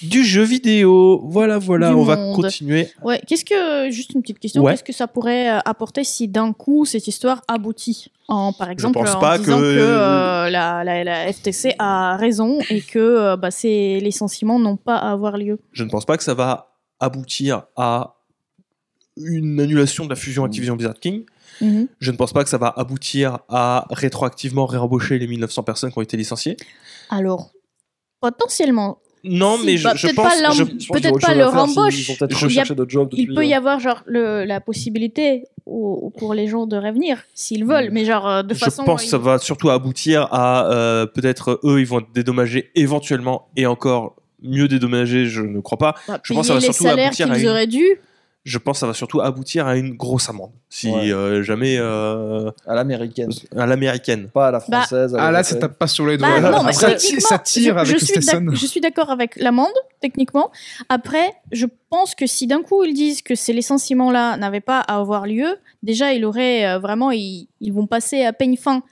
[0.03, 1.23] du jeu vidéo.
[1.25, 2.91] Voilà, voilà, Du on va continuer.
[3.03, 4.73] Ouais, qu'est-ce que, juste une petite question, Ouais.
[4.73, 8.95] qu'est-ce que ça pourrait euh, apporter si d'un coup cette histoire aboutit en, Par exemple,
[8.99, 12.99] pense en pas disant que- que, euh, la, la- la FTC a raison et que
[12.99, 15.59] euh, bah, ces licenciements n'ont pas à avoir lieu.
[15.73, 18.17] Je ne pense pas que ça va aboutir à
[19.17, 21.25] une annulation de la fusion Activision Blizzard King.
[21.63, 21.89] Mhm.
[22.01, 25.99] Je ne pense pas que ça va aboutir à rétroactivement réembaucher les 1900 personnes qui
[25.99, 26.57] ont été licenciées.
[27.09, 27.51] Alors,
[28.21, 28.99] potentiellement,
[29.29, 30.33] Non, Si, mais je, bah, je peut-être pense.
[30.57, 31.95] je- Je pense peut-être pas chose à leur faire embauche.
[31.95, 34.61] s'ils ont peut-être Je- recherché d'autres jobs il peut y euh, avoir genre le- la
[34.61, 38.85] possibilité au- pour les gens de revenir s'ils veulent, mais genre euh, de je façon.
[38.85, 43.49] pense que ça va surtout aboutir à euh, peut-être eux, ils vont être dédommagés éventuellement
[43.57, 45.95] et encore mieux dédommagés, je ne crois pas.
[46.07, 47.85] bah, je pense que ça va les surtout salaires aboutir à qu'ils une- auraient dû.
[48.49, 50.53] Je pense que ça va surtout aboutir à une grosse amende.
[50.69, 51.11] Si Ouais.
[51.11, 54.29] euh, jamais euh, à l'américaine, à l'américaine.
[54.29, 55.17] pas à la Bah, française.
[55.17, 56.29] à Ah là, ça tape pas sur les doigts.
[56.41, 58.47] Bah, non, mais Après, techniquement, si ça tire je, avec je Stetson.
[58.53, 60.53] je suis d'accord avec l'amende, techniquement.
[60.89, 64.97] Après, je pense que si d'un coup ils disent que ces licenciements-là n'avaient pas à
[64.99, 68.83] avoir lieu, déjà, il aurait euh, vraiment, ils, ils vont passer à peigne fin.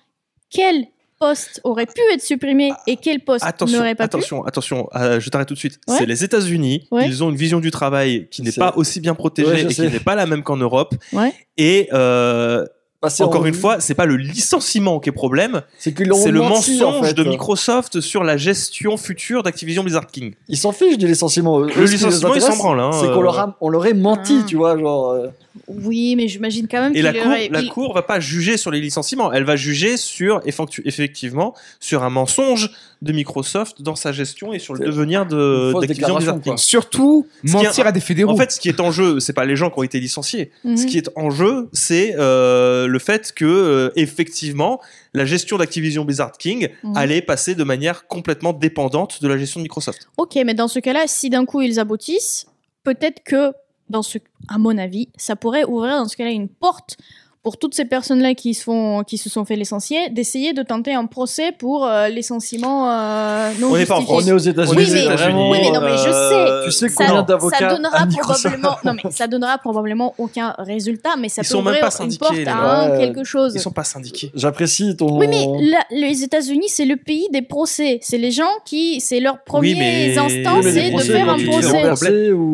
[0.50, 0.86] Quel
[1.28, 5.20] poste aurait pu être supprimé et quel poste Attention, n'aurait pas pu attention, attention, euh,
[5.20, 5.78] je t'arrête tout de suite.
[5.88, 5.96] Ouais.
[5.98, 6.86] C'est les États-Unis.
[6.90, 7.06] Ouais.
[7.06, 9.66] Ils ont une vision du travail qui n'est C'est- pas aussi bien protégée Ouais, et
[9.66, 10.94] qui n'est pas la même qu'en Europe.
[11.12, 11.32] Ouais.
[11.56, 12.64] Et euh,
[13.02, 16.92] en encore une fois, c'est pas le licenciement qui est problème, c'est le menti, en
[16.92, 17.14] mensonge fait.
[17.14, 20.32] de Microsoft sur la gestion future d'Activision Blizzard King.
[20.48, 21.58] Ils s'en fichent du licenciement.
[21.58, 22.80] Le licenciement, ils s'en branlent.
[22.80, 23.22] Hein, C'est qu'on euh.
[23.22, 24.44] leur, a- on leur ait menti, Ah.
[24.46, 25.10] tu vois, genre.
[25.10, 25.28] euh,
[25.68, 28.56] Oui, mais j'imagine quand même Et la cour, aurait- la il- cour va pas juger
[28.56, 30.40] sur les licenciements, elle va juger sur
[30.84, 32.70] effectivement sur un mensonge
[33.02, 36.58] de Microsoft dans sa gestion et sur le devenir de d'Activision Blizzard.
[36.58, 38.32] Surtout, Ce qui est- mentir à des fédéraux.
[38.32, 40.50] En fait, ce qui est en jeu, c'est pas les gens qui ont été licenciés.
[40.64, 40.76] Mhm.
[40.76, 44.80] Ce qui est en jeu, c'est euh, le fait que euh, effectivement
[45.12, 46.96] la gestion d'Activision Blizzard King Mhm.
[46.96, 50.08] allait passer de manière complètement dépendante de la gestion de Microsoft.
[50.16, 52.46] Ok, mais dans ce cas-là, si d'un coup ils aboutissent,
[52.82, 53.52] peut-être que,
[53.90, 54.18] dans ce,
[54.48, 56.96] à mon avis, ça pourrait ouvrir dans ce cas-là une porte
[57.44, 60.94] pour toutes ces personnes-là qui, se font- qui se sont fait licencier, d'essayer de tenter
[60.94, 64.04] un procès pour euh, licenciement euh, non On n'est pas en.
[64.08, 64.74] On est aux États-Unis.
[64.76, 65.06] Oui, mais-
[65.50, 66.64] oui, mais non, mais je sais.
[66.64, 70.14] Tu sais Ça, combien ça d'avocats donnera à Microsoft probablement, non mais ça donnera probablement
[70.18, 72.80] aucun résultat, mais ça Ils peut sont même ouvrir pas une syndiqués, porte les à
[72.80, 73.52] un quelque chose.
[73.54, 74.32] Ils sont pas syndiqués.
[74.34, 75.18] J'apprécie ton.
[75.18, 77.98] Oui, mais la- les États-Unis, c'est le pays des procès.
[78.00, 81.92] C'est les gens qui, c'est leur instance, Oui, les c'est de faire un procès.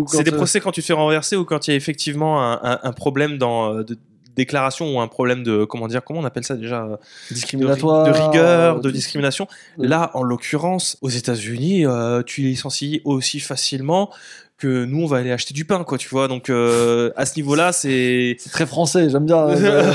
[0.09, 2.43] C'est des euh, procès quand tu te fais renverser ou quand il y a effectivement
[2.43, 3.97] un, un- un problème dans euh, de
[4.41, 6.97] déclaration ou un problème de comment dire comment on appelle ça déjà ri-
[7.31, 8.05] discriminatoire.
[8.07, 9.47] de rigueur, euh, de discrimination.
[9.79, 9.87] Ouais.
[9.89, 14.11] Là, en l'occurrence, aux États-Unis, euh, tu licencies aussi facilement
[14.59, 16.29] que nous, on va aller acheter du pain, quoi, tu vois.
[16.29, 18.37] Donc, euh, à ce niveau-là, c'est.
[18.39, 19.39] C'est très français, j'aime bien.
[19.49, 19.93] euh,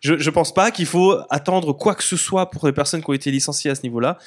[0.00, 3.10] je, je pense pas qu'il faut attendre quoi que ce soit pour les personnes qui
[3.10, 4.18] ont été licenciées à ce niveau-là.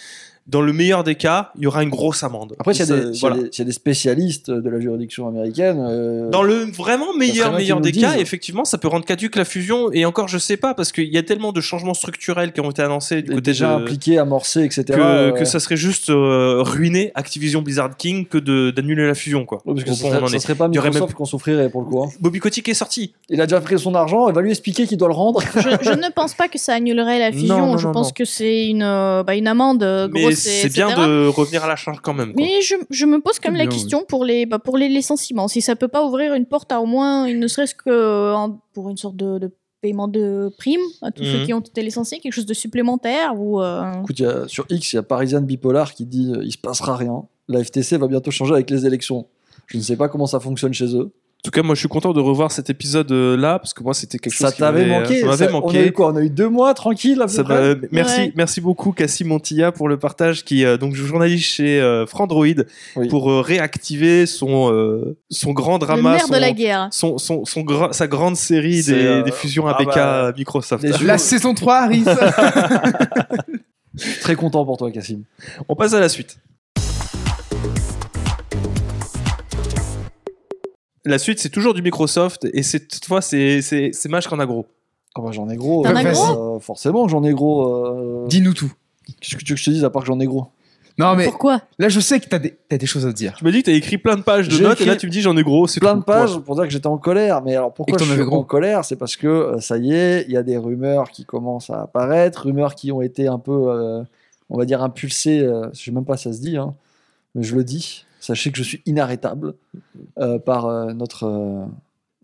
[0.48, 2.56] Dans le meilleur des cas, il y aura une grosse amende.
[2.60, 5.78] Après, s'il y, a des- y y a spécialistes de la juridiction américaine.
[5.90, 9.92] euh, Dans le vraiment meilleur, meilleur des cas, effectivement, ça peut rendre caduque la fusion.
[9.92, 12.70] Et encore, je sais pas, parce qu'il y a tellement de changements structurels qui ont
[12.72, 14.84] été annoncés du côté déjà de- impliqué, amorcé, etc.
[14.88, 18.38] que, euh, que ça serait juste euh, ruiner Activision Blizzard King que
[18.72, 19.60] d'annuler la fusion, quoi.
[19.66, 21.70] ouais, parce que ça serait, ça serait pas Il y aurait Microsoft même- qu'on souffrirait
[21.70, 22.04] pour le coup.
[22.04, 22.10] hein.
[22.20, 23.14] Bobby Kotick est sorti.
[23.30, 25.42] Il a déjà pris son argent, il va lui expliquer qu'il doit le rendre.
[25.56, 27.58] Je, je ne pense pas que ça annulerait la fusion.
[27.58, 28.14] Non, non, je non, pense non.
[28.16, 30.37] que c'est une, euh, bah, une amende grosse.
[30.38, 32.34] C'est bien de revenir à la charge quand même.
[32.34, 32.44] quoi.
[32.44, 34.90] Mais je, je me pose quand même la bien, question pour les, bah, pour les
[34.90, 35.48] licenciements.
[35.48, 38.60] Si ça peut pas ouvrir une porte à au moins, ne serait-ce que euh, en-
[38.74, 39.52] pour une sorte de, de
[39.82, 41.32] paiement de prime à tous Mhm.
[41.32, 43.62] ceux qui ont été licenciés, quelque chose de supplémentaire ou.
[43.62, 46.44] euh, Écoute, il y a- sur X, il y a Parisian Bipolar qui dit euh,
[46.44, 47.24] il se passera rien.
[47.48, 49.28] La FTC va bientôt changer avec les élections.
[49.68, 51.12] Je ne sais pas comment ça fonctionne chez eux.
[51.40, 54.18] En tout cas, moi, je suis content de revoir cet épisode-là parce que moi, c'était
[54.18, 55.22] quelque chose Ça qui t'avait m'avait- manqué.
[55.22, 55.88] Ça m'avait ça- On a manqué.
[55.88, 58.34] eu quoi On a eu deux mois tranquille à peu Ça près m'a- merci, Ouais.
[58.36, 62.48] merci beaucoup Cassie Montilla pour le partage qui euh, donc journaliste chez euh, Frandroid
[62.98, 63.08] Oui.
[63.08, 66.90] pour euh, réactiver son euh, son grand le drama, nerf son, de la guerre.
[66.92, 70.84] son, son, son gra- sa grande série des, euh, des fusions ah APK bah, Microsoft.
[71.02, 72.10] La saison 3 arrive.
[74.22, 75.24] Très content pour toi, Cassim.
[75.70, 76.38] On passe à la suite.
[81.08, 84.46] La suite, c'est toujours du Microsoft et cette fois, c'est c'est c'est Mage qu'en a
[84.46, 84.66] gros.
[85.16, 85.86] Ah bah, j'en ai gros.
[85.88, 85.92] As
[86.38, 87.86] euh, forcément j'en ai gros.
[87.86, 88.72] euh, Dis-nous tout.
[89.22, 90.48] Qu'est-ce que tu veux que je te dise à part que j'en ai gros?
[91.00, 91.62] Non, mais Pourquoi?
[91.78, 93.36] là, je sais que t'as des, t'as des choses à dire.
[93.38, 95.12] Tu m'as dit que t'as écrit plein de pages de notes et là tu me
[95.12, 95.68] dis j'en ai gros.
[95.68, 96.00] c'est Plein tout.
[96.00, 97.44] de pages pour dire que j'étais en colère.
[97.44, 98.40] Mais alors pourquoi je suis gros.
[98.40, 98.84] en colère?
[98.84, 101.82] C'est parce que euh, ça y est, il y a des rumeurs qui commencent à
[101.84, 104.02] apparaître, rumeurs qui ont été un peu, euh,
[104.50, 105.42] on va dire, impulsées.
[105.42, 106.74] euh, je sais même pas si ça se dit, hein,
[107.36, 108.06] mais je le dis.
[108.28, 109.54] Sachez que je suis inarrêtable
[110.20, 111.66] euh, par euh, notre, euh,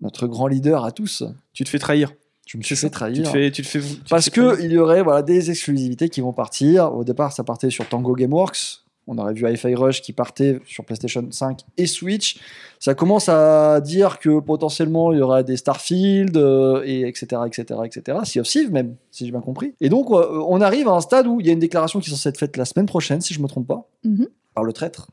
[0.01, 1.23] notre grand leader à tous.
[1.53, 2.11] Tu te fais trahir.
[2.45, 3.15] Je me suis fait trahir.
[3.15, 4.57] Tu te fais, tu te fais, tu te Parce fais trahir.
[4.57, 6.93] qu'il y aurait voilà, des exclusivités qui vont partir.
[6.93, 8.81] Au départ, ça partait sur Tango Gameworks.
[9.07, 12.38] On aurait vu Hi-Fi Rush qui partait sur PlayStation 5 et Switch.
[12.80, 17.80] Ça commence à dire que potentiellement il y aura des Starfield, euh, et etc., etc.,
[17.85, 18.17] etc.
[18.25, 19.73] Sea of Thieves même, si j'ai bien compris.
[19.81, 22.09] Et donc, euh, on arrive à un stade où il y a une déclaration qui
[22.09, 24.27] est censée être faite la semaine prochaine, si je me trompe pas, Mhm.
[24.53, 25.07] par le traître.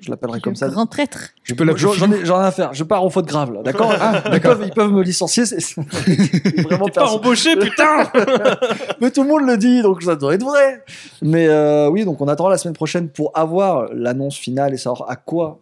[0.00, 0.68] Je l'appellerai Le comme ça.
[0.68, 1.28] grand traître.
[1.44, 2.74] Je peux l'appeler J'en ai, j'en ai à faire.
[2.74, 5.46] Je pars en faute grave là, d'accord Ah, ils, peuvent, ils peuvent me licencier.
[5.46, 5.58] C'est
[6.62, 8.10] vraiment T'es pas embauché, putain
[9.00, 10.84] mais tout le monde le dit, donc ça doit être vrai.
[11.22, 15.08] Mais euh, oui, donc on attend la semaine prochaine pour avoir l'annonce finale et savoir
[15.08, 15.60] à quoi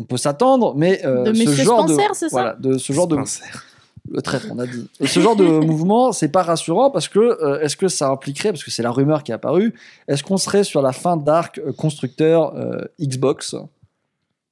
[0.00, 0.74] on peut s'attendre.
[0.76, 3.64] Mais euh, De ce genre Spencer, de c'est ça voilà, de ce genre de Sincère.
[4.10, 4.88] Le traître, on a dit.
[5.04, 8.64] Ce genre de mouvement, c'est pas rassurant parce que euh, est-ce que ça impliquerait, parce
[8.64, 9.74] que c'est la rumeur qui est apparue,
[10.08, 13.56] est-ce qu'on serait sur la fin d'arc euh, constructeur euh, Xbox?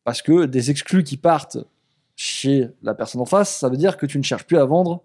[0.05, 1.59] Parce que des exclus qui partent
[2.15, 5.03] chez la personne en face, ça veut dire que tu ne cherches plus à vendre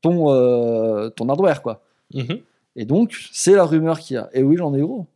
[0.00, 1.82] ton, euh, ton hardware, quoi.
[2.14, 2.40] Mhm.
[2.76, 4.30] Et donc, c'est la rumeur qu'il y a.
[4.32, 5.06] Et oui, j'en ai gros.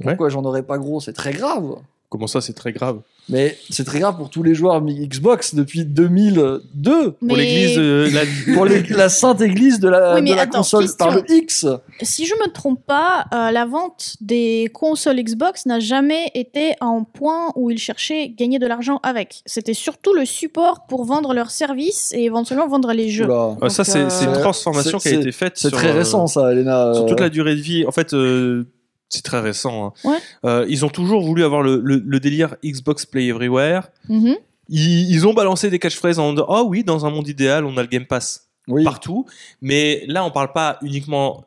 [0.00, 0.08] Ouais.
[0.08, 1.00] Pourquoi j'en aurais pas gros?
[1.00, 1.76] C'est très grave.
[2.08, 5.84] Comment ça, c'est très grave Mais c'est très grave pour tous les joueurs Xbox depuis
[5.84, 7.10] 2002.
[7.12, 10.42] Pour l'église, euh, la- Pour les- la sainte église de la, Oui, mais de la
[10.42, 11.04] attends, console question.
[11.06, 11.66] par le X.
[12.02, 16.86] si je me trompe pas, euh, la vente des consoles Xbox n'a jamais été à
[16.86, 19.42] un point où ils cherchaient gagner de l'argent avec.
[19.44, 23.26] C'était surtout le support pour vendre leurs services et éventuellement vendre les jeux.
[23.60, 25.94] Ah, ça, c'est euh, une c'est- transformation qui a été faite C'est sur, très euh,
[25.98, 26.94] récent, ça, Elena.
[26.94, 27.84] sur Euh, toute la durée de vie.
[27.86, 28.64] En fait, euh,
[29.08, 29.86] c'est très récent.
[30.04, 30.10] hein.
[30.10, 30.18] Ouais.
[30.44, 33.88] Euh, ils ont toujours voulu avoir le, le- le délire Xbox Play Everywhere.
[34.08, 34.36] Mhm.
[34.68, 37.76] Ils, ils ont balancé des catchphrases en disant Oh oui, dans un monde idéal, on
[37.76, 38.82] a le Game Pass Oui.
[38.84, 39.24] partout.
[39.62, 41.44] Mais là, on parle pas uniquement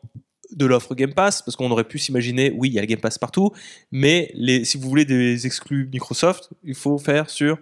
[0.55, 2.99] de l'offre Game Pass, parce qu'on aurait pu s'imaginer, oui, il y a le Game
[2.99, 3.51] Pass partout,
[3.91, 7.59] mais les, si vous voulez des exclus Microsoft, il faut faire sur,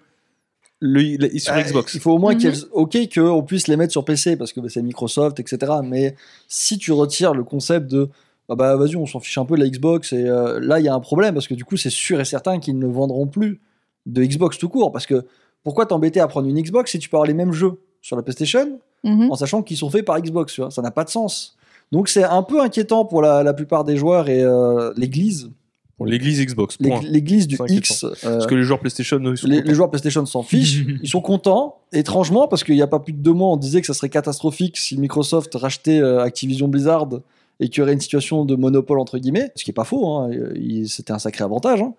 [0.79, 1.95] le, le- sur Euh, Xbox.
[1.95, 2.33] Il faut au moins
[2.71, 5.73] ok qu'on puisse les mettre sur PC parce que bah, c'est Microsoft, etc.
[5.83, 6.15] Mais
[6.47, 8.09] si tu retires le concept de
[8.49, 10.85] ah bah vas-y, on s'en fiche un peu de la Xbox et euh, là il
[10.85, 13.27] y a un problème parce que du coup c'est sûr et certain qu'ils ne vendront
[13.27, 13.59] plus
[14.05, 15.25] de Xbox tout court parce que
[15.63, 18.23] pourquoi t'embêter à prendre une Xbox si tu peux avoir les mêmes jeux sur la
[18.23, 19.29] PlayStation Mhm.
[19.31, 21.55] en sachant qu'ils sont faits par Xbox, tu vois, ça n'a pas de sens.
[21.91, 25.51] Donc c'est un peu inquiétant pour la, la plupart des joueurs et euh, l'église,
[25.97, 27.57] Pour l'église Xbox, l'église du.
[27.69, 28.03] X.
[28.03, 29.67] euh, Parce que les joueurs PlayStation, eux, ils sont les, contents.
[29.69, 33.13] les joueurs PlayStation s'en fichent, ils sont contents, étrangement, parce qu'il n'y a pas plus
[33.13, 37.07] de deux mois, on disait que ça serait catastrophique si Microsoft rachetait euh, Activision Blizzard
[37.59, 40.07] et qu'il y aurait une situation de monopole, entre guillemets, ce qui n'est pas faux,
[40.07, 40.29] hein,
[40.87, 41.81] c'était un sacré avantage.
[41.81, 41.93] hein.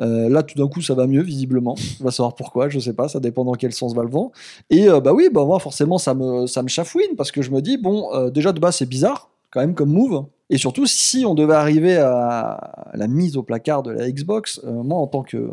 [0.00, 1.74] Euh, là, tout d'un coup, ça va mieux, visiblement.
[2.00, 4.32] On va savoir pourquoi, je sais pas, ça dépend dans quel sens va le vent.
[4.68, 7.50] Et euh, bah oui, bah moi, forcément, ça me, ça me chafouine, parce que je
[7.50, 10.24] me dis, bon, euh, déjà de base, c'est bizarre, quand même, comme move.
[10.50, 14.98] Et surtout, si on devait arriver à la mise au placard de la Xbox, moi,
[14.98, 15.50] en tant que,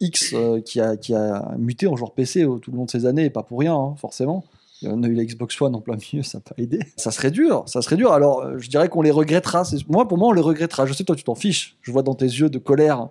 [0.00, 0.34] X
[0.64, 3.30] qui, a, qui a muté en joueur PC tout le long de ces années, et
[3.30, 4.42] pas pour rien, hein, forcément,
[4.84, 6.80] On a eu la Xbox One en plein milieu, ça n'a pas aidé.
[6.96, 8.12] Ça serait dur, ça serait dur.
[8.12, 9.62] Alors, euh, je dirais qu'on les regrettera.
[9.88, 10.86] Moi, pour moi, on les regrettera.
[10.86, 11.76] Je sais, toi, tu t'en fiches.
[11.82, 13.08] Je vois dans tes yeux de colère.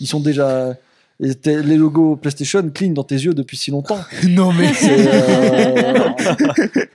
[0.00, 0.74] Ils sont déjà.
[1.18, 1.32] Et
[1.62, 3.98] Les logos PlayStation clean dans tes yeux depuis si longtemps.
[4.28, 4.72] non mais.
[4.74, 5.08] C'est.
[5.08, 6.08] euh,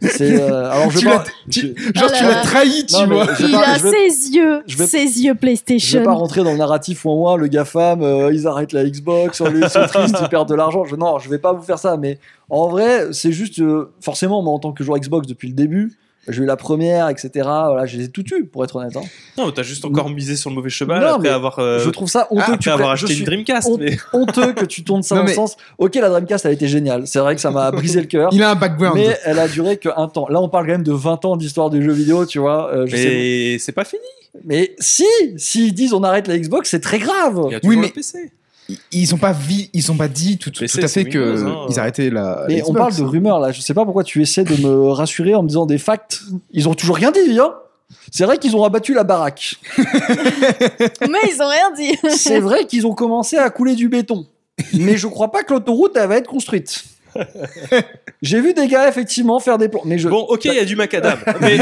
[0.01, 3.15] c'est, euh, Alors, je Tu pas, tu- genre là tu l'as trahi, tu Non, mais
[3.15, 3.33] vois.
[3.33, 6.03] je vais Il pas- a vais- ses yeux, vais- ses yeux je vais PlayStation.
[6.03, 9.69] pas rentrer dans le narratif ouin ouin, le GAFAM, euh, ils arrêtent la Xbox, ils
[9.69, 10.85] sont tristes, ils perdent de l'argent.
[10.85, 11.97] Je, non, je vais pas vous faire ça.
[11.97, 12.19] Mais
[12.49, 13.59] en vrai, c'est juste.
[13.59, 15.93] euh, forcément, moi, en tant que joueur Xbox depuis le début,
[16.27, 17.29] j'ai eu la première, etc.
[17.43, 18.95] Voilà, je les ai tout eu, pour être honnête.
[18.95, 19.01] hein.
[19.37, 22.09] Non, t'as juste encore misé sur le mauvais cheval Non, après avoir, euh, je trouve
[22.09, 23.69] ça honteux que tu avoir acheté je une Dreamcast.
[23.79, 25.57] mais- honteux que tu tournes ça Non, dans le mais- sens.
[25.77, 27.07] Ok, la Dreamcast, elle a été géniale.
[27.07, 28.29] C'est vrai que ça m'a brisé le cœur.
[28.33, 28.95] Il a un background.
[28.95, 30.27] Mais elle a duré que un temps.
[30.29, 32.71] Là, on parle quand même de 20 ans d'histoire du jeu vidéo, tu vois.
[32.73, 34.01] euh, je Mais c'est pas fini.
[34.45, 35.05] Mais si,
[35.37, 37.41] s'ils disent on arrête la Xbox, c'est très grave.
[37.47, 38.31] Il y a toujours mais- le PC.
[38.91, 41.65] Ils- ont pas vi- ils ont pas dit tout, tout à fait Windows, hein.
[41.69, 42.45] ils arrêtaient la.
[42.47, 43.51] Mais on parle de rumeurs là.
[43.51, 46.21] Je sais pas pourquoi tu essaies de me rassurer en me disant des facts.
[46.51, 47.53] Ils ont toujours rien dit, hein.
[48.11, 49.55] C'est vrai qu'ils ont abattu la baraque.
[49.77, 51.97] Mais ils ont rien dit.
[52.17, 54.25] C'est vrai qu'ils ont commencé à couler du béton.
[54.73, 56.83] Mais je crois pas que l'autoroute elle va être construite.
[58.21, 59.81] J'ai vu des gars effectivement faire des plans.
[59.83, 60.07] Mais je.
[60.07, 61.17] Bon, ok, il y a du macadam.
[61.41, 61.57] mais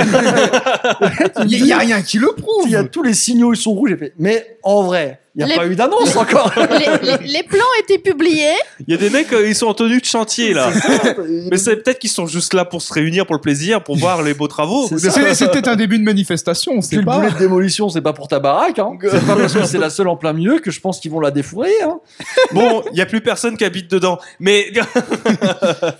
[1.47, 2.65] Il y, a- a rien qui le prouve.
[2.65, 3.95] Il y a tous les signaux, ils sont rouges.
[4.19, 6.51] Mais en vrai, il n'y a Les- pas eu d'annonce encore.
[6.57, 8.51] les, les- les plans étaient publiés.
[8.85, 10.69] il y a des mecs, euh, ils sont en tenue de chantier là.
[11.49, 14.21] Mais c'est peut-être qu'ils sont juste là pour se réunir pour le plaisir, pour voir
[14.21, 14.87] les beaux travaux.
[14.89, 17.17] C'est C'est- C'est c'est peut-être un début de manifestation, on Puis sait le pas.
[17.17, 18.79] boulet de démolition, c'est pas pour ta baraque.
[18.79, 18.91] Hein.
[19.01, 21.21] C'est pas parce que c'est la seule en plein milieu que je pense qu'ils vont
[21.21, 21.81] la défourailler.
[21.83, 21.99] Hein.
[22.51, 24.19] Bon, il y a plus personne qui habite dedans.
[24.39, 24.67] Mais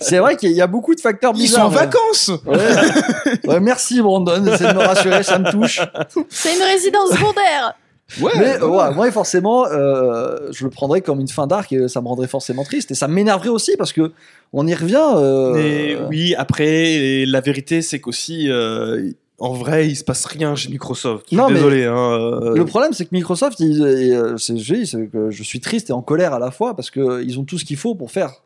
[0.00, 1.84] C'est vrai qu'il y a beaucoup de facteurs Ils sont en bizarres.
[1.86, 2.30] vacances.
[2.46, 3.48] ouais.
[3.50, 5.80] Ouais, merci Brandon, c'est de me rassurer, ça me touche.
[6.28, 7.74] C'est une résidence secondaire.
[8.20, 8.32] Ouais.
[8.38, 12.00] Mais euh, ouais, moi, forcément, euh, je le prendrais comme une fin d'arc et ça
[12.00, 12.90] me rendrait forcément triste.
[12.90, 14.12] Et ça m'énerverait aussi parce que
[14.52, 15.00] on y revient.
[15.16, 20.54] euh, Mais oui, après, la vérité, c'est qu'aussi, euh, en vrai, il se passe rien
[20.56, 21.24] chez Microsoft.
[21.26, 21.84] Je suis Non, mais désolé.
[21.84, 25.90] Hein, euh, Le problème, c'est que Microsoft, ils- et, c'est je que je suis triste
[25.90, 28.42] et en colère à la fois parce qu'ils ont tout ce qu'il faut pour faire.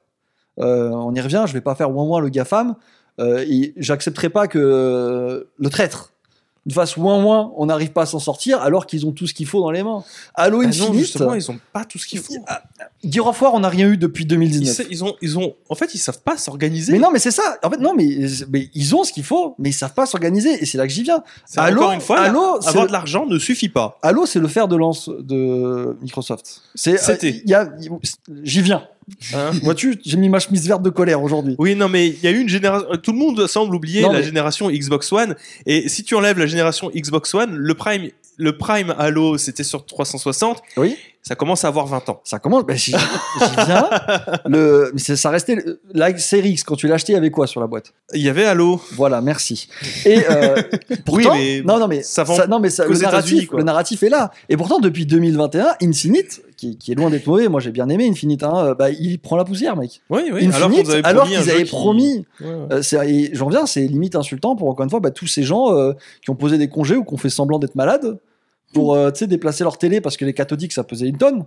[0.58, 2.74] On y revient, je vais pas faire moins moins le GAFAM.
[3.76, 6.12] J'accepterai pas que le traître
[6.66, 9.34] nous fasse moins moins, on n'arrive pas à s'en sortir alors qu'ils ont tout ce
[9.34, 10.02] qu'il faut dans les mains.
[10.34, 12.34] Halo non, Infinite, justement, ils ont pas tout ce qu'il faut.
[13.04, 14.74] Gear of War, on n'a rien eu depuis Ils, 2019.
[14.74, 16.92] sa- ils ont, ils ont, en fait, ils savent pas s'organiser.
[16.92, 17.58] Mais non, mais c'est ça.
[17.62, 18.16] En fait, non, mais,
[18.50, 20.62] mais ils ont ce qu'il faut, mais ils savent pas s'organiser.
[20.62, 21.22] Et c'est là que j'y viens.
[21.56, 23.98] Halo- encore une fois, Halo, avoir de l'argent ne suffit pas.
[24.02, 26.62] Halo, c'est le fer de lance de Microsoft.
[26.74, 27.42] C'est, C'était.
[27.52, 27.66] euh,
[28.42, 28.84] j'y viens.
[29.34, 29.50] Hein.
[29.62, 31.56] Vois-tu, j'ai mis ma chemise verte de colère aujourd'hui.
[31.58, 32.88] Oui, non, mais il y a eu une génération.
[33.02, 35.34] Tout le monde semble oublier Non, la mais- génération Xbox One.
[35.66, 39.84] Et si tu enlèves la génération Xbox One, le Prime, le Prime Halo, c'était sur
[39.86, 40.62] 360.
[40.76, 40.96] Oui.
[41.26, 42.20] Ça commence à avoir 20 ans.
[42.22, 43.88] Ça commence, ben, j'y, viens.
[44.46, 45.56] Le, ça restait
[45.94, 47.94] la série X quand tu l'as acheté, il y avait quoi sur la boîte?
[48.12, 48.78] Il y avait Halo.
[48.92, 49.68] Voilà, merci.
[50.04, 50.60] Et euh,
[51.06, 54.10] pourtant, mais non, non, mais ça vend non, mais ça- le narratif, le narratif est
[54.10, 54.32] là.
[54.50, 58.08] Et pourtant, depuis 2021, Infinite, qui, qui est loin d'être mauvais, moi j'ai bien aimé
[58.08, 60.00] Infinite, hein, euh, bah, il prend la poussière, mec.
[60.10, 60.46] Oui, oui.
[60.46, 62.66] Infinite, alors promis qu'ils avaient qui- promis Ouais, ouais.
[62.72, 65.92] Euh, J'en viens, c'est limite insultant pour encore une fois bah, tous ces gens euh,
[66.22, 68.18] qui ont posé des congés ou qui ont fait semblant d'être malades
[68.72, 71.44] pour euh, déplacer leur télé parce que les cathodiques ça pesait une tonne.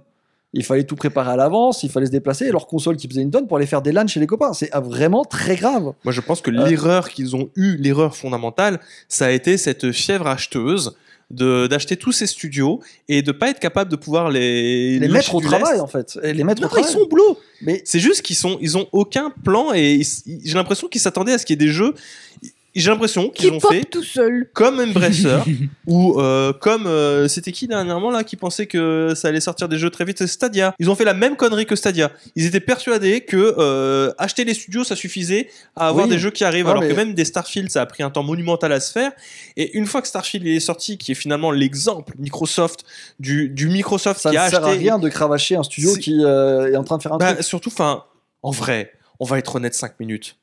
[0.54, 3.22] Il fallait tout préparer à l'avance, il fallait se déplacer et leur console qui pesait
[3.22, 4.54] une tonne pour aller faire des LAN chez les copains.
[4.54, 5.92] C'est ah, vraiment très grave.
[6.06, 6.66] Moi, je pense que Euh.
[6.66, 8.80] l'erreur qu'ils ont eue, l'erreur fondamentale,
[9.10, 10.96] ça a été cette fièvre acheteuse
[11.30, 12.80] d'acheter tous ces studios
[13.10, 15.82] et de pas être capable de pouvoir les Les mettre au travail lest.
[15.82, 16.18] en fait.
[16.24, 16.90] Et les mettre Non, au travail.
[16.90, 17.38] ils sont au boulot.
[17.62, 20.02] Mais C'est juste qu'ils sont, ils ont aucun plan et
[20.46, 21.94] j'ai l'impression qu'ils s'attendaient à ce qu'il y ait des jeux.
[22.76, 24.50] J'ai l'impression Qui qu'ils ont fait tout seul.
[24.54, 25.40] comme Embracer
[25.88, 29.80] ou euh, comme euh, c'était qui dernièrement là qui pensait que ça allait sortir des
[29.80, 30.76] jeux très vite C'est Stadia.
[30.78, 32.12] Ils ont fait la même connerie que Stadia.
[32.36, 36.12] Ils étaient persuadés que euh, acheter les studios ça suffisait à avoir Oui.
[36.12, 38.12] des jeux qui arrivent Non, alors mais- que même des Starfield ça a pris un
[38.12, 39.12] temps monumental à se faire
[39.56, 42.84] et une fois que Starfield il est sorti qui est finalement l'exemple Microsoft
[43.20, 46.24] du, du Microsoft ça qui ne a sert à rien de cravacher un studio qui
[46.24, 47.44] euh, est en train de faire un bah, truc.
[47.46, 48.04] surtout enfin
[48.44, 50.36] en vrai on va être honnête 5 minutes.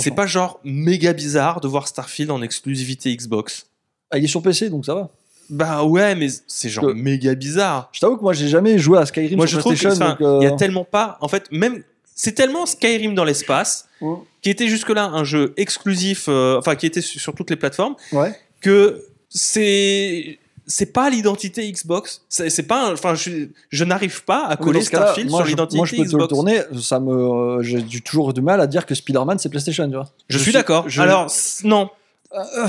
[0.00, 3.66] C'est pas genre méga bizarre de voir Starfield en exclusivité Xbox
[4.10, 5.10] Ah, il est sur PC donc ça va.
[5.48, 8.98] bah ouais mais c'est genre Que- méga bizarre Je t'avoue que moi j'ai jamais joué
[8.98, 10.16] à Skyrim Moi, je sur trouve qu'il PlayStation.
[10.20, 11.16] donc, y euh, a tellement pas.
[11.20, 11.82] En fait, même.
[12.14, 14.16] C'est tellement Skyrim dans l'espace, Ouais.
[14.42, 17.94] qui était jusque-là un jeu exclusif, euh, enfin, qui était sur, sur toutes les plateformes,
[18.12, 18.34] Ouais.
[18.60, 20.38] que c'est.
[20.66, 22.22] C'est pas l'identité Xbox.
[22.28, 22.88] C'est c'est pas.
[22.88, 23.30] un- Enfin, je,
[23.70, 26.08] je n'arrive pas à coller Starfield moi, sur je- l'identité Moi, je peux te le
[26.08, 26.28] Xbox.
[26.28, 26.60] tourner.
[26.80, 29.94] Ça me, euh, j'ai du- toujours du mal à dire que Spider-Man c'est PlayStation, tu
[29.96, 30.08] vois.
[30.28, 30.88] Je, suis d'accord.
[30.88, 31.30] je- Alors,
[31.64, 31.88] non.
[32.34, 32.66] Euh,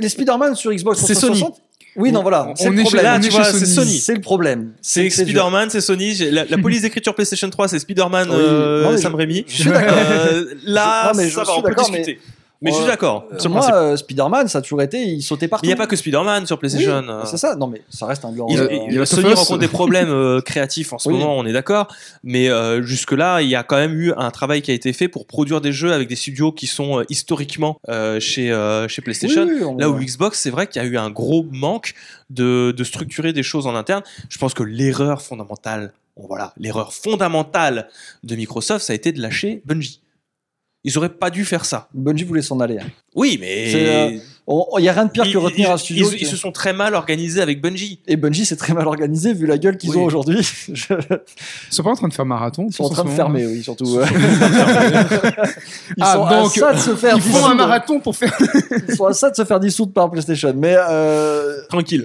[0.00, 1.60] les Spider-Man sur Xbox C'est 360.
[1.96, 2.48] Oui, non, voilà.
[2.48, 3.04] On C'est le est chez- problème.
[3.04, 3.74] Là, on tu vois, c'est Sony.
[3.88, 3.98] Sony.
[3.98, 4.72] C'est le problème.
[4.80, 5.10] C'est.
[5.10, 6.14] Spider-Man, c'est Sony.
[6.14, 8.36] J'ai- La, la police d'écriture PlayStation 3, c'est Spider-Man Oui.
[8.38, 9.44] euh, Non, mais Sam je- Raimi.
[9.46, 9.94] je suis d'accord.
[9.98, 12.20] Euh, là, Non, mais ça va, on peut mais- discuter.
[12.62, 13.26] Mais je suis d'accord.
[13.32, 15.64] Euh, sur moi, euh, Spider-Man, ça a toujours été, il sautait partout.
[15.66, 17.02] Il n'y a pas que Spider-Man sur PlayStation.
[17.08, 17.22] euh.
[17.24, 18.46] C'est ça, non mais ça reste un grand.
[18.48, 19.34] Il, euh, il- Sony Us.
[19.38, 21.14] rencontre des problèmes euh, créatifs en ce Oui.
[21.18, 21.88] moment, on est d'accord.
[22.24, 25.08] Mais euh, jusque-là, il y a quand même eu un travail qui a été fait
[25.08, 29.02] pour produire des jeux avec des studios qui sont euh, historiquement euh, chez, euh, chez
[29.02, 29.44] PlayStation.
[29.44, 31.94] oui, oui, on- Là où Xbox, c'est vrai qu'il y a eu un gros manque
[32.30, 34.02] de, de structurer des choses en interne.
[34.28, 37.88] Je pense que l'erreur fondamentale, bon, voilà, l'erreur fondamentale
[38.24, 40.00] de Microsoft, ça a été de lâcher Bungie.
[40.84, 41.88] Ils auraient pas dû faire ça.
[41.94, 42.78] Bungie voulait s'en aller.
[42.78, 42.86] hein.
[43.14, 43.70] Oui, mais
[44.48, 46.08] Il y a rien de pire ils, que retenir ils- un studio.
[46.10, 48.00] ils- qui- ils se sont très mal organisés avec Bungie.
[48.08, 49.96] Et Bungie, c'est très mal organisé vu la gueule qu'ils Oui.
[49.98, 50.38] ont aujourd'hui.
[50.72, 53.46] Je- Ils sont pas en train de faire marathon Ils sont en train de fermer,
[53.46, 53.86] oui, surtout.
[55.96, 57.54] Ils Ah, sont donc, à ça de se faire Ils font un dissoudre.
[57.56, 58.36] marathon pour faire.
[58.88, 60.52] Ils sont à ça de se faire dissoudre par PlayStation.
[60.56, 62.04] Mais euh, Tranquille.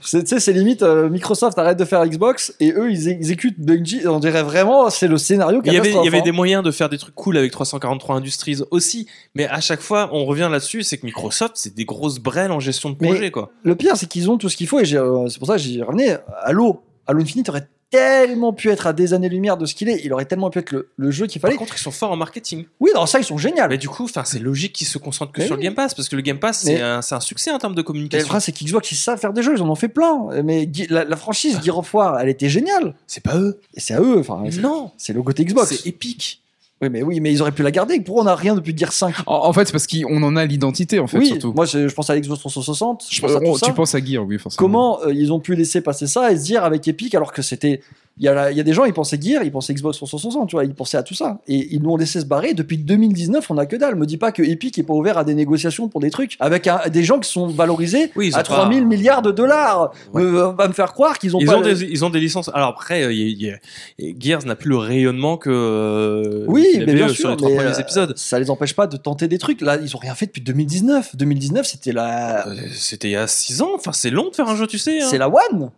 [0.00, 3.58] c'est, tu sais, c'est limite euh, Microsoft arrête de faire Xbox et eux ils exécutent
[3.58, 4.06] Bungie.
[4.06, 6.22] On dirait vraiment c'est le scénario Il y avait, il y avait hein.
[6.22, 10.10] des moyens de faire des trucs cool avec 343 Industries aussi, mais à chaque fois,
[10.12, 13.50] on revient là-dessus, c'est Microsoft, c'est des grosses brêles en gestion de Mais- projet, quoi.
[13.62, 15.54] Le pire, c'est qu'ils ont tout ce qu'il faut, et j'ai- euh, c'est pour ça
[15.54, 16.18] que j'y revenais.
[16.42, 20.00] Halo, Halo Infinite aurait tellement pu être à des années-lumière de ce qu'il est.
[20.04, 21.58] Il aurait tellement pu être le, le jeu qu'il Par fallait.
[21.58, 22.64] contre, ils sont forts en marketing.
[22.80, 23.62] Oui, dans ça, ils sont géniaux.
[23.68, 25.62] Mais du coup, c'est logique qu'ils se concentrent que Mais sur oui.
[25.62, 27.82] le Game Pass, parce que le Game Pass, c'est un, un succès en termes de
[27.82, 28.24] communication.
[28.26, 30.26] problème, c'est qu'Xbox, ils savent faire des jeux, ils en ont fait plein.
[30.42, 32.96] Mais la, la franchise Gear of War, elle était géniale.
[33.06, 33.60] C'est pas eux.
[33.74, 35.68] Et c'est à eux, enfin, Non, c'est le côté Xbox.
[35.76, 36.40] c'est épique.
[36.84, 38.00] Oui, mais oui, mais ils auraient pu la garder.
[38.00, 40.44] Pourquoi on n'a rien depuis Gear 5 En, en fait, c'est parce qu'on en a
[40.44, 41.52] l'identité, en fait, Oui, surtout.
[41.54, 43.04] moi, je, je pense à Xbox 360.
[43.08, 43.66] Je Je- pense à tout on- ça.
[43.66, 44.58] tu penses à Gear, oui, forcément.
[44.58, 47.42] Comment euh, ils ont pu laisser passer ça et se dire avec Epic alors que
[47.42, 47.80] c'était.
[48.16, 49.96] Il y, a la- il y a des gens, ils pensaient Gear, ils pensaient Xbox
[49.96, 51.40] 360, tu vois, ils pensaient à tout ça.
[51.48, 52.54] Et ils nous ont laissé se barrer.
[52.54, 53.96] Depuis 2019, on a que dalle.
[53.96, 56.68] Me dis pas que Epic est pas ouvert à des négociations pour des trucs avec
[56.68, 59.92] un- des gens qui sont valorisés Oui, à 3000 pas- milliards de dollars.
[60.12, 60.22] Ouais.
[60.22, 61.56] Me- va me faire croire qu'ils ont Ils pas.
[61.56, 62.50] ont, des, ils ont des licences.
[62.54, 63.56] Alors après, euh, il y a-
[63.98, 67.16] il y a- Gears n'a plus le rayonnement que euh, Oui, mais bien euh, sûr.
[67.16, 68.12] sur les trois mais, premiers euh, épisodes.
[68.16, 69.60] Ça les empêche pas de tenter des trucs.
[69.60, 71.16] Là, ils ont rien fait depuis 2019.
[71.16, 72.46] 2019, c'était la.
[72.46, 73.70] Euh, C'était il y a 6 ans.
[73.74, 75.00] Enfin, c'est long de faire un jeu, tu sais.
[75.02, 75.06] hein.
[75.10, 75.70] C'est la One.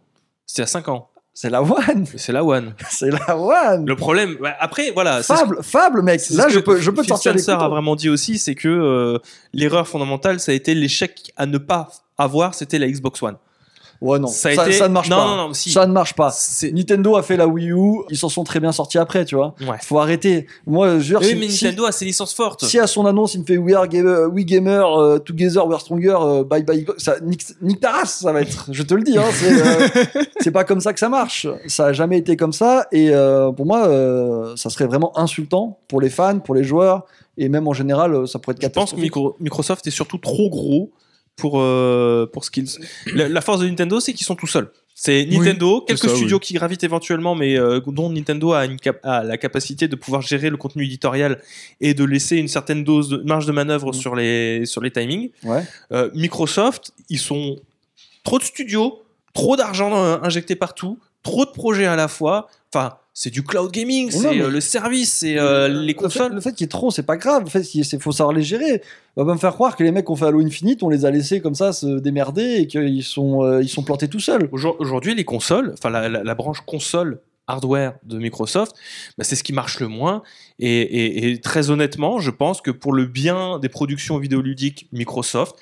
[0.44, 1.08] C'était a 5 ans.
[1.38, 2.06] C'est la One.
[2.16, 2.72] C'est la One.
[2.88, 3.84] C'est la One.
[3.86, 5.22] Le problème, ouais, après, voilà.
[5.22, 6.22] c'est ce- Fable, Fable, mec.
[6.30, 9.18] Là, je peux, je peux sortir Spencer a vraiment dit aussi, c'est que euh,
[9.52, 13.36] l'erreur fondamentale, ça a été l'échec à ne pas avoir, c'était la Xbox One.
[14.06, 14.28] Ouais, non.
[14.28, 15.24] Ça Ça, a été- ça ne marche non, pas.
[15.26, 15.70] non, non, si.
[15.70, 16.34] Ça ne marche pas.
[16.72, 19.54] Nintendo a fait la Wii U, ils s'en sont très bien sortis après, tu vois.
[19.60, 19.76] ouais.
[19.82, 20.46] Faut arrêter.
[20.66, 22.64] Moi, je veux dire, Oui, si, mais si- Nintendo a ses licences fortes.
[22.64, 25.74] si à son annonce il me fait We are gamer, we gamer euh, together, we
[25.74, 28.66] are stronger, euh, bye bye, ça nique, nique ta race, ça va être.
[28.70, 29.52] Je te le dis, hein, c'est,
[30.16, 31.46] euh, c'est pas comme ça que ça marche.
[31.66, 35.78] Ça a jamais été comme ça, et euh, pour moi, euh, ça serait vraiment insultant
[35.88, 37.04] pour les fans, pour les joueurs,
[37.38, 39.04] et même en général, euh, ça pourrait être Je pense que catastrophique.
[39.16, 40.90] Micro- Microsoft est surtout trop gros
[41.36, 42.66] pour, euh, pour qu'ils.
[43.14, 44.70] La, la force de Nintendo, c'est qu'ils sont tout seuls.
[44.98, 49.00] C'est Nintendo, quelques ça, studios qui gravitent éventuellement, mais euh, dont Nintendo a, une cap-
[49.02, 51.38] a la capacité de pouvoir gérer le contenu éditorial
[51.82, 53.92] et de laisser une certaine dose de marge de manœuvre Mm.
[53.92, 55.28] sur les sur les timings.
[55.44, 55.62] Ouais.
[55.92, 57.58] Euh, Microsoft, ils sont
[58.24, 59.02] trop de studios,
[59.34, 62.48] trop d'argent injecté partout, trop de projets à la fois.
[62.77, 65.94] Enfin, c'est du cloud gaming, c'est mais- euh, le service, c'est euh, les Le fait,
[65.94, 66.35] consoles.
[66.35, 67.44] le fait qu'il y ait trop, c'est pas grave.
[67.44, 68.82] Le fait, il faut savoir les gérer.
[69.16, 71.05] On va pas me faire croire que les mecs ont fait Halo Infinite, on les
[71.07, 74.48] a laissés comme ça se démerder et qu'ils sont, euh, ils sont plantés tout seuls.
[74.53, 78.74] Aujourd- Aujourd'hui, les consoles, enfin la, la- la branche console hardware de Microsoft,
[79.16, 80.23] bah, c'est ce qui marche le moins.
[80.59, 85.55] Et, et- et très honnêtement, je pense que pour le bien des productions vidéoludiques Microsoft,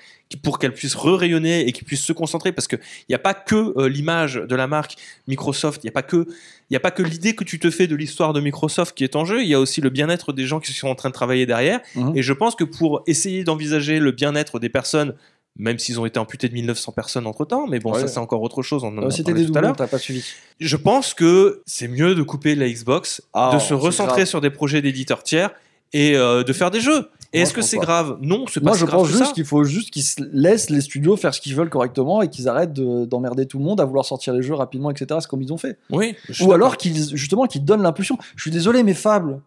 [0.42, 3.72] pour qu'elles puissent re-rayonner et qu'ils puissent se concentrer, parce qu'il n'y a pas que
[3.78, 4.96] euh, l'image de la marque
[5.28, 6.26] Microsoft, il n'y a pas que,
[6.70, 9.04] il y a pas que l'idée que tu te fais de l'histoire de Microsoft qui
[9.04, 11.08] est en jeu, il y a aussi le bien-être des gens qui sont en train
[11.10, 11.80] de travailler derrière.
[11.94, 12.16] Mhm.
[12.16, 15.14] Et je pense que pour essayer d'envisager le bien-être des personnes,
[15.56, 18.00] même s'ils ont été amputés de 1900 personnes entre temps, mais bon, Ouais.
[18.00, 20.24] ça c'est encore autre chose, on en a C'était des doublons, t'as pas suivi.
[20.58, 24.26] Je pense que c'est mieux de couper la Xbox, Ah, de se recentrer grave.
[24.28, 25.50] sur des projets d'éditeurs tiers
[25.92, 27.08] et euh, de faire des jeux.
[27.34, 28.18] Et est-ce que c'est grave?
[28.22, 30.22] Non, c'est pas Moi, si je grave pense que juste qu'il faut juste qu'ils se
[30.32, 33.64] laissent les studios faire ce qu'ils veulent correctement et qu'ils arrêtent de- d'emmerder tout le
[33.64, 35.18] monde à vouloir sortir les jeux rapidement, etc.
[35.20, 35.76] C'est comme ils ont fait.
[35.90, 36.14] Oui.
[36.40, 38.16] Ou alors qu'ils justement qu'ils donnent l'impulsion.
[38.36, 39.40] Je suis désolé, mais Fable,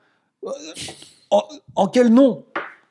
[0.46, 0.50] euh,
[1.32, 1.44] en,
[1.76, 2.44] en quel nom?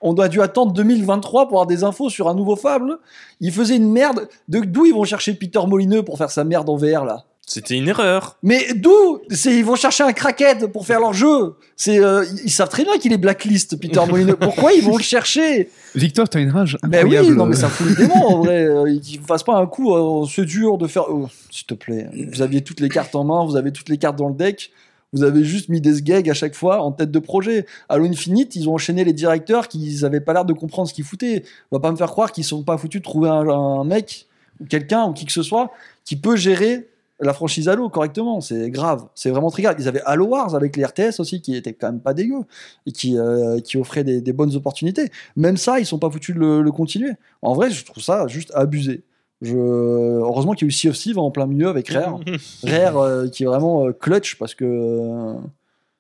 [0.03, 2.99] On doit dû attendre 2023 pour avoir des infos sur un nouveau Fable?
[3.41, 4.29] Ils faisaient une merde.
[4.49, 7.25] De d'où ils vont chercher Peter Molineux pour faire sa merde en VR là?
[7.49, 8.39] C'était une erreur.
[8.43, 9.21] Mais d'où?
[9.31, 11.55] C'est ils vont chercher un crackhead pour faire leur jeu.
[11.77, 14.35] C'est euh, ils savent très bien qu'il est blacklist Peter Molineux.
[14.35, 15.71] Pourquoi ils vont le chercher?
[15.95, 18.65] Victor, t'as une rage Mais oui, non mais ça fout le démon en vrai.
[18.65, 21.05] Euh, ne fassent pas un coup, euh, c'est dur de faire.
[21.09, 23.99] Oh, S'il te plaît, vous aviez toutes les cartes en main, vous avez toutes les
[23.99, 24.73] cartes dans le deck.
[25.13, 27.65] Vous avez juste mis des sgags à chaque fois en tête de projet.
[27.89, 31.05] Halo Infinite, ils ont enchaîné les directeurs qui n'avaient pas l'air de comprendre ce qu'ils
[31.05, 31.45] foutaient.
[31.71, 34.27] On va pas me faire croire qu'ils sont pas foutus de trouver un, un mec
[34.61, 35.71] ou quelqu'un ou qui que ce soit
[36.05, 36.89] qui peut gérer
[37.21, 38.41] la franchise Halo correctement.
[38.41, 39.07] C'est grave.
[39.15, 39.77] C'est vraiment très grave.
[39.79, 42.43] Ils avaient Halo Wars avec les RTS aussi, qui étaient quand même pas dégueux
[42.87, 45.11] et qui, euh, qui offraient des, des bonnes opportunités.
[45.37, 47.13] Même ça, ils sont pas foutus de le, le continuer.
[47.43, 49.05] En vrai, je trouve ça juste abusé.
[49.43, 49.57] Je...
[49.57, 52.21] Heureusement qu'il y a eu Sea of Thieves en plein milieu avec Rare.
[52.63, 55.35] Rare euh, qui est vraiment euh, clutch parce que euh,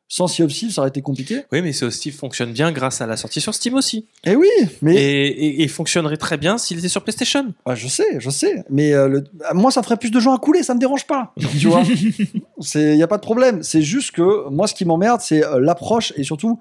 [0.08, 1.42] sans Sea of Thieves, ça aurait été compliqué.
[1.50, 4.06] Oui, mais ce Steve fonctionne bien grâce à la sortie sur Steam aussi.
[4.24, 4.48] Et oui,
[4.82, 7.52] mais Et, et, et fonctionnerait très bien s'il était sur PlayStation.
[7.64, 8.64] Ah, je sais, je sais.
[8.70, 11.32] Mais euh, le- moi, ça ferait plus de gens à couler, ça me dérange pas.
[11.58, 11.82] Tu vois?
[12.74, 13.62] Il n'y a pas de problème.
[13.62, 16.58] C'est juste que moi, ce qui m'emmerde, c'est euh, l'approche et surtout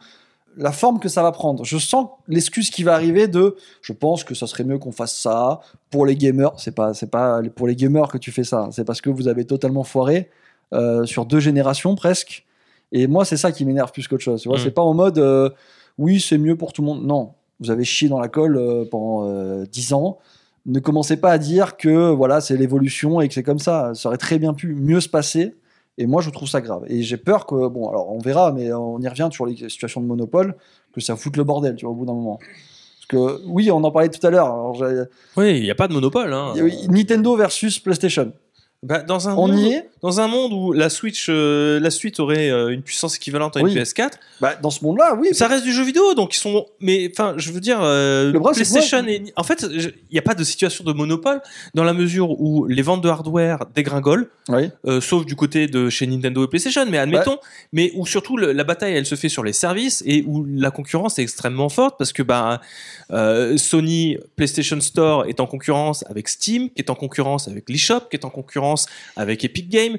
[0.58, 1.66] la forme que ça va prendre.
[1.66, 5.14] Je sens l'excuse qui va arriver de je pense que ça serait mieux qu'on fasse
[5.16, 5.60] ça
[5.92, 6.54] pour les gamers.
[6.58, 8.70] C'est pas, c'est pas pour les gamers que tu fais ça.
[8.72, 10.30] C'est parce que vous avez totalement foiré
[10.74, 12.45] euh, sur deux générations presque.
[12.92, 14.42] Et moi, c'est ça qui m'énerve plus qu'autre chose.
[14.42, 14.62] Tu vois, Mm.
[14.64, 15.50] c'est pas en mode euh,
[15.98, 17.06] oui, c'est mieux pour tout le monde.
[17.06, 20.20] Non, vous avez chié dans la colle euh, pendant euh, 10 ans.
[20.66, 23.92] Ne commencez pas à dire que voilà, c'est l'évolution et que c'est comme ça.
[23.94, 25.56] Ça aurait très bien pu mieux se passer.
[25.98, 26.84] Et moi, je trouve ça grave.
[26.88, 30.02] Et j'ai peur que, bon, alors on verra, mais on y revient sur les situations
[30.02, 30.56] de monopole,
[30.94, 32.38] que ça foute le bordel, tu vois, au bout d'un moment.
[32.40, 34.74] Parce que, oui, on en parlait tout à l'heure.
[35.38, 36.34] Oui, il n'y a pas de monopole.
[36.34, 36.54] Hein.
[36.90, 38.34] Nintendo versus PlayStation.
[38.86, 41.90] Bah, dans, un On monde, y est dans un monde où la Switch, euh, la
[41.90, 43.74] suite aurait euh, une puissance équivalente à une Oui.
[43.76, 45.30] PS4, bah, Dans ce monde-là, oui.
[45.34, 46.68] ça reste du jeu vidéo, donc ils sont.
[46.80, 50.36] Mais enfin, je veux dire, euh, Le PlayStation et en fait, il n'y a pas
[50.36, 51.42] de situation de monopole
[51.74, 54.70] dans la mesure où les ventes de hardware dégringolent, Oui.
[55.02, 57.40] sauf du côté de chez Nintendo et PlayStation, mais admettons,
[57.74, 60.70] mais où surtout le- la bataille elle se fait sur les services et où la
[60.70, 62.62] concurrence est extrêmement forte parce que bah,
[63.58, 68.18] Sony PlayStation Store est en concurrence avec Steam, qui est en concurrence avec l'eShop, qui
[68.18, 68.75] est en concurrence
[69.16, 69.98] avec Epic Games.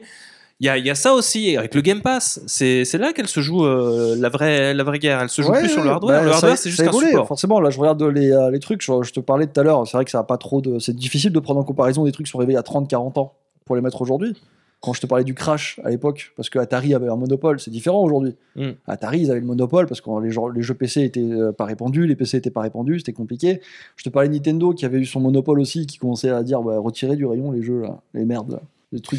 [0.59, 2.41] Il y a, il y a ça aussi avec le Game Pass.
[2.47, 5.21] C'est là qu'elle se joue euh, la vraie la vraie guerre.
[5.21, 6.21] Elle se joue Ouais, plus sur le hardware.
[6.21, 7.27] bah, le hardware c'est juste un support.
[7.29, 8.81] Forcément, là, je regarde les, euh, les trucs.
[8.81, 9.87] Je, je te parlais tout à l'heure.
[9.87, 10.79] C'est vrai que ça a pas trop de.
[10.79, 13.35] C'est difficile de prendre en comparaison des trucs qui sont y a 30-40 ans
[13.67, 14.35] pour les mettre aujourd'hui.
[14.81, 17.71] Quand je te parlais du crash à l'époque, parce que Atari avait un monopole, c'est
[17.71, 18.37] différent aujourd'hui.
[18.57, 18.71] Mm.
[18.87, 22.15] Atari, ils avaient le monopole parce que les, jeux PC étaient euh, pas répandus, les
[22.15, 23.61] PC étaient pas répandus, c'était compliqué.
[23.97, 26.63] Je te parlais de Nintendo qui avait eu son monopole aussi, qui commençait à dire
[26.63, 28.63] bah, retirez du rayon les jeux, là, les merdes, là,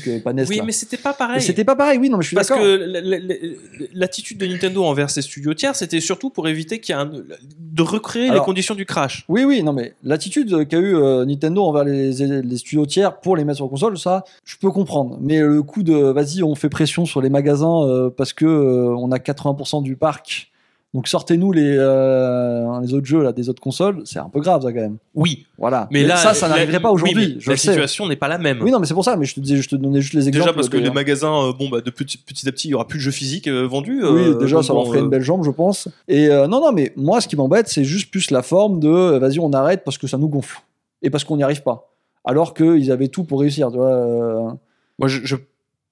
[0.08, 0.64] euh, Oui, là.
[0.66, 1.42] mais c'était pas pareil.
[1.42, 2.64] C'était pas pareil, oui, non, mais je suis Parce d'accord.
[2.64, 3.20] que la- la-
[3.94, 7.06] l'attitude de Nintendo envers ses studios tiers, c'était surtout pour éviter qu'il y ait un-
[7.60, 9.26] de recréer les conditions du crash.
[9.30, 13.36] Oui, oui, non, mais l'attitude qu'a eu euh, Nintendo envers les, les studios tiers pour
[13.38, 15.18] les mettre sur console, ça, je peux comprendre.
[15.22, 19.12] Mais le coup de, vas-y, on fait pression sur les magasins euh, parce que on
[19.12, 20.52] a 80% du parc,
[20.94, 24.62] donc sortez-nous les, euh, les autres jeux là, des autres consoles, c'est un peu grave,
[24.64, 24.98] ça, quand même.
[25.16, 25.88] Oui, Voilà.
[25.92, 27.70] mais, là, ça, ça n'arriverait pas aujourd'hui, la sais.
[27.70, 28.62] situation n'est pas la même.
[28.62, 30.28] Oui, non, mais c'est pour ça, mais je te disais, je te donnais juste les
[30.28, 30.46] exemples.
[30.46, 32.74] Déjà parce que les magasins, euh, bon, bah, de petit, petit à petit, il y
[32.74, 34.04] aura plus de jeux physiques euh, vendus.
[34.06, 35.88] Oui, déjà, ça leur ferait une belle jambe, je pense.
[36.08, 39.40] Et non, non, mais moi, ce qui m'embête, c'est juste plus la forme de vas-y,
[39.40, 40.60] on arrête parce que ça nous gonfle.
[41.02, 41.94] Et parce qu'on n'y arrive pas.
[42.26, 44.58] Alors qu'ils avaient tout pour réussir, tu vois.
[45.00, 45.36] Moi, je, je-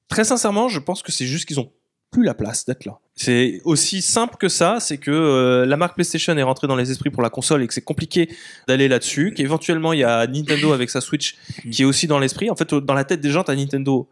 [0.09, 1.69] très sincèrement, je pense que c'est juste qu'ils ont
[2.15, 2.97] plus la place d'être là.
[3.15, 6.91] C'est aussi simple que ça, c'est que euh, la marque PlayStation est rentrée dans les
[6.91, 8.29] esprits pour la console et que c'est compliqué
[8.69, 11.35] d'aller là-dessus, qu'éventuellement il y a Nintendo avec sa Switch
[11.71, 12.49] qui est aussi dans l'esprit.
[12.49, 14.07] En fait, dans la tête des gens, t'as Nintendo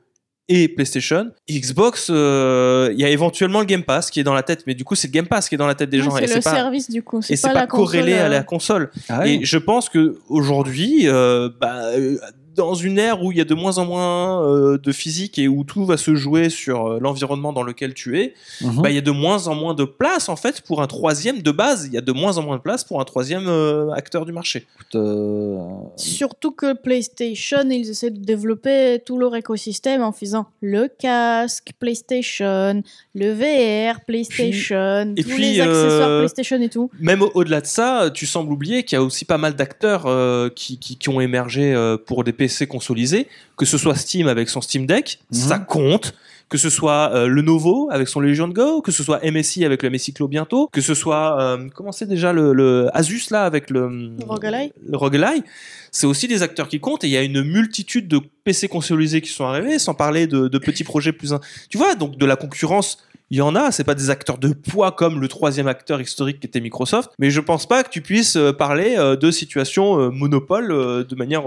[0.49, 1.31] et PlayStation.
[1.49, 4.75] Xbox, euh, il y a éventuellement le Game Pass qui est dans la tête, mais
[4.75, 6.27] du coup c'est le Game Pass qui est dans la tête des Ouais, gens et
[6.27, 7.19] c'est le pas service du coup.
[7.19, 8.91] et C'est pas, pas, la corrélé console, à la euh, console.
[9.07, 9.27] Ah.
[9.27, 12.17] Et je pense que aujourd'hui, euh, bah, euh,
[12.55, 15.47] dans une ère où il y a de moins en moins euh, de physique et
[15.47, 18.81] où tout va se jouer sur euh, l'environnement dans lequel tu es, Mhm.
[18.81, 21.41] bah, il y a de moins en moins de place en fait pour un troisième
[21.41, 21.85] de base.
[21.87, 24.31] Il y a de moins en moins de place pour un troisième euh, acteur du
[24.31, 24.67] marché.
[24.75, 25.57] Écoute, euh,
[25.95, 32.83] Surtout que PlayStation, ils essaient de développer tout leur écosystème en faisant le casque PlayStation,
[33.15, 36.89] le VR PlayStation, tous puis, les accessoires PlayStation et tout.
[36.99, 40.03] Même au- au-delà de ça, tu sembles oublier qu'il y a aussi pas mal d'acteurs
[40.05, 44.27] euh, qui, qui, qui ont émergé euh, pour des PC consolisés, que ce soit Steam
[44.27, 45.37] avec son Steam Deck, Mhm.
[45.49, 46.13] ça compte.
[46.49, 49.89] Que ce soit euh, Lenovo avec son Legion Go, que ce soit MSI avec le
[49.89, 53.71] MSI Clo bientôt, que ce soit euh, comment c'est déjà le, le Asus là avec
[53.71, 54.73] le Roguelike.
[54.87, 55.43] le
[55.91, 59.21] c'est aussi des acteurs qui comptent et il y a une multitude de PC consolisés
[59.21, 61.33] qui sont arrivés, sans parler de, de petits projets plus.
[61.33, 61.39] in-
[61.69, 62.97] Tu vois, donc de la concurrence,
[63.33, 63.71] il y en a.
[63.71, 67.31] C'est pas des acteurs de poids comme le troisième acteur historique qui était Microsoft, mais
[67.31, 71.41] je pense pas que tu puisses euh, parler euh, de situation euh, monopole de manière.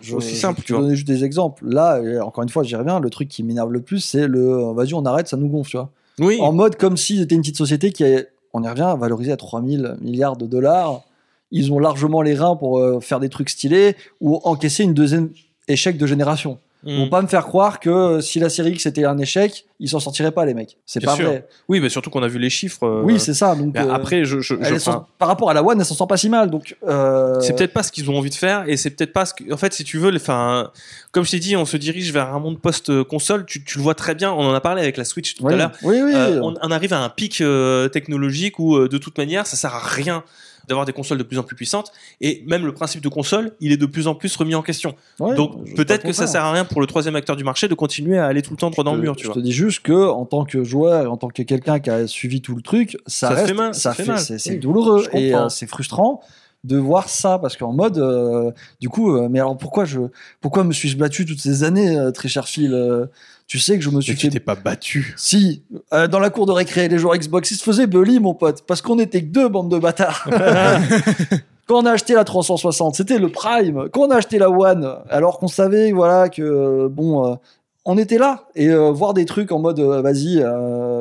[0.00, 0.82] je, aussi je simple, vais tu vois.
[0.82, 1.64] donner juste des exemples.
[1.64, 2.98] Là, encore une fois, j'y reviens.
[2.98, 5.76] Le truc qui m'énerve le plus, c'est le vas-y, on arrête, ça nous gonfle, tu
[5.76, 5.90] vois.
[6.18, 6.38] Oui.
[6.40, 9.36] En mode comme si c'était une petite société qui est, on y revient, valorisée à
[9.36, 11.02] 3000 milliards de dollars.
[11.52, 15.30] Ils ont largement les reins pour faire des trucs stylés ou encaisser une deuxième
[15.68, 16.58] échec de génération.
[16.84, 19.66] Ils vont pas me faire croire que euh, si la série X était un échec,
[19.78, 20.78] ils s'en sortiraient pas les mecs.
[20.84, 21.26] C'est pas sûr.
[21.26, 21.46] vrai.
[21.68, 22.84] Oui, mais surtout qu'on a vu les chiffres.
[22.84, 23.54] euh, Oui, c'est ça.
[23.54, 24.54] Donc euh, Après, je, je,
[25.18, 26.50] par rapport à la One, elle s'en sort pas si mal.
[26.50, 29.26] Donc euh, c'est peut-être pas ce qu'ils ont envie de faire et c'est peut-être pas
[29.26, 29.52] ce que.
[29.52, 30.70] En fait, si tu veux, enfin,
[31.12, 33.46] comme je t'ai dit, on se dirige vers un monde post-console.
[33.46, 34.32] Tu, tu le vois très bien.
[34.32, 35.72] On en a parlé avec la Switch tout oui, à l'heure.
[35.84, 36.12] oui, oui.
[36.42, 37.42] On, on arrive à un pic
[37.92, 40.24] technologique où, de toute manière, ça sert à rien
[40.68, 41.92] d'avoir des consoles de plus en plus puissantes.
[42.20, 44.94] Et même le principe de console il est de plus en plus remis en question.
[45.20, 47.74] Ouais, donc peut-être que ça sert à rien pour le troisième acteur du marché de
[47.74, 49.34] continuer à aller tout le temps droit dans le mur tu je vois.
[49.36, 52.06] te dis juste que en tant que joueur et en tant que quelqu'un qui a
[52.06, 54.18] suivi tout le truc, ça, Ça te reste, fait mal, ça ça fait fait, mal.
[54.20, 55.06] c'est, Oui, douloureux.
[55.12, 56.20] et euh, c'est frustrant
[56.64, 59.98] de voir ça parce qu'en mode, euh, du coup, euh, mais alors pourquoi je,
[60.40, 63.06] pourquoi me suis-je battu toutes ces années, euh, très cher Phil euh,
[63.52, 65.62] Tu sais que je me suis mais tu fait t'es pas battu Si,
[65.92, 68.64] euh, dans la cour de récré, les joueurs Xbox, ils se faisaient bully, mon pote,
[68.66, 70.26] parce qu'on était que deux bandes de bâtards.
[71.68, 73.90] Quand on a acheté la 360, c'était le Prime.
[73.92, 77.34] Quand on a acheté la One, alors qu'on savait, voilà, que euh, bon, euh,
[77.84, 80.42] on était là et euh, voir des trucs en mode, vas-y,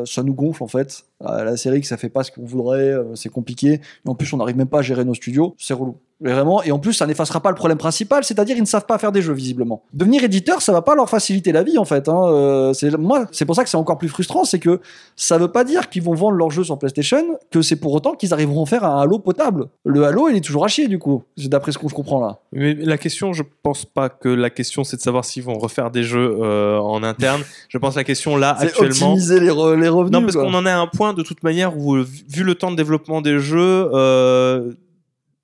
[0.06, 1.06] ça nous gonfle en fait.
[1.28, 3.74] Euh, la série que ça fait pas ce qu'on voudrait, euh, c'est compliqué.
[4.06, 5.96] Et en plus, on n'arrive même pas à gérer nos studios, c'est relou.
[6.24, 8.86] Mais Vraiment, et en plus, ça n'effacera pas le problème principal, c'est-à-dire ils ne savent
[8.86, 9.82] pas faire des jeux visiblement.
[9.92, 12.08] Devenir éditeur, ça va pas leur faciliter la vie en fait.
[12.08, 12.26] Hein.
[12.28, 14.82] Euh, c'est moi, c'est pour ça que c'est encore plus frustrant, c'est que
[15.16, 18.14] ça veut pas dire qu'ils vont vendre leurs jeux sur PlayStation, que c'est pour autant
[18.14, 19.66] qu'ils arriveront à faire un Halo potable.
[19.84, 22.22] Le Halo, il est toujours à chier du coup, c'est d'après ce que je comprends
[22.22, 22.38] là.
[22.52, 25.90] mais la question je pense pas que la question c'est de savoir s'ils vont refaire
[25.90, 29.50] des jeux euh, en interne je pense que la question là C'est actuellement optimiser les,
[29.50, 30.12] re- les revenus.
[30.12, 32.56] Non, parce qu'on en est à un point de toute manière où, euh, vu le
[32.56, 34.74] temps de développement des jeux, euh,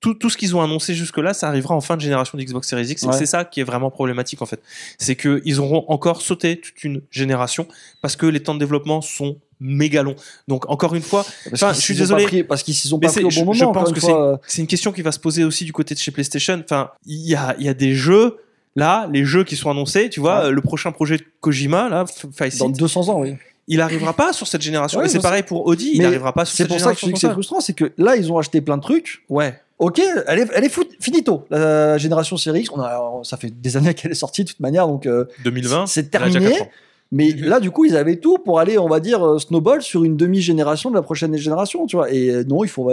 [0.00, 2.86] tout, tout ce qu'ils ont annoncé jusque-là, ça arrivera en fin de génération d'Xbox Series
[2.86, 3.02] X.
[3.02, 3.12] Ouais.
[3.12, 4.60] c'est ça qui est vraiment problématique en fait.
[4.98, 7.66] C'est qu'ils auront encore sauté toute une génération
[8.00, 10.14] parce que les temps de développement sont méga longs.
[10.46, 12.24] Donc encore une fois, je suis désolé.
[12.26, 13.72] pris- parce qu'ils s'y sont pas pris au bon je- je moment.
[13.72, 14.40] pense que fois.
[14.46, 16.60] c'est une question qui va se poser aussi du côté de chez PlayStation.
[16.64, 18.36] Enfin, il y a, il y a des jeux.
[18.76, 20.44] Là, les jeux qui sont annoncés, tu vois, Ouais.
[20.46, 23.34] euh, le prochain projet de Kojima, là, F- Dans 200 ans, oui.
[23.68, 24.98] Il arrivera pas sur cette génération.
[25.00, 26.96] Ouais, et c'est pareil pour Audi, il arrivera pas sur C'est cette pour ça que
[26.96, 27.08] je génération.
[27.08, 29.22] dis que c'est frustrant, c'est que là, ils ont acheté plein de trucs.
[29.28, 29.60] Ouais.
[29.78, 31.44] Ok, elle est, elle est fout- finito.
[31.50, 34.58] La génération Series X, on a, ça fait des années qu'elle est sortie de toute
[34.60, 35.86] manière, donc euh, 2020.
[35.86, 36.68] c'est elle a déjà terminé.
[37.12, 40.04] Mais là, du coup, ils avaient tout pour aller, on va dire, euh, snowball sur
[40.04, 42.10] une demi-génération de la prochaine génération, tu vois.
[42.12, 42.90] Et euh, non, il faut.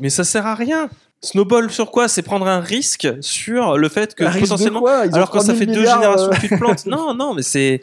[0.00, 0.88] Mais ça sert à rien.
[1.20, 2.08] Snowball sur quoi?
[2.08, 4.80] C'est prendre un risque sur le fait que Un risque de potentiellement.
[4.80, 5.04] quoi?
[5.12, 6.86] Alors que ça 3000 fait deux générations euh, que tu te plantes.
[6.86, 7.82] non, non, mais c'est.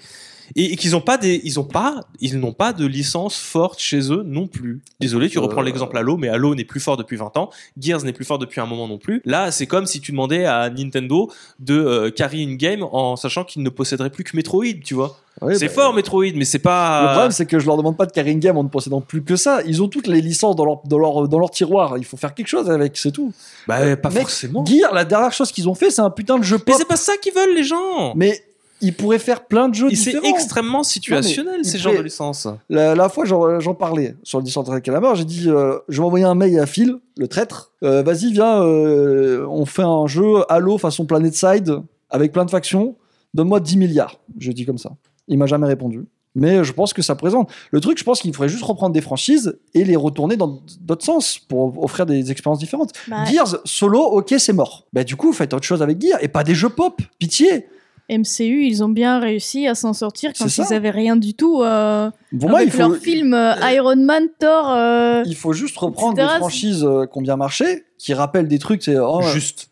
[0.56, 3.80] Et, et qu'ils ont pas des, ils ont pas, ils n'ont pas de licence forte
[3.80, 4.82] chez eux non plus.
[5.00, 5.64] Désolé, tu reprends Euh.
[5.66, 7.50] l'exemple Halo, mais Halo n'est plus fort depuis 20 ans.
[7.80, 9.22] Gears n'est plus fort depuis un moment non plus.
[9.26, 13.44] Là, c'est comme si tu demandais à Nintendo de euh, carry une game en sachant
[13.44, 15.18] qu'il ne posséderait plus que Metroid, tu vois.
[15.54, 17.02] c'est bah, fort Metroid, mais c'est pas.
[17.02, 19.24] Le problème, c'est que je leur demande pas de carrying game en ne possédant plus
[19.24, 19.62] que ça.
[19.66, 21.98] Ils ont toutes les licences dans leur, dans leur, dans leur tiroir.
[21.98, 23.34] Il faut faire quelque chose avec, c'est tout.
[23.68, 24.64] bah, pas Mec, forcément.
[24.66, 26.76] Gear, la dernière chose qu'ils ont fait, c'est un putain de jeu Mais pop.
[26.78, 28.14] c'est pas ça qu'ils veulent les gens.
[28.16, 28.40] Mais
[28.84, 30.36] ils pourraient faire plein de jeux Et c'est différents.
[30.36, 32.48] extrêmement situationnel il ces pourrait- genres de licences.
[32.70, 35.16] La, la fois, j'en parlais sur le avec Calamar.
[35.16, 37.72] J'ai dit, euh, je vais envoyer un mail à Phil, le traître.
[37.84, 41.78] Euh, Vas-y, viens, euh, on fait un jeu Halo façon Planet Side
[42.10, 42.96] avec plein de factions.
[43.34, 44.20] Donne-moi 10 milliards.
[44.38, 44.92] Je dis comme ça.
[45.28, 46.06] Il m'a jamais répondu.
[46.36, 47.52] Mais je pense que ça présente.
[47.72, 51.06] Le truc, je pense qu'il faudrait juste reprendre des franchises et les retourner dans d'autres
[51.06, 52.92] sens pour offrir des expériences différentes.
[53.08, 54.86] Bah, Gears, solo, ok, c'est mort.
[54.94, 57.00] Bah, du coup, faites autre chose avec Gears et pas des jeux pop.
[57.20, 57.68] Pitié.
[58.10, 61.62] MCU, ils ont bien réussi à s'en sortir quand ils avaient rien du tout.
[61.64, 64.72] euh, Pour moi, il avec faut, leur film euh, Iron Man, Thor.
[64.72, 66.34] euh, il faut juste reprendre etc.
[66.34, 68.84] des franchises euh, qui ont bien marché, qui rappellent des trucs.
[68.84, 69.70] C'est oh, Juste.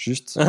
[0.00, 0.38] Juste.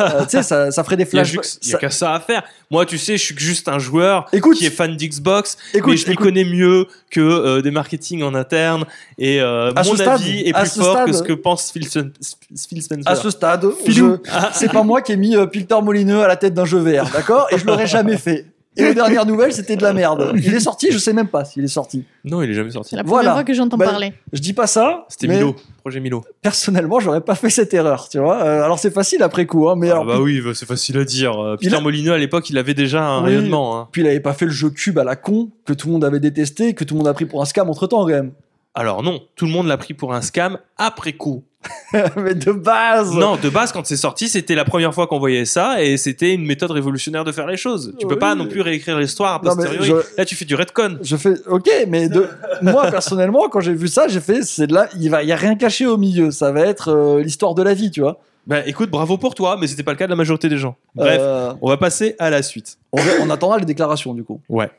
[0.00, 1.46] Euh, tu sais, ça, ça ferait des flashbacks.
[1.62, 2.42] il y a ça- qu'à ça à faire.
[2.70, 5.96] Moi, tu sais, je suis juste un joueur Écoute, qui est fan d'Xbox, écoute, mais
[5.96, 8.84] je écoute, connais mieux que euh, des marketing en interne.
[9.18, 12.82] Et euh, mon stade, avis est plus fort stade- que ce que pense Phil, Phil
[12.82, 13.02] Spencer.
[13.10, 14.16] à ce stade, je-
[14.52, 17.46] c'est pas moi qui ai mis Peter Molineux à la tête d'un jeu VR, d'accord?
[17.50, 18.46] Et je l'aurais jamais fait.
[18.80, 20.32] Et les dernières nouvelles, c'était de la merde.
[20.36, 22.04] Il est sorti, je sais même pas s'il est sorti.
[22.24, 22.90] Non, il est jamais sorti.
[22.90, 23.30] C'est la Voilà.
[23.30, 24.12] première fois que j'entends Bah, parler.
[24.32, 26.22] Je dis pas ça, C'était mais Milo, projet Milo.
[26.42, 28.42] personnellement, j'aurais pas fait cette erreur, tu vois.
[28.42, 30.98] Euh, alors c'est facile après coup, hein, mais Ah alors, bah oui, bah, c'est facile
[30.98, 31.38] à dire.
[31.42, 33.30] Euh, Peter a- Molineux, à l'époque, il avait déjà un Oui.
[33.36, 33.78] rayonnement.
[33.78, 33.88] hein.
[33.92, 36.04] puis il avait pas fait le jeu cube à la con que tout le monde
[36.04, 38.32] avait détesté, que tout le monde a pris pour un scam entre temps quand même.
[38.74, 41.42] Alors non, tout le monde l'a pris pour un scam après coup.
[42.16, 43.12] mais de base.
[43.14, 46.32] Non, de base, quand c'est sorti, c'était la première fois qu'on voyait ça et c'était
[46.34, 47.94] une méthode révolutionnaire de faire les choses.
[47.98, 49.84] Tu peux pas non plus réécrire l'histoire posteriori.
[49.88, 50.98] je- Là, tu fais du retcon.
[51.02, 52.26] Je fais ok, mais de
[52.62, 55.54] moi personnellement, quand j'ai vu ça, j'ai fait c'est là, il va, y a rien
[55.56, 56.30] caché au milieu.
[56.30, 58.20] Ça va être euh, l'histoire de la vie, tu vois.
[58.46, 60.76] Bah écoute, bravo pour toi, mais c'était pas le cas de la majorité des gens.
[60.94, 62.78] Bref, Euh, on va passer à la suite.
[62.92, 64.40] on, va- on attendra les déclarations du coup.
[64.48, 64.70] Ouais.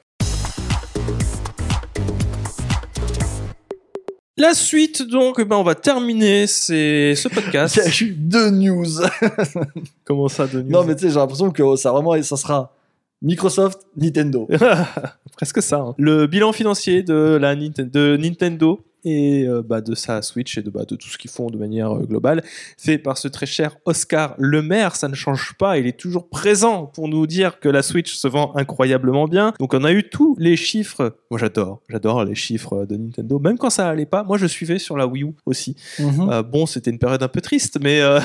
[4.38, 7.76] La suite, donc, eh ben, on va terminer ces- ce podcast.
[8.02, 8.86] Il y a eu deux news.
[10.06, 10.70] Comment ça, de news?
[10.72, 12.74] Non, mais tu sais, j'ai l'impression que ça vraiment, ça sera
[13.22, 14.48] Microsoft, Nintendo.
[15.38, 15.78] Presque ça.
[15.80, 15.96] hein.
[15.98, 20.62] Le bilan financier de, la Ninten- de Nintendo et euh, bah, de sa Switch et
[20.62, 22.44] de, bah, de tout ce qu'ils font de manière euh, globale,
[22.78, 24.96] fait par ce très cher Oscar Lemaire.
[24.96, 28.28] Ça ne change pas, il est toujours présent pour nous dire que la Switch se
[28.28, 29.54] vend incroyablement bien.
[29.60, 31.18] Donc on a eu tous les chiffres.
[31.30, 33.40] Moi j'adore, j'adore les chiffres de Nintendo.
[33.40, 35.76] Même quand ça allait pas, moi je suivais sur la Wii U aussi.
[36.00, 36.30] Mhm.
[36.30, 38.20] Euh, bon, c'était une période un peu triste, mais euh,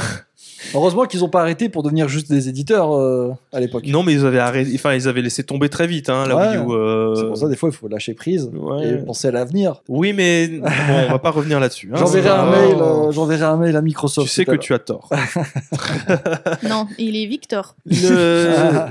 [0.74, 3.84] Heureusement qu'ils n'ont pas arrêté pour devenir juste des éditeurs euh, à l'époque.
[3.86, 6.48] non, mais ils avaient arrêté, enfin ils avaient laissé tomber très vite hein, la Ouais.
[6.48, 6.72] Wii U.
[6.72, 8.88] euh, C'est pour ça, des fois, il faut lâcher prise ouais.
[8.88, 9.82] et penser à l'avenir.
[9.88, 10.66] Oui, mais bon,
[11.08, 11.90] on va pas revenir là-dessus.
[11.92, 11.96] hein.
[11.98, 14.26] J'enverrai un, mail, euh, j'enverrai un mail à Microsoft.
[14.28, 15.10] Tu sais que tu as tort.
[16.68, 17.74] Non, il est Victor.
[17.86, 18.88] Le-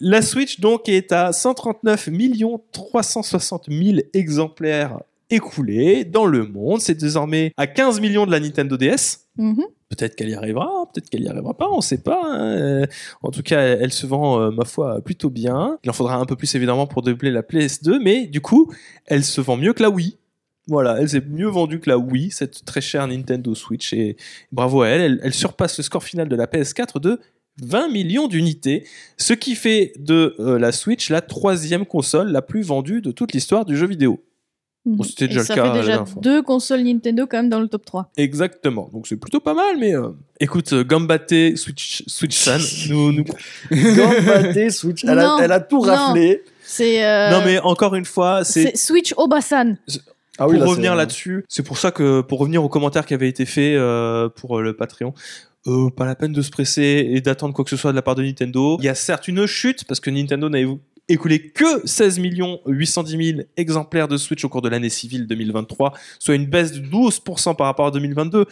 [0.00, 2.08] la Switch donc est à 139
[2.72, 4.98] 360 000 exemplaires
[5.30, 6.80] écoulés dans le monde.
[6.80, 9.26] C'est désormais à 15 millions de la Nintendo DS.
[9.38, 9.64] Mhm.
[9.88, 12.20] Peut-être qu'elle y arrivera, peut-être qu'elle y arrivera pas, on sait pas.
[12.24, 12.56] hein.
[12.56, 12.86] Euh,
[13.22, 15.78] En tout cas, elle se vend, euh, ma foi, plutôt bien.
[15.82, 18.72] Il en faudra un peu plus évidemment pour doubler la PS2, mais du coup,
[19.06, 20.16] elle se vend mieux que la Wii.
[20.68, 24.16] Voilà, elle s'est mieux vendue que la Wii, cette très chère Nintendo Switch, et
[24.52, 25.00] bravo à elle.
[25.00, 27.18] Elle, elle surpasse le score final de la PS4 de
[27.62, 28.86] 20 millions d'unités,
[29.16, 33.32] ce qui fait de euh, la Switch la troisième console la plus vendue de toute
[33.32, 34.22] l'histoire du jeu vidéo.
[34.86, 37.60] Bon, c'était déjà le ça cas fait la déjà deux consoles Nintendo quand même dans
[37.60, 38.10] le top 3.
[38.16, 38.88] Exactement.
[38.92, 40.08] Donc c'est plutôt pas mal, mais euh,
[40.40, 43.24] écoute, euh, Gambate Switch Switch-san nous, nous-
[43.70, 45.04] Gambate Switch.
[45.04, 46.42] Elle a, elle a tout raflé.
[46.62, 49.76] C'est euh, Non mais encore une fois, c'est c'est Switch Obasan.
[50.38, 51.44] Ah pour là, revenir c'est- là-dessus.
[51.48, 54.62] C'est pour ça que pour revenir aux commentaires qui avaient été faits euh, pour euh,
[54.62, 55.12] le Patreon.
[55.66, 58.00] euh, pas la peine de se presser et d'attendre quoi que ce soit de la
[58.02, 58.78] part de Nintendo.
[58.80, 60.66] Il y a certes une chute parce que Nintendo n'avait
[61.08, 62.18] écoulé que 16
[62.66, 66.80] 810 000 exemplaires de Switch au cours de l'année civile 2023, soit une baisse de
[66.80, 68.46] 12% par rapport à 2022.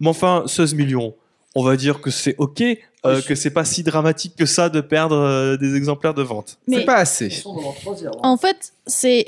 [0.00, 1.14] Mais enfin, 16 millions,
[1.54, 2.62] on va dire que c'est ok,
[3.06, 6.58] euh, que c'est pas si dramatique que ça de perdre euh, des exemplaires de vente.
[6.68, 7.42] C'est Mais pas assez.
[7.46, 8.10] Hein.
[8.22, 9.24] en fait, c'est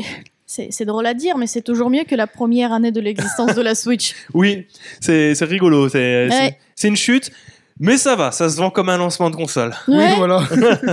[0.46, 3.54] c'est c'est drôle à dire, mais c'est toujours mieux que la première année de l'existence
[3.54, 4.14] de la Switch.
[4.34, 4.66] Oui,
[5.00, 6.58] c'est c'est rigolo, c'est c'est- Ouais.
[6.74, 7.30] c'est une chute.
[7.84, 9.74] Mais ça va, ça se vend comme un lancement de console.
[9.88, 10.44] Oui, voilà.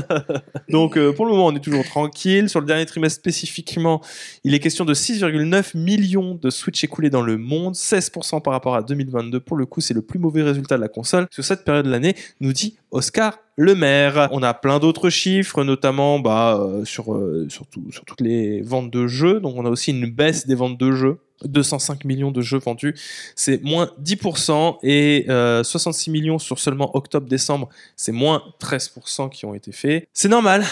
[0.69, 2.49] Donc euh, pour le moment, on est toujours tranquille.
[2.49, 4.01] Sur le dernier trimestre spécifiquement,
[4.43, 8.73] il est question de 6,9 millions de Switch écoulés dans le monde, 16% par rapport
[8.73, 9.39] à 2022.
[9.39, 11.91] Pour le coup, c'est le plus mauvais résultat de la console sur cette période de
[11.91, 14.29] l'année, nous dit Oscar Le Maire.
[14.31, 18.61] On a plein d'autres chiffres, notamment bah, euh, sur, euh, sur, tout- sur toutes les
[18.61, 19.41] ventes de jeux.
[19.41, 21.17] Donc on a aussi une baisse des ventes de jeux.
[21.43, 22.95] 205 millions de jeux vendus,
[23.33, 29.53] c'est moins 10% et euh, 66 millions sur seulement octobre-décembre, c'est moins 13% qui ont
[29.53, 30.05] été faits.
[30.11, 30.65] C'est normal,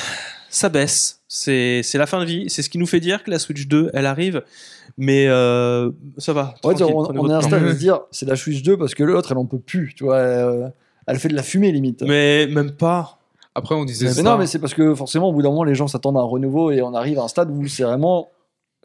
[0.50, 3.40] ça baisse, c'est la fin de vie, c'est ce qui nous fait dire que la
[3.40, 4.44] Switch 2, elle arrive,
[4.98, 6.56] mais euh, ça va.
[6.66, 9.04] Ouais, on, est à un stade de se dire c'est la Switch 2 parce que
[9.04, 10.20] l'autre elle en peut plus, tu vois.
[10.20, 10.74] Elle,
[11.08, 12.02] elle fait de la fumée limite.
[12.02, 13.18] Mais, Mais même pas.
[13.56, 14.22] Après, on disait ça.
[14.22, 16.24] non, mais c'est parce que forcément au bout d'un moment les gens s'attendent à un
[16.24, 18.30] renouveau et on arrive à un stade où c'est vraiment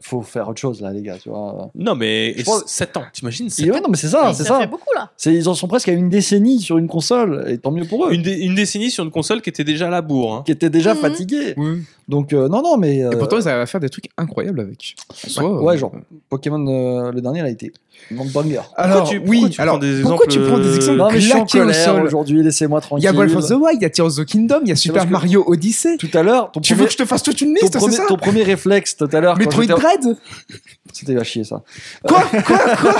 [0.04, 1.70] faut faire autre chose là les gars, tu vois.
[1.76, 4.42] Non, mais Je pense- 7 ans, t'imagines Et 7 ouais, non mais c'est ça, c'est
[4.42, 4.60] ça ça.
[4.60, 5.10] fait beaucoup là.
[5.16, 8.06] C'est ils en sont presque à une décennie sur une console et tant mieux pour
[8.06, 8.12] eux.
[8.12, 10.34] une, dé- une décennie sur une console qui était déjà à la bourre.
[10.34, 10.42] hein.
[10.44, 11.00] Qui étaient déjà Mhm.
[11.00, 11.54] fatigués.
[11.56, 11.82] Oui.
[12.08, 14.58] Donc euh, non non mais Et euh, pourtant, ils arrivent à faire des trucs incroyables
[14.60, 14.96] avec.
[15.38, 15.92] Ouais euh, genre
[16.30, 17.72] Pokémon euh, le dernier il a été
[18.10, 18.60] banger.
[18.76, 20.98] Alors, tu- oui, pourquoi tu alors, prends des pourquoi exemples, tu prends des euh, exemples
[20.98, 23.04] Non mais je suis en claqués au sol aujourd'hui, laissez-moi Il tranquille.
[23.04, 24.72] y a Breath of the Wild, il y a Tears of the Kingdom, il y
[24.72, 25.96] a Super Mario Odyssey.
[25.96, 28.04] Tout à l'heure, ton Tu veux que je te fasse toute une liste, c'est ça
[28.06, 30.16] ton premier réflexe tout à l'heure Metroid Dread
[30.92, 31.62] C'était à chier ça.
[32.06, 32.94] Quoi Quoi Quoi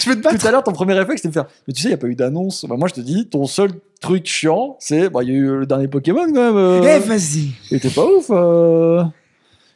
[0.00, 1.46] Tu veux te battre Tout à l'heure, ton premier réflexe, c'était de faire.
[1.68, 2.64] Mais tu sais, il n'y a pas eu d'annonce.
[2.68, 3.70] Bah, moi, je te dis, ton seul
[4.00, 5.08] truc chiant, c'est.
[5.08, 6.56] Bah, il y a eu le dernier Pokémon quand même.
[6.56, 8.26] euh, Eh, vas-y Il était pas ouf.
[8.30, 9.04] euh.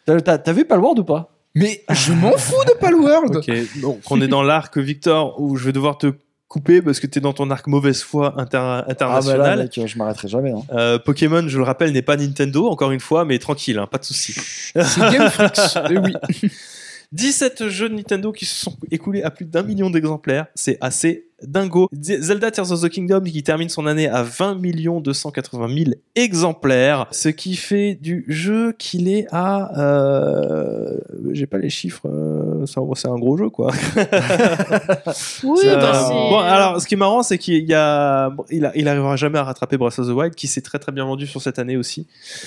[0.06, 1.35] T'as vu Palworld ou pas?
[1.56, 3.50] Mais je m'en fous de Palworld Ok,
[3.80, 6.12] donc on est dans l'arc Victor où je vais devoir te
[6.48, 9.40] couper parce que t'es dans ton arc mauvaise foi inter- Ah, bah international.
[9.40, 10.52] là, mec, je m'arrêterai jamais.
[10.52, 10.62] hein.
[10.72, 13.98] Euh, Pokémon, je le rappelle, n'est pas Nintendo, encore une fois, mais tranquille, hein, pas
[13.98, 14.32] de souci.
[14.34, 15.54] C'est Game Freak
[15.90, 16.12] Eh oui
[17.12, 21.25] 17 jeux de Nintendo qui se sont écoulés à plus d'un million d'exemplaires, c'est assez
[21.42, 21.88] dingo.
[21.92, 24.56] Zelda Tears of the Kingdom qui termine son année à 20
[25.00, 29.78] 280 000 exemplaires, ce qui fait du jeu qu'il est à...
[29.78, 30.96] euh,
[31.32, 33.70] J'ai pas les chiffres, euh, c'est un- gros jeu quoi.
[35.44, 38.64] Oui, Euh, bah, bon, alors, ce qui est marrant, c'est qu'il y a, bon, il,
[38.64, 41.04] a- il arrivera jamais à rattraper Breath of the Wild, qui s'est très très bien
[41.04, 42.06] vendu sur cette année aussi.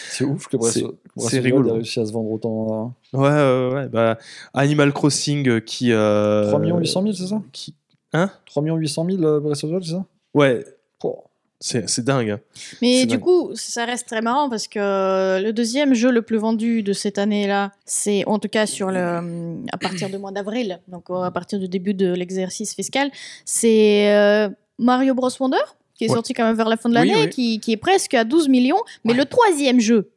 [0.09, 0.81] C'est ouf que Breath of-
[1.15, 2.93] Breath c'est of the Wild ait réussi à se vendre autant.
[3.13, 3.87] Ouais, ouais, ouais.
[3.89, 4.17] Bah,
[4.53, 5.91] Animal Crossing euh, qui.
[5.91, 7.41] Euh, 3 800 000, c'est ça?
[7.51, 7.73] qui...
[8.13, 10.05] Hein 3 800 000 euh, Breath of the Wild, c'est ça?
[10.33, 10.65] Ouais.
[11.03, 11.23] Oh.
[11.61, 12.29] C'est c'est dingue.
[12.29, 12.39] hein.
[12.81, 13.19] Mais C'est du dingue.
[13.21, 16.93] coup, ça reste très marrant parce que euh, le deuxième jeu le plus vendu de
[16.93, 21.09] cette année-là, c'est en tout cas sur le, hum, à partir du mois d'avril, donc
[21.09, 23.11] euh, à partir du début de l'exercice fiscal,
[23.43, 25.57] c'est euh, Mario Bros Wonder
[25.95, 26.13] qui est Ouais.
[26.15, 27.29] sorti quand même vers la fin de l'année, oui.
[27.29, 28.79] qui, qui est presque à 12 millions.
[29.03, 30.09] Mais le troisième jeu,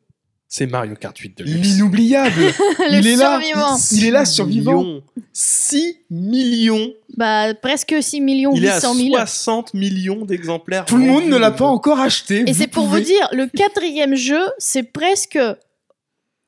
[0.54, 1.66] C'est Mario Kart 8 de luxe.
[1.66, 2.40] L'inoubliable.
[2.78, 3.40] le Il est là.
[3.40, 4.82] survivant, Il est là, survivant.
[4.82, 5.02] Millions.
[5.32, 6.92] 6 millions.
[7.16, 9.08] bah, presque 6 millions Il est à 800 000.
[9.16, 10.84] 60 millions d'exemplaires.
[10.84, 12.44] Tout le monde ne l'a pas encore acheté.
[12.46, 15.38] Et c'est pour pouvez- vous dire, le quatrième jeu, c'est presque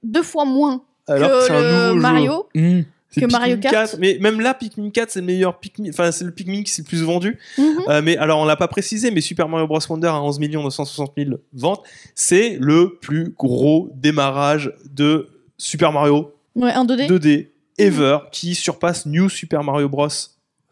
[0.03, 2.01] deux fois moins Alors que c'est un le jeu.
[2.01, 2.47] Mario.
[2.55, 2.81] Hmm.
[3.21, 3.91] Que Mario Pikmin Kart.
[3.93, 5.91] 4, mais même là, Pikmin 4, c'est le meilleur Pikmin.
[5.91, 7.39] Enfin, c'est le Pikmin qui c'est le plus vendu.
[7.59, 7.67] Mhm.
[7.89, 9.79] Euh, mais alors, on l'a pas précisé, mais Super Mario Bros.
[9.89, 11.83] Wonder à 11 960 000 ventes,
[12.15, 15.29] c'est le plus gros démarrage de
[15.59, 17.07] Super Mario Ouais, un 2D.
[17.09, 20.09] 2D ever, qui surpasse New Super Mario Bros.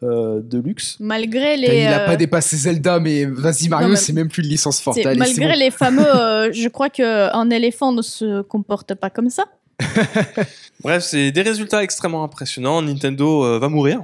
[0.03, 0.97] euh, Deluxe.
[0.99, 1.81] Malgré les.
[1.83, 4.81] Il a euh, pas dépassé Zelda, mais vas-y Mario, mais- c'est même plus une licence
[4.81, 4.97] forte.
[5.05, 5.59] Allez, malgré bon.
[5.59, 9.45] les fameux, euh, je crois qu'un éléphant ne se comporte pas comme ça.
[10.81, 12.81] Bref, c'est des résultats extrêmement impressionnants.
[12.81, 14.01] Nintendo euh, va mourir,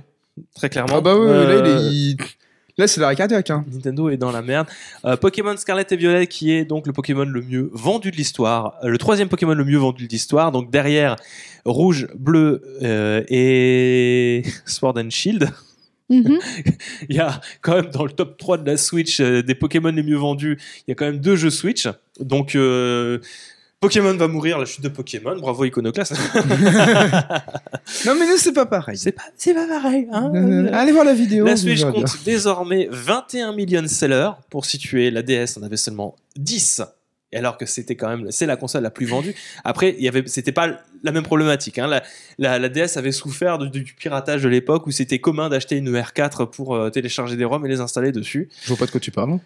[0.56, 0.96] très clairement.
[0.98, 2.18] Ah bah oui, là, il est- Euh, il-
[2.78, 3.50] là c'est l'arrêt cardiaque.
[3.50, 3.66] Hein.
[3.72, 4.68] Nintendo est dans la merde.
[5.06, 8.76] Euh, Pokémon Scarlet et Violet, qui est donc le Pokémon le mieux vendu de l'histoire,
[8.84, 10.52] le troisième Pokémon le mieux vendu de l'histoire.
[10.52, 11.16] Donc derrière
[11.66, 15.50] Rouge, Bleu euh, et Sword and Shield,
[16.12, 16.40] Mhm.
[17.10, 19.92] il y a quand même dans le top 3 de la Switch euh, des Pokémon
[19.92, 21.88] les mieux vendus, il y a quand même deux jeux Switch.
[22.20, 23.20] Donc euh,
[23.82, 25.38] Pokémon va mourir, la chute de Pokémon.
[25.40, 26.14] Bravo Iconoclast.
[28.06, 28.98] Non mais nous c'est pas pareil.
[28.98, 30.08] c'est pas, c'est pas pareil.
[30.12, 31.46] Hein Euh, Allez voir la vidéo.
[31.46, 34.30] La Switch compte désormais 21 millions de sellers.
[34.50, 36.82] Pour situer, la DS en avait seulement 10.
[37.32, 39.34] Et alors que c'était quand même, c'est la console la plus vendue.
[39.64, 41.78] Après, il y avait, c'était pas la même problématique.
[41.80, 41.88] Hein.
[41.88, 42.04] La,
[42.38, 45.90] la- la DS avait souffert de- du piratage de l'époque où c'était commun d'acheter une
[45.96, 48.50] R4 pour euh, télécharger des ROM et les installer dessus.
[48.64, 49.40] Je vois pas de quoi tu parles.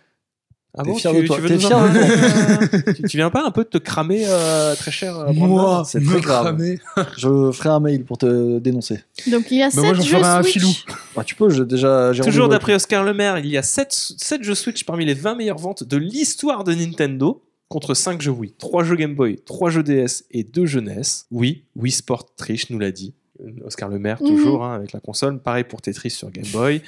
[0.76, 1.38] Ah T'es bon, fier tu, de toi.
[1.46, 2.94] T'es fier de toi.
[2.96, 6.04] tu, tu viens pas un peu de te cramer euh, très cher euh, Brandon c'est
[6.04, 6.46] très grave.
[6.46, 6.80] cramer.
[7.18, 9.00] Je ferai un mail pour te dénoncer.
[9.30, 10.54] Donc il y a Bah, moi, 7 j'en jeux ferai un Switch.
[10.54, 10.70] filou.
[11.16, 12.12] Bah, tu peux, j'ai déjà.
[12.24, 15.84] Toujours d'après Oscar Lemaire, il y a 7, jeux Switch parmi les 20 meilleures ventes
[15.84, 20.24] de l'histoire de Nintendo, contre 5 jeux Wii, 3 jeux Game Boy, 3 jeux DS
[20.32, 21.02] et 2 jeux NES.
[21.30, 23.14] Oui, Wii Sport triche, nous l'a dit.
[23.42, 24.28] Euh, Oscar Lemaire, Mhm.
[24.28, 25.40] toujours, hein, avec la console.
[25.40, 26.82] Pareil pour Tetris sur Game Boy.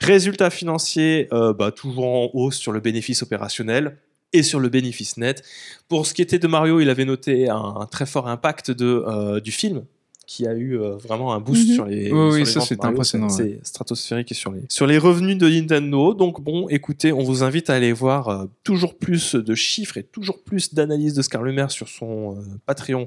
[0.00, 3.96] Résultats financiers, euh, bah, toujours en hausse sur le bénéfice opérationnel
[4.32, 5.42] et sur le bénéfice net.
[5.88, 9.04] Pour ce qui était de Mario, il avait noté un, un très fort impact de,
[9.06, 9.84] euh, du film
[10.26, 11.74] qui a eu euh, vraiment un boost Mhm.
[11.74, 12.76] sur les, Oui, sur oui, les ça, Mario.
[12.84, 16.14] impressionnant, C'est c'est stratosphérique et sur les, sur les revenus de Nintendo.
[16.14, 20.02] Donc bon, écoutez, on vous invite à aller voir euh, toujours plus de chiffres et
[20.02, 23.06] toujours plus d'analyses de Scarlemer sur son euh, Patreon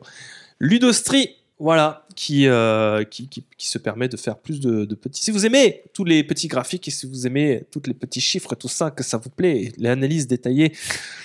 [0.59, 1.29] Ludostri.
[1.57, 5.21] Voilà, qui, euh, qui, qui, qui se permet de faire plus de, de petits.
[5.21, 8.53] Si vous aimez tous les petits graphiques et si vous aimez tous les petits chiffres
[8.53, 10.69] et tout ça, que ça vous plaît, l'analyse détaillée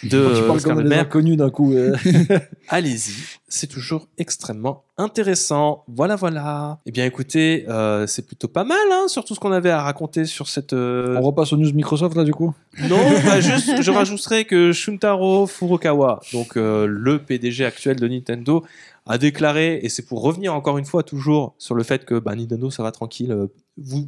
[0.02, 1.72] de tu euh, parles comme des Scarlemer, inconnus d'un coup.
[1.74, 1.96] euh.
[2.68, 3.12] allez-y,
[3.48, 5.84] c'est toujours extrêmement intéressant.
[5.88, 6.78] Voilà, voilà.
[6.86, 9.82] Eh bien, écoutez, euh, c'est plutôt pas mal, hein, sur tout ce qu'on avait à
[9.82, 10.72] raconter sur cette.
[10.72, 12.52] euh, On repasse aux news Microsoft là du coup
[12.88, 18.64] Non, bah, juste, je rajouterais que Shuntaro Furukawa, donc euh, le PDG actuel de Nintendo,
[19.06, 22.34] a déclaré, et c'est pour revenir encore une fois toujours sur le fait que bah,
[22.34, 23.46] Nintendo, ça va tranquille, euh,
[23.76, 24.06] vous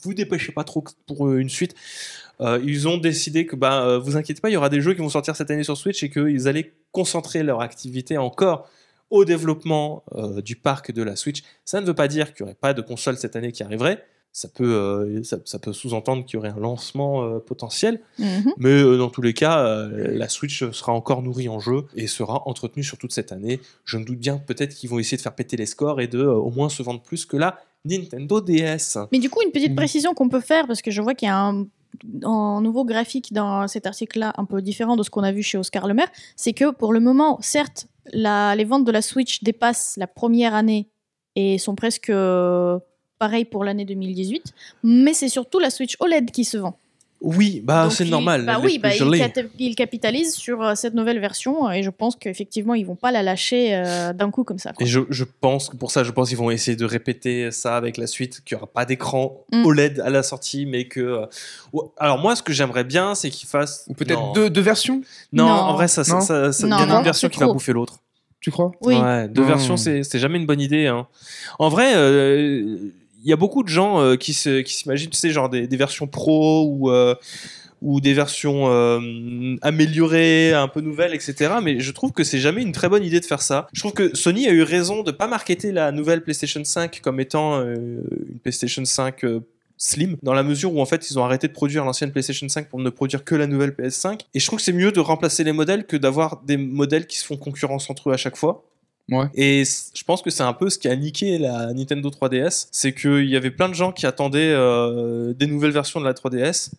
[0.00, 1.74] vous, dépêchez pas trop pour euh, une suite.
[2.40, 5.00] Euh, ils ont décidé que, bah, vous inquiétez pas, il y aura des jeux qui
[5.00, 8.68] vont sortir cette année sur Switch et qu'ils allaient concentrer leur activité encore
[9.10, 10.02] au développement
[10.42, 11.42] du parc de la Switch.
[11.64, 14.04] Ça ne veut pas dire qu'il n'y aurait pas de console cette année qui arriverait.
[14.36, 18.00] Ça peut, euh, ça, ça peut sous-entendre qu'il y aurait un lancement euh, potentiel.
[18.18, 18.52] Mhm.
[18.58, 22.08] Mais euh, dans tous les cas, euh, la Switch sera encore nourrie en jeu et
[22.08, 23.60] sera entretenue sur toute cette année.
[23.84, 26.18] Je me doute bien peut-être qu'ils vont essayer de faire péter les scores et de
[26.18, 28.98] euh, au moins se vendre plus que la Nintendo DS.
[29.12, 29.76] Mais du coup, une petite Mhm.
[29.76, 31.66] précision qu'on peut faire, parce que je vois qu'il y a un,
[32.24, 35.58] un nouveau graphique dans cet article-là, un peu différent de ce qu'on a vu chez
[35.58, 39.94] Oscar Lemaire, c'est que pour le moment, certes, la- les ventes de la Switch dépassent
[39.96, 40.88] la première année
[41.36, 42.10] et sont presque
[43.24, 44.52] euh, pareilles pour l'année 2018,
[44.82, 46.76] mais c'est surtout la Switch OLED qui se vend.
[47.20, 48.44] Oui, bah c'est il- normal.
[48.44, 52.16] Bah oui, bah, ils, cat- ils capitalisent sur euh, cette nouvelle version et je pense
[52.16, 54.74] qu'effectivement, ils vont pas la lâcher euh, d'un coup comme ça.
[54.74, 54.84] quoi.
[54.84, 57.78] Et je, je pense que pour ça, je pense qu'ils vont essayer de répéter ça
[57.78, 59.64] avec la suite, qu'il n'y aura pas d'écran Mm.
[59.64, 61.00] OLED à la sortie, mais que.
[61.00, 61.26] euh,
[61.96, 63.86] Alors moi, ce que j'aimerais bien, c'est qu'ils fassent.
[63.88, 65.00] Ou peut-être deux, deux versions,
[65.32, 65.50] Non, Non.
[65.52, 67.38] en vrai, ça, ça, ça, ça- Non, il y en a non, une version qui
[67.40, 68.00] va bouffer l'autre.
[68.40, 68.72] tu crois?
[68.82, 68.96] Oui.
[68.96, 70.88] Ouais, deux versions, c'est c'est jamais une bonne idée.
[70.88, 71.06] hein.
[71.58, 72.92] En vrai, euh, il
[73.28, 76.90] y a beaucoup de gens euh, qui s'imaginent, tu sais, genre des, versions pro ou,
[76.90, 77.14] euh,
[77.82, 81.54] des versions euh, améliorées, un peu nouvelles, etc.
[81.62, 83.66] Mais je trouve que c'est jamais une très bonne idée de faire ça.
[83.72, 87.20] Je trouve que Sony a eu raison de pas marketer la nouvelle PlayStation 5 comme
[87.20, 89.40] étant une PlayStation 5 euh,
[89.76, 92.68] slim, dans la mesure où en fait ils ont arrêté de produire l'ancienne PlayStation 5
[92.68, 94.20] pour ne produire que la nouvelle PS5.
[94.34, 97.18] Et je trouve que c'est mieux de remplacer les modèles que d'avoir des modèles qui
[97.18, 98.64] se font concurrence entre eux à chaque fois.
[99.10, 99.26] Ouais.
[99.34, 102.94] Et je pense que c'est un peu ce qui a niqué la Nintendo 3DS, c'est
[102.94, 106.70] qu'il y avait plein de gens qui attendaient euh, des nouvelles versions de la 3DS.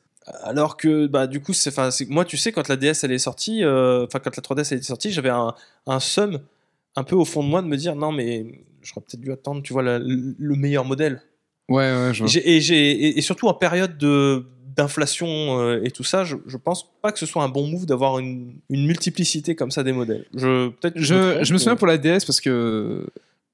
[0.44, 3.20] Alors que bah du coup c'est enfin moi tu sais quand la DS elle est
[3.20, 5.54] sortie euh, enfin quand la 3DS elle était sortie j'avais un
[5.86, 6.40] un seum
[6.96, 9.62] un peu au fond de moi de me dire non mais j'aurais peut-être dû attendre
[9.62, 11.22] tu vois la- le, le meilleur modèle
[11.70, 12.28] Ouais, ouais, je vois.
[12.28, 15.28] j'ai- et, j'ai, et, et surtout en période de, d'inflation
[15.60, 18.20] euh, et tout ça, je, je pense pas que ce soit un bon move d'avoir
[18.20, 20.26] une, une multiplicité comme ça des modèles.
[20.36, 23.06] Je, peut-être me Je, trompe, je me souviens mais pour la DS parce que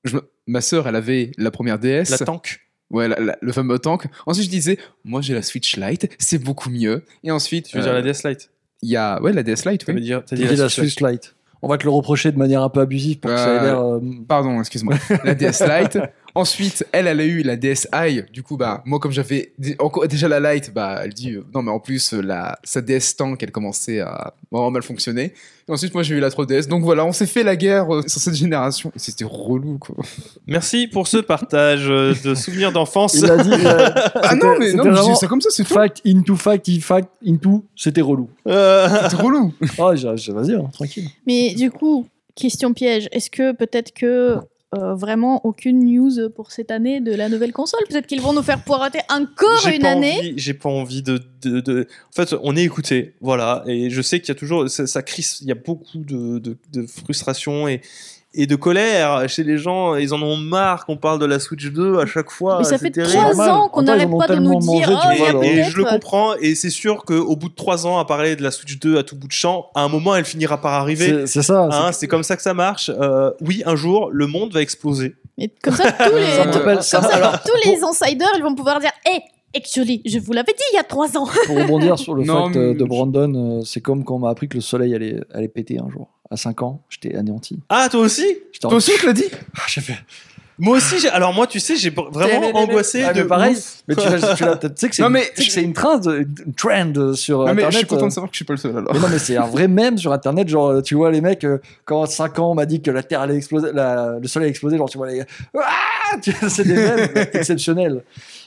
[0.04, 0.18] je
[0.48, 2.10] ma sœur, elle avait la première DS.
[2.10, 2.62] La tank.
[2.90, 4.06] Ouais, la- la- le fameux tank.
[4.26, 7.04] Ensuite, je disais, moi j'ai la Switch Lite, c'est beaucoup mieux.
[7.24, 8.50] Et ensuite, Tu veux dire euh, la DS Lite
[8.84, 9.86] il y a ouais la DS Lite.
[9.88, 10.02] Oui.
[10.02, 10.98] dit, t'as Il dit dit la Switch Lite.
[11.00, 11.36] Switch Lite.
[11.62, 13.62] On va te le reprocher de manière un peu abusive pour que ça ait Euh,
[13.62, 13.80] l'air.
[13.80, 14.96] euh, Pardon, excuse-moi.
[15.24, 16.00] La DS Lite.
[16.36, 17.88] Ensuite, elle, elle a eu la DSi.
[18.32, 21.72] Du coup, bah, moi, comme j'avais déjà la Lite, bah, elle dit, euh, non, mais
[21.72, 25.34] en plus, euh, la, sa DS Tank, elle commençait à vraiment mal fonctionner.
[25.68, 26.68] Et ensuite, moi, j'ai eu la 3DS.
[26.68, 28.92] Donc voilà, on s'est fait la guerre euh, sur cette génération.
[28.96, 29.96] C'était relou, quoi.
[30.48, 33.14] Merci pour ce partage euh, de souvenirs d'enfance.
[33.16, 33.52] Il a dit.
[33.52, 35.74] euh, Ah non, mais non, mais je dis vraiment ça comme ça, c'est tout.
[35.74, 38.30] Fact into fact, in fact into, c'était relou.
[38.48, 39.54] Euh, C'était relou.
[39.80, 41.10] Ah, j'ai- vas-y, hein, tranquille.
[41.28, 44.38] Mais du coup, question piège, est-ce que peut-être que
[44.74, 48.42] euh, vraiment aucune news pour cette année de la nouvelle console Peut-être qu'ils vont nous
[48.42, 52.14] faire poireauter encore j'ai une pas année envie- J'ai pas envie de, de, de- En
[52.16, 53.64] fait, on est écouté, voilà.
[53.68, 54.70] Et je sais qu'il y a toujours.
[54.70, 55.40] Ça, ça crisse.
[55.42, 57.82] Il y a beaucoup de, de, de frustration et,
[58.34, 59.96] et de colère chez les gens.
[59.96, 62.60] Ils en ont marre qu'on parle de la Switch 2 à chaque fois.
[62.60, 63.12] Mais ça fait terrible.
[63.14, 64.94] trois ans qu'on n'arrête pas de nous dire mangé,
[65.30, 68.06] oh, vois, Et je le comprends, et c'est sûr qu'au bout de trois ans à
[68.06, 70.60] parler de la Switch 2 à tout bout de champ, à un moment elle finira
[70.62, 71.26] par arriver.
[71.28, 71.68] C'est ça.
[71.70, 72.90] c'est- Hein, c'est comme ça que ça marche.
[72.94, 75.16] Euh, oui, un jour, le monde va exploser.
[75.38, 78.30] Mais comme ça, tous les, Ça me rappelle- comme ça- ça, alors, tous les insiders,
[78.38, 79.20] ils vont pouvoir dire Hé,
[79.58, 81.28] actually, je vous l'avais dit il y a trois ans.
[81.48, 84.20] Pour rebondir sur le Non, fact euh, mais- de Brandon, euh, c'est comme quand on
[84.20, 86.10] m'a appris que le soleil allait, allait péter un jour.
[86.32, 87.60] À 5 ans, j'étais anéanti.
[87.70, 88.26] Ah, toi aussi?
[88.54, 89.26] J'étais en- Toi aussi, dit?
[89.58, 89.98] Ah, j'ai fait.
[90.58, 91.10] Moi aussi, j'ai...
[91.10, 93.56] alors moi, tu sais, j'ai vraiment angoissé Ah, de mais pareil.
[93.56, 93.78] ouf.
[93.88, 94.10] Mais tu sais
[94.90, 97.40] que c'est Non, une, mais tu sais que je- c'est une trend, une trend sur
[97.40, 97.72] Non, mais Internet.
[97.74, 98.94] je suis content euh, de savoir que je suis pas le seul alors.
[98.94, 100.48] Mais non, mais c'est un vrai mème sur Internet.
[100.48, 103.02] Genre, tu vois, les mecs, euh, quand à 5 ans, on m'a dit que la
[103.02, 105.26] Terre allait exploser, la- le soleil allait exploser, genre, tu vois, les gars,
[105.58, 106.18] Ah
[106.48, 108.04] c'est des mèmes exceptionnels.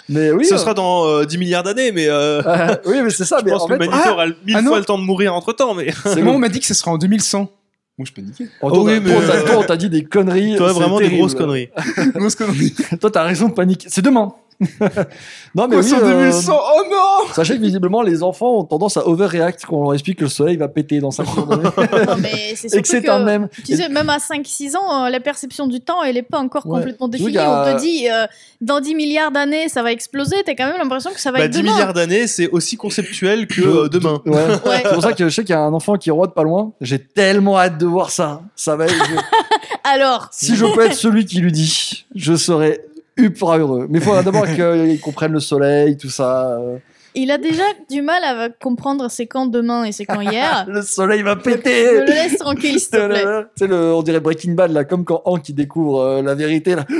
[0.08, 0.44] Mais oui.
[0.44, 3.38] Ce euh, sera dans euh, 10 milliards d'années, mais euh, euh, oui, mais c'est ça.
[3.40, 5.34] je Mais pense en que fait, Magneto aura mille ah fois le temps de mourir
[5.34, 5.74] entre temps.
[5.74, 6.38] Mais c'est Moi, on bon.
[6.38, 7.50] m'a dit que ce sera en 2100.
[7.96, 8.48] Moi, je paniquais.
[8.60, 10.56] Oh, Oh toi, oui, mais, toi, euh, on t'a dit des conneries.
[10.56, 11.68] toi, vraiment des grosses conneries.
[11.76, 12.74] A dit.
[13.00, 13.86] Toi, t'as raison de paniquer.
[13.88, 14.34] C'est demain.
[15.54, 15.92] Non, mais Quoi, oui.
[15.94, 19.82] euh, 2100 Oh non Sachez que visiblement, les enfants ont tendance à overreact quand on
[19.84, 21.46] leur explique que le soleil va péter dans 5 jours.
[21.56, 23.48] Non, mais c'est Et que surtout c'est que, un même.
[23.64, 26.66] tu sais, même à 5-6 ans, euh, la perception du temps, elle n'est pas encore
[26.66, 26.78] Ouais.
[26.78, 27.36] complètement définie.
[27.38, 28.26] a- On te dit, euh,
[28.60, 30.36] dans 10 milliards d'années, ça va exploser.
[30.44, 31.72] T'as quand même l'impression que ça va Bah, être 10 demain.
[31.72, 34.20] milliards d'années, c'est aussi conceptuel que euh, demain.
[34.26, 34.34] Ouais.
[34.64, 34.80] Ouais.
[34.84, 36.72] C'est pour ça que je sais qu'il y a un enfant qui rôde pas loin.
[36.80, 38.40] J'ai tellement hâte de voir ça.
[38.56, 38.94] Ça va être.
[39.84, 42.80] Alors, si je peux être celui qui lui dit, je serai
[43.16, 43.86] ultra heureux.
[43.90, 46.56] Mais il faudra d'abord qu'ils comprennent le soleil, tout ça.
[46.58, 46.78] euh.
[47.14, 50.64] il a déjà du mal à comprendre c'est quand demain et c'est quand hier.
[50.68, 51.92] Le soleil va péter.
[52.00, 53.22] le laisse tranquille, s'il te plaît.
[53.22, 56.34] Tu sais, le- on dirait Breaking Bad, là, comme quand Hank il découvre euh, la
[56.34, 56.74] vérité.
[56.76, 56.84] Là.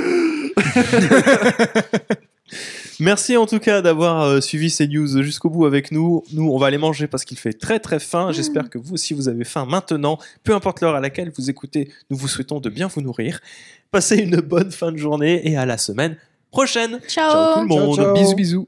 [2.99, 6.23] Merci en tout cas d'avoir euh, suivi ces news jusqu'au bout avec nous.
[6.33, 8.31] Nous, on va aller manger parce qu'il fait très très faim.
[8.31, 10.17] J'espère que vous aussi vous avez faim maintenant.
[10.43, 13.39] Peu importe l'heure à laquelle vous écoutez, nous vous souhaitons de bien vous nourrir.
[13.91, 16.17] Passez une bonne fin de journée et à la semaine
[16.51, 16.99] prochaine.
[17.07, 17.31] Ciao.
[17.31, 17.95] Ciao tout le monde.
[17.95, 18.13] ciao.
[18.13, 18.67] Bisous, bisous.